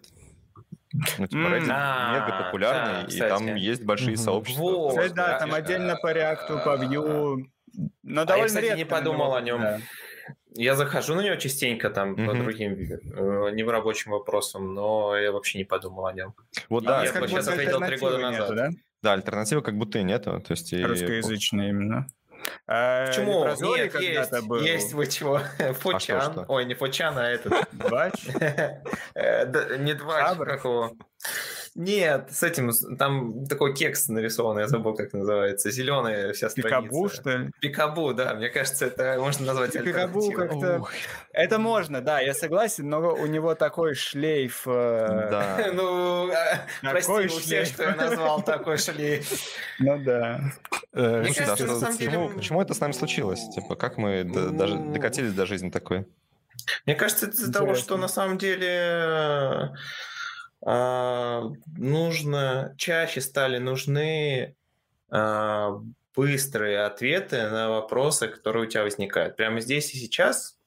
[1.17, 4.61] Ну, типа, Reddit мега популярный, да, и там есть большие сообщества.
[4.61, 7.45] Вот, кстати, да, там отдельно по React, по Vue.
[8.03, 9.61] Но а довольно я, кстати, не подумал о нем.
[9.61, 9.79] Да.
[10.55, 12.25] Я захожу на него частенько там mm-hmm.
[12.27, 16.35] по другим э, не в рабочим вопросам, но я вообще не подумал о нем.
[16.69, 18.51] Вот да, я сейчас ответил три года назад.
[18.51, 18.69] Нету, да?
[19.01, 20.39] да, альтернативы как будто и нету.
[20.41, 20.83] То есть и...
[20.83, 22.07] Русскоязычные именно.
[22.67, 23.45] А, Почему?
[23.75, 24.61] Нет, есть, был.
[24.61, 25.39] есть вы чего?
[25.79, 26.39] Фочан.
[26.39, 27.67] А Ой, не Фочан, а этот.
[27.71, 28.13] Двач?
[29.15, 30.91] Э, не Двач, как его?
[31.75, 36.81] Нет, с этим, там такой кекс нарисован, я забыл, как называется, зеленая вся страница.
[36.81, 37.51] Пикабу, что ли?
[37.59, 40.83] Пикабу, да, мне кажется, это можно назвать Пикабу как-то...
[41.31, 44.67] Это можно, да, я согласен, но у него такой шлейф...
[44.67, 45.71] Э, да.
[45.73, 49.31] Ну, э, прости, все, что я назвал такой шлейф.
[49.79, 50.41] Ну да.
[50.93, 53.41] Э, почему это с нами случилось?
[53.55, 56.05] Типа, как мы даже докатились до жизни такой?
[56.85, 59.71] Мне кажется, из-за того, что на самом деле
[60.65, 64.55] нужно, чаще стали нужны
[65.09, 65.79] а,
[66.15, 69.35] быстрые ответы на вопросы, которые у тебя возникают.
[69.35, 70.57] Прямо здесь и сейчас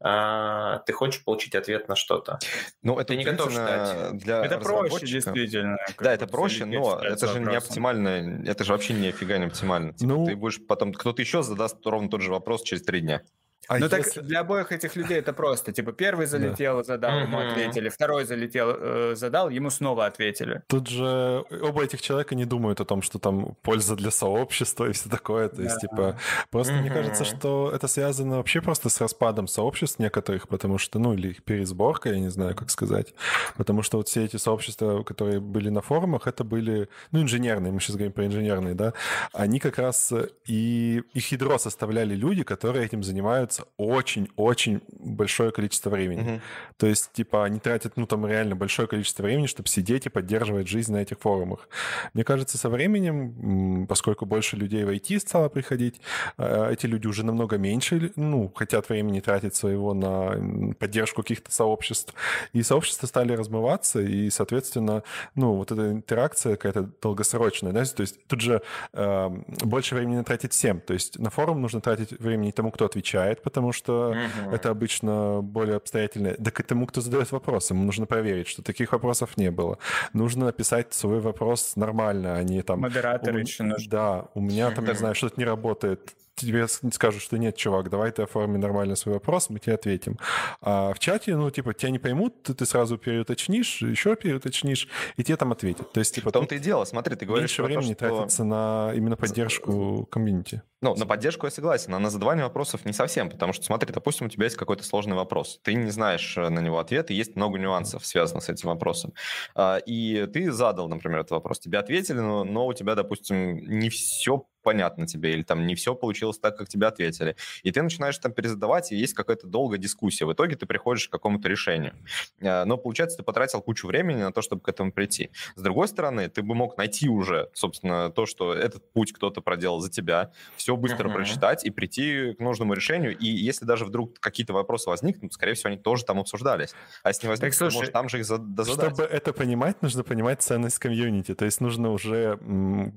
[0.00, 2.38] а, ты хочешь получить ответ на что-то.
[2.82, 4.16] Ну, это ты не готов ждать.
[4.18, 5.78] Для это проще, действительно.
[5.98, 9.92] Да, это проще, но это же не оптимально, это же вообще нифига не оптимально.
[9.92, 13.22] Типа, ну, ты будешь потом, кто-то еще задаст ровно тот же вопрос через три дня.
[13.68, 14.20] А ну если...
[14.20, 15.72] так для обоих этих людей это просто.
[15.72, 17.90] Типа первый залетел, задал, ему ответили.
[17.90, 20.62] Второй залетел, э, задал, ему снова ответили.
[20.68, 24.92] Тут же оба этих человека не думают о том, что там польза для сообщества и
[24.92, 25.48] все такое.
[25.48, 26.18] То есть, типа,
[26.50, 31.12] просто мне кажется, что это связано вообще просто с распадом сообществ некоторых, потому что, ну,
[31.12, 33.14] или их пересборка, я не знаю, как сказать.
[33.56, 37.80] Потому что вот все эти сообщества, которые были на форумах, это были, ну, инженерные, мы
[37.80, 38.94] сейчас говорим про инженерные, да,
[39.34, 40.12] они как раз
[40.46, 46.20] и их ядро составляли люди, которые этим занимаются очень-очень большое количество времени.
[46.20, 46.40] Угу.
[46.78, 50.68] То есть, типа, они тратят, ну, там реально большое количество времени, чтобы сидеть и поддерживать
[50.68, 51.68] жизнь на этих форумах.
[52.14, 56.00] Мне кажется, со временем, поскольку больше людей в IT стало приходить,
[56.36, 62.14] э, эти люди уже намного меньше, ну, хотят времени тратить своего на поддержку каких-то сообществ.
[62.52, 65.02] И сообщества стали размываться, и, соответственно,
[65.34, 68.62] ну, вот эта интеракция какая-то долгосрочная, да, то есть тут же
[68.92, 69.28] э,
[69.64, 70.80] больше времени тратить всем.
[70.80, 74.50] То есть на форум нужно тратить времени тому, кто отвечает, потому что угу.
[74.54, 76.34] это обычно более обстоятельно.
[76.34, 77.72] Так и тому, кто задает вопросы.
[77.72, 79.78] Ему нужно проверить, что таких вопросов не было.
[80.12, 82.80] Нужно написать свой вопрос нормально, а не там...
[82.80, 83.38] Модератор у...
[83.38, 83.90] еще нужно.
[83.90, 88.10] Да, у меня там, не знаю, что-то не работает тебе скажут, что нет, чувак, давай
[88.12, 90.18] ты оформи нормально свой вопрос, мы тебе ответим.
[90.60, 95.24] А в чате, ну, типа, тебя не поймут, ты, ты сразу переуточнишь, еще переуточнишь, и
[95.24, 95.92] тебе там ответят.
[95.92, 97.50] То есть, типа, в том-то и дело, смотри, ты говоришь...
[97.50, 98.16] Меньше времени то, что...
[98.16, 100.62] тратится на именно поддержку комьюнити.
[100.80, 104.26] Ну, на поддержку я согласен, а на задавание вопросов не совсем, потому что, смотри, допустим,
[104.26, 107.34] у тебя есть какой-то сложный вопрос, ты не знаешь э, на него ответ, и есть
[107.34, 109.12] много нюансов, связанных с этим вопросом.
[109.56, 113.90] А, и ты задал, например, этот вопрос, тебе ответили, но, но у тебя, допустим, не
[113.90, 117.36] все понятно тебе, или там не все получилось так, как тебе ответили.
[117.62, 120.26] И ты начинаешь там перезадавать, и есть какая-то долгая дискуссия.
[120.26, 121.94] В итоге ты приходишь к какому-то решению.
[122.42, 125.30] А, но, получается, ты потратил кучу времени на то, чтобы к этому прийти.
[125.56, 129.80] С другой стороны, ты бы мог найти уже, собственно, то, что этот путь кто-то проделал
[129.80, 131.14] за тебя, все быстро uh-huh.
[131.14, 133.16] прочитать и прийти к нужному решению.
[133.16, 136.74] И если даже вдруг какие-то вопросы возникнут, скорее всего, они тоже там обсуждались.
[137.02, 138.94] А если не возникнут, так, слушай, может, там же их дозадать.
[138.94, 141.34] Чтобы это понимать, нужно понимать ценность комьюнити.
[141.34, 142.36] То есть нужно уже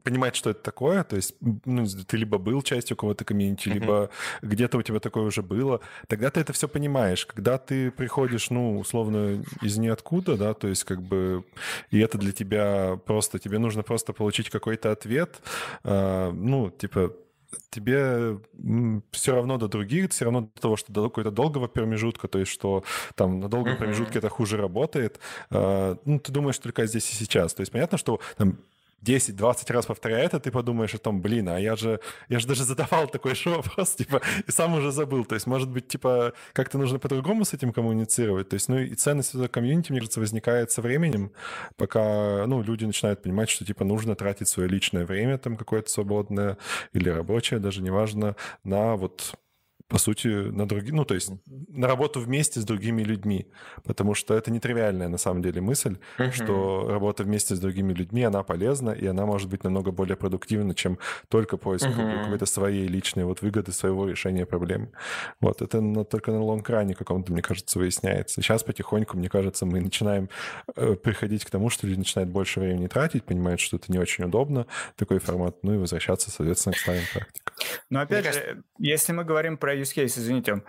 [0.03, 1.03] понимать, что это такое.
[1.03, 1.35] То есть
[1.65, 3.73] ну, ты либо был частью кого-то комьюнити, uh-huh.
[3.73, 4.09] либо
[4.41, 5.81] где-то у тебя такое уже было.
[6.07, 7.25] Тогда ты это все понимаешь.
[7.25, 11.43] Когда ты приходишь, ну, условно, из ниоткуда, да, то есть как бы
[11.89, 15.41] и это для тебя просто, тебе нужно просто получить какой-то ответ,
[15.83, 17.13] э, ну, типа
[17.69, 18.39] тебе
[19.11, 22.51] все равно до других, все равно до того, что до какого-то долгого промежутка, то есть
[22.51, 22.83] что
[23.15, 23.77] там на долгом uh-huh.
[23.77, 25.19] промежутке это хуже работает,
[25.49, 27.53] э, ну, ты думаешь только здесь и сейчас.
[27.53, 28.57] То есть понятно, что там
[29.03, 31.99] 10-20 раз повторяя это, ты подумаешь о том, блин, а я же,
[32.29, 35.25] я же даже задавал такой же вопрос, типа, и сам уже забыл.
[35.25, 38.49] То есть, может быть, типа, как-то нужно по-другому с этим коммуницировать.
[38.49, 41.31] То есть, ну, и ценность этого комьюнити, мне кажется, возникает со временем,
[41.77, 46.57] пока, ну, люди начинают понимать, что, типа, нужно тратить свое личное время там какое-то свободное
[46.93, 49.35] или рабочее, даже неважно, на вот
[49.91, 53.47] по сути, на другие, ну, то есть на работу вместе с другими людьми,
[53.83, 56.31] потому что это нетривиальная на самом деле мысль, uh-huh.
[56.31, 60.73] что работа вместе с другими людьми, она полезна, и она может быть намного более продуктивна,
[60.73, 60.97] чем
[61.27, 62.23] только поиск uh-huh.
[62.23, 64.91] какой-то своей личной вот выгоды, своего решения проблемы.
[65.41, 68.41] Вот, это на, только на лонг-ране каком-то, мне кажется, выясняется.
[68.41, 70.29] Сейчас потихоньку, мне кажется, мы начинаем
[70.77, 74.23] э, приходить к тому, что люди начинают больше времени тратить, понимают, что это не очень
[74.23, 77.53] удобно, такой формат, ну и возвращаться, соответственно, к старым практикам.
[77.89, 78.63] Но опять же, кажется...
[78.79, 80.63] если мы говорим про use case, извините.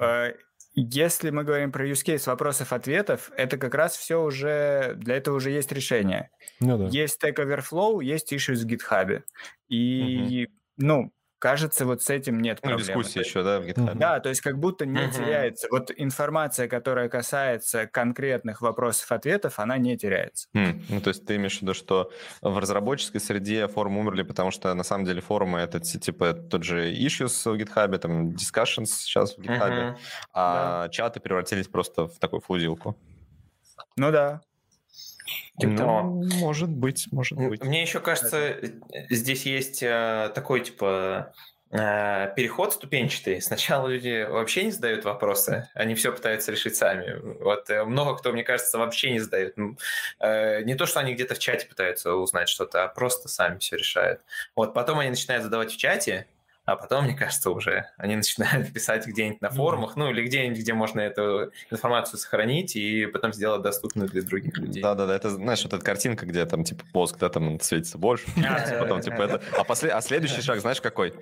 [0.00, 0.32] Э,
[0.74, 5.50] если мы говорим про use case вопросов-ответов, это как раз все уже, для этого уже
[5.50, 6.30] есть решение.
[6.58, 6.88] Ну, да.
[6.88, 9.22] Есть Stack Overflow, есть issues в GitHub.
[9.68, 10.54] И, угу.
[10.78, 11.12] ну,
[11.44, 12.86] Кажется, вот с этим нет ну, проблем.
[12.86, 13.96] дискуссия еще, да, в GitHub.
[13.96, 15.68] Да, то есть как будто не теряется.
[15.70, 20.48] Вот информация, которая касается конкретных вопросов-ответов, она не теряется.
[20.54, 20.82] Mm.
[20.88, 22.10] Ну, то есть ты имеешь в виду, что
[22.40, 26.90] в разработческой среде форумы умерли, потому что на самом деле форумы это типа тот же
[26.90, 29.98] issues в GitHub, там discussions сейчас в GitHub,
[30.32, 30.88] а да.
[30.88, 32.96] чаты превратились просто в такую флудилку.
[33.96, 34.40] Ну да.
[35.60, 37.62] Ну, может быть, может быть.
[37.62, 38.56] Мне еще кажется,
[39.10, 41.32] здесь есть э, такой, типа,
[41.70, 43.40] э, переход ступенчатый.
[43.40, 47.18] Сначала люди вообще не задают вопросы, они все пытаются решить сами.
[47.42, 49.56] Вот э, много кто, мне кажется, вообще не задают.
[49.56, 54.20] Не то, что они где-то в чате пытаются узнать что-то, а просто сами все решают.
[54.56, 56.26] Вот потом они начинают задавать в чате,
[56.64, 60.72] а потом, мне кажется, уже они начинают писать где-нибудь на форумах, ну или где-нибудь, где
[60.72, 64.82] можно эту информацию сохранить и потом сделать доступную для других людей.
[64.82, 68.26] Да-да-да, это, знаешь, вот эта картинка, где там, типа, мозг, да, там светится больше,
[68.78, 69.42] потом, типа, это...
[69.58, 69.90] А, после...
[69.90, 71.14] а следующий шаг, знаешь, какой?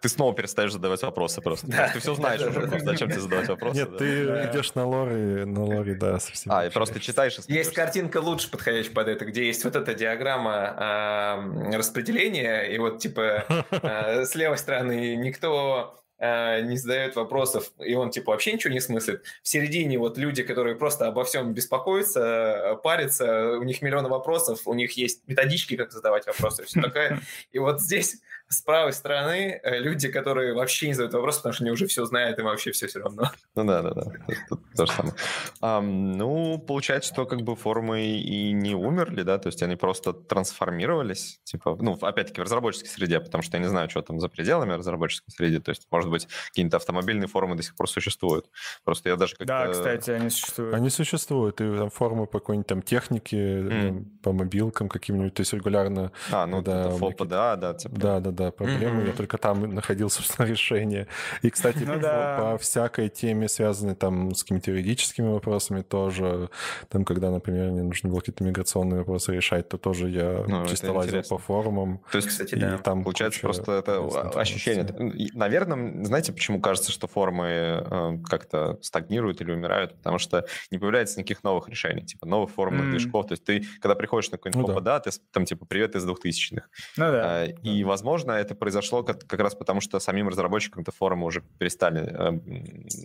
[0.00, 1.66] Ты снова перестаешь задавать вопросы просто.
[1.66, 1.90] Да.
[1.92, 3.80] Ты все знаешь уже, просто зачем тебе задавать вопросы.
[3.80, 6.52] Нет, ты идешь на лори, на лори, да, совсем.
[6.52, 9.94] А, и просто читаешь и Есть картинка лучше подходящая под это, где есть вот эта
[9.94, 18.10] диаграмма распределения, и вот типа с левой стороны никто э, не задает вопросов, и он
[18.10, 19.22] типа вообще ничего не смыслит.
[19.42, 24.60] В середине вот люди, которые просто обо всем беспокоятся, э, парятся, у них миллионы вопросов,
[24.66, 27.20] у них есть методички, как задавать вопросы, все такое.
[27.52, 28.16] И вот здесь
[28.52, 32.04] с правой стороны э, люди, которые вообще не задают вопросы, потому что они уже все
[32.04, 33.30] знают, им вообще все все равно.
[33.54, 34.04] Ну да, да, да.
[34.48, 35.14] Тут то же самое.
[35.60, 40.12] А, ну, получается, что как бы форумы и не умерли, да, то есть они просто
[40.12, 44.28] трансформировались, типа, ну, опять-таки в разработческой среде, потому что я не знаю, что там за
[44.28, 48.50] пределами разработческой среды, то есть, может быть, какие-то автомобильные форумы до сих пор существуют.
[48.82, 50.74] Просто я даже как Да, кстати, они существуют.
[50.74, 54.04] Они существуют, и там форумы по какой-нибудь там технике, mm.
[54.24, 56.10] по мобилкам каким-нибудь, то есть регулярно...
[56.32, 57.96] А, ну, да, ФОПа, да, да, типа.
[57.96, 59.02] Да, да, да, проблемы.
[59.02, 59.06] Mm-hmm.
[59.08, 61.06] Я только там находил, собственно, решение.
[61.42, 62.38] И, кстати, ну, да.
[62.40, 66.50] по всякой теме, связанной там с какими-то юридическими вопросами, тоже,
[66.88, 70.92] там, когда, например, мне нужно было какие-то миграционные вопросы решать, то тоже я ну, чисто
[70.92, 72.00] лазил по форумам.
[72.10, 72.78] То есть, кстати, да.
[72.78, 74.00] Там Получается просто это
[74.40, 74.86] ощущение.
[75.34, 79.94] Наверное, знаете, почему кажется, что форумы э, как-то стагнируют или умирают?
[79.96, 82.90] Потому что не появляется никаких новых решений, типа новых форумных mm.
[82.90, 83.26] движков.
[83.26, 85.00] То есть ты, когда приходишь на какой-нибудь ну, да.
[85.00, 86.66] ты там типа «Привет из 2000-х».
[86.96, 87.22] Ну да.
[87.24, 92.02] А, и, возможно, это произошло как, как раз потому, что самим разработчикам-то форумы уже перестали,
[92.02, 92.30] э,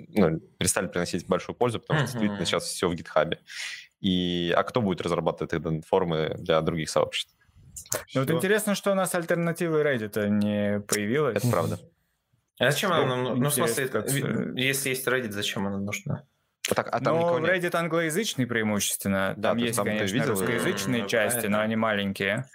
[0.10, 3.40] ну, перестали приносить большую пользу, потому что действительно сейчас все в гитхабе.
[4.02, 7.36] И, а кто будет разрабатывать тогда формы для других сообществ?
[8.14, 11.38] Ну, вот интересно, что у нас альтернативы Reddit не появилась.
[11.38, 11.80] Это правда.
[12.60, 13.40] А зачем она нам?
[13.40, 14.10] Ну, в смысле, как...
[14.10, 16.24] если есть Reddit, зачем она нужна?
[16.70, 17.76] А, так, а там но Reddit нет.
[17.76, 19.34] англоязычный преимущественно.
[19.38, 22.46] Да, там есть, там конечно, видел, русскоязычные ну, части, но они маленькие.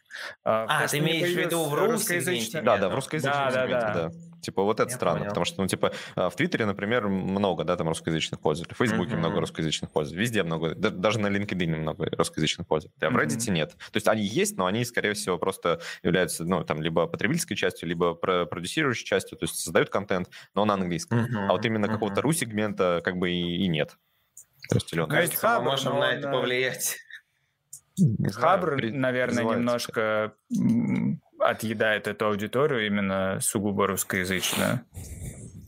[0.45, 2.65] А, а ты имеешь в виду в русскоязычном?
[2.65, 4.11] Да, да, в русскоязычном да, да, да.
[4.41, 5.28] Типа вот это Я странно, понял.
[5.31, 9.12] потому что, ну, типа, а, в Твиттере, например, много, да, там русскоязычных пользователей, в Фейсбуке
[9.12, 9.19] mm-hmm.
[9.19, 13.53] много русскоязычных пользователей, везде много, даже на LinkedIn много русскоязычных пользователей, а в Reddit mm-hmm.
[13.53, 13.70] нет.
[13.70, 17.89] То есть они есть, но они, скорее всего, просто являются, ну, там, либо потребительской частью,
[17.89, 21.19] либо продюсирующей частью, то есть создают контент, но на английском.
[21.19, 21.47] Mm-hmm.
[21.49, 21.93] А вот именно mm-hmm.
[21.93, 23.97] какого-то ру-сегмента как бы и, и нет.
[24.70, 26.97] То есть, Илон, Кажется, мы можем на это повлиять.
[28.32, 30.35] Хабр, наверное, немножко
[31.39, 34.81] отъедает эту аудиторию именно сугубо русскоязычную.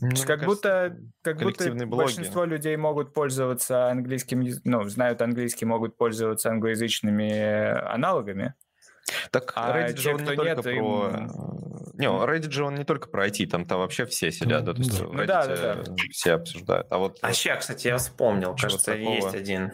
[0.05, 1.87] Ну, как будто, как будто блоги.
[1.87, 8.55] большинство людей могут пользоваться английским, ну, знают английский, могут пользоваться англоязычными аналогами.
[9.31, 10.73] Так а Reddit же он не только нет, про...
[10.73, 11.13] Им...
[11.99, 14.79] Не, Reddit же он не только про IT, там, там вообще все сидят, да, то
[14.79, 15.95] есть ну, Reddit да, да, да.
[16.11, 16.87] все обсуждают.
[16.91, 19.15] А, вот, а сейчас, кстати, я вспомнил, кажется, такого...
[19.15, 19.73] есть один.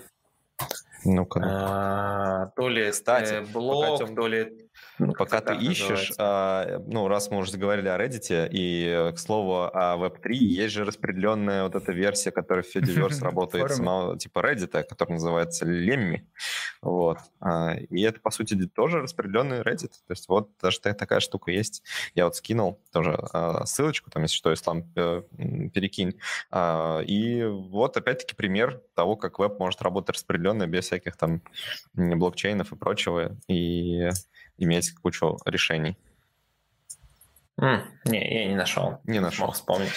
[1.04, 1.40] Ну-ка.
[1.44, 4.67] А, то ли Кстати, э, блог, то ли
[4.98, 9.70] ну, Пока ты ищешь, а, ну, раз мы уже заговорили о Reddit, и, к слову,
[9.72, 14.84] о Web3, есть же распределенная вот эта версия, которая в Fediverse работает, самого, типа Reddit,
[14.84, 16.22] которая называется Lemmy.
[16.82, 17.18] Вот.
[17.40, 19.92] А, и это, по сути, тоже распределенный Reddit.
[20.06, 21.82] То есть вот даже такая штука есть.
[22.14, 25.22] Я вот скинул тоже а, ссылочку, там, если что, Ислам, э,
[25.72, 26.18] перекинь.
[26.50, 31.42] А, и вот, опять-таки, пример того, как веб может работать распределенно, без всяких там
[31.94, 33.36] блокчейнов и прочего.
[33.48, 34.10] И
[34.58, 35.96] иметь кучу решений.
[37.60, 39.00] Mm, не, я не нашел.
[39.04, 39.46] Не нашел.
[39.46, 39.92] Мог вспомнить.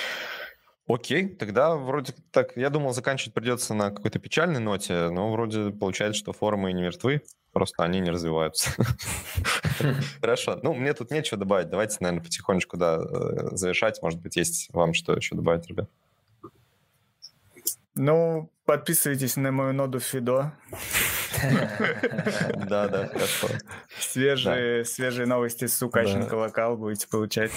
[0.87, 6.19] Окей, тогда вроде так, я думал, заканчивать придется на какой-то печальной ноте, но вроде получается,
[6.19, 7.21] что форумы не мертвы,
[7.53, 8.71] просто они не развиваются.
[10.21, 14.69] Хорошо, ну, мне тут нечего добавить, давайте, наверное, потихонечку, да, э, завершать, может быть, есть
[14.73, 15.89] вам что еще добавить, ребят?
[17.95, 20.53] Ну, подписывайтесь на мою ноду Фидо.
[22.67, 23.47] Да, да, хорошо.
[23.99, 27.51] Свежие, свежие новости с Сукачин колокал будете получать.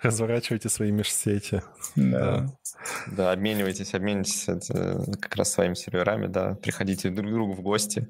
[0.00, 1.62] Разворачивайте свои межсети.
[1.96, 2.46] Да.
[3.06, 4.46] Да, обменивайтесь, обменивайтесь
[5.20, 6.54] как раз своими серверами, да.
[6.54, 8.08] Приходите друг к другу в гости.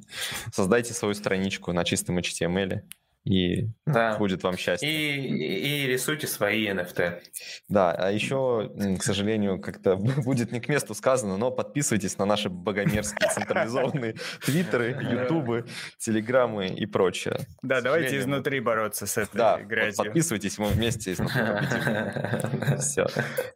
[0.52, 2.82] Создайте свою страничку на чистом HTML
[3.24, 4.16] и да.
[4.18, 4.88] будет вам счастье.
[4.88, 7.20] И, и, и рисуйте свои NFT.
[7.68, 12.48] Да, а еще, к сожалению, как-то будет не к месту сказано, но подписывайтесь на наши
[12.48, 15.66] богомерзкие централизованные твиттеры, ютубы,
[15.98, 17.38] телеграммы и прочее.
[17.62, 20.04] Да, давайте изнутри бороться с этой да, грязью.
[20.04, 21.14] подписывайтесь, мы вместе.
[22.78, 23.06] Все.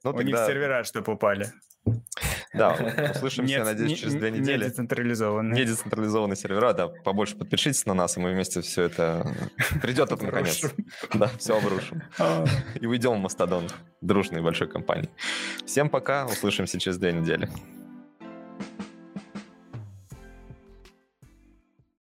[0.04, 1.52] Ну, У них сервера, чтобы упали.
[2.54, 2.76] Да,
[3.14, 4.64] услышимся, надеюсь, через две недели.
[4.64, 5.54] Не децентрализованные.
[5.54, 6.88] Не децентрализованные сервера, да.
[6.88, 9.34] Побольше подпишитесь на нас, и мы вместе все это...
[9.82, 10.64] Придет это наконец.
[11.14, 12.02] Да, все обрушим.
[12.18, 12.44] А.
[12.80, 13.68] И уйдем в Мастодон
[14.00, 15.10] дружной большой компании.
[15.66, 17.48] Всем пока, услышимся через две недели.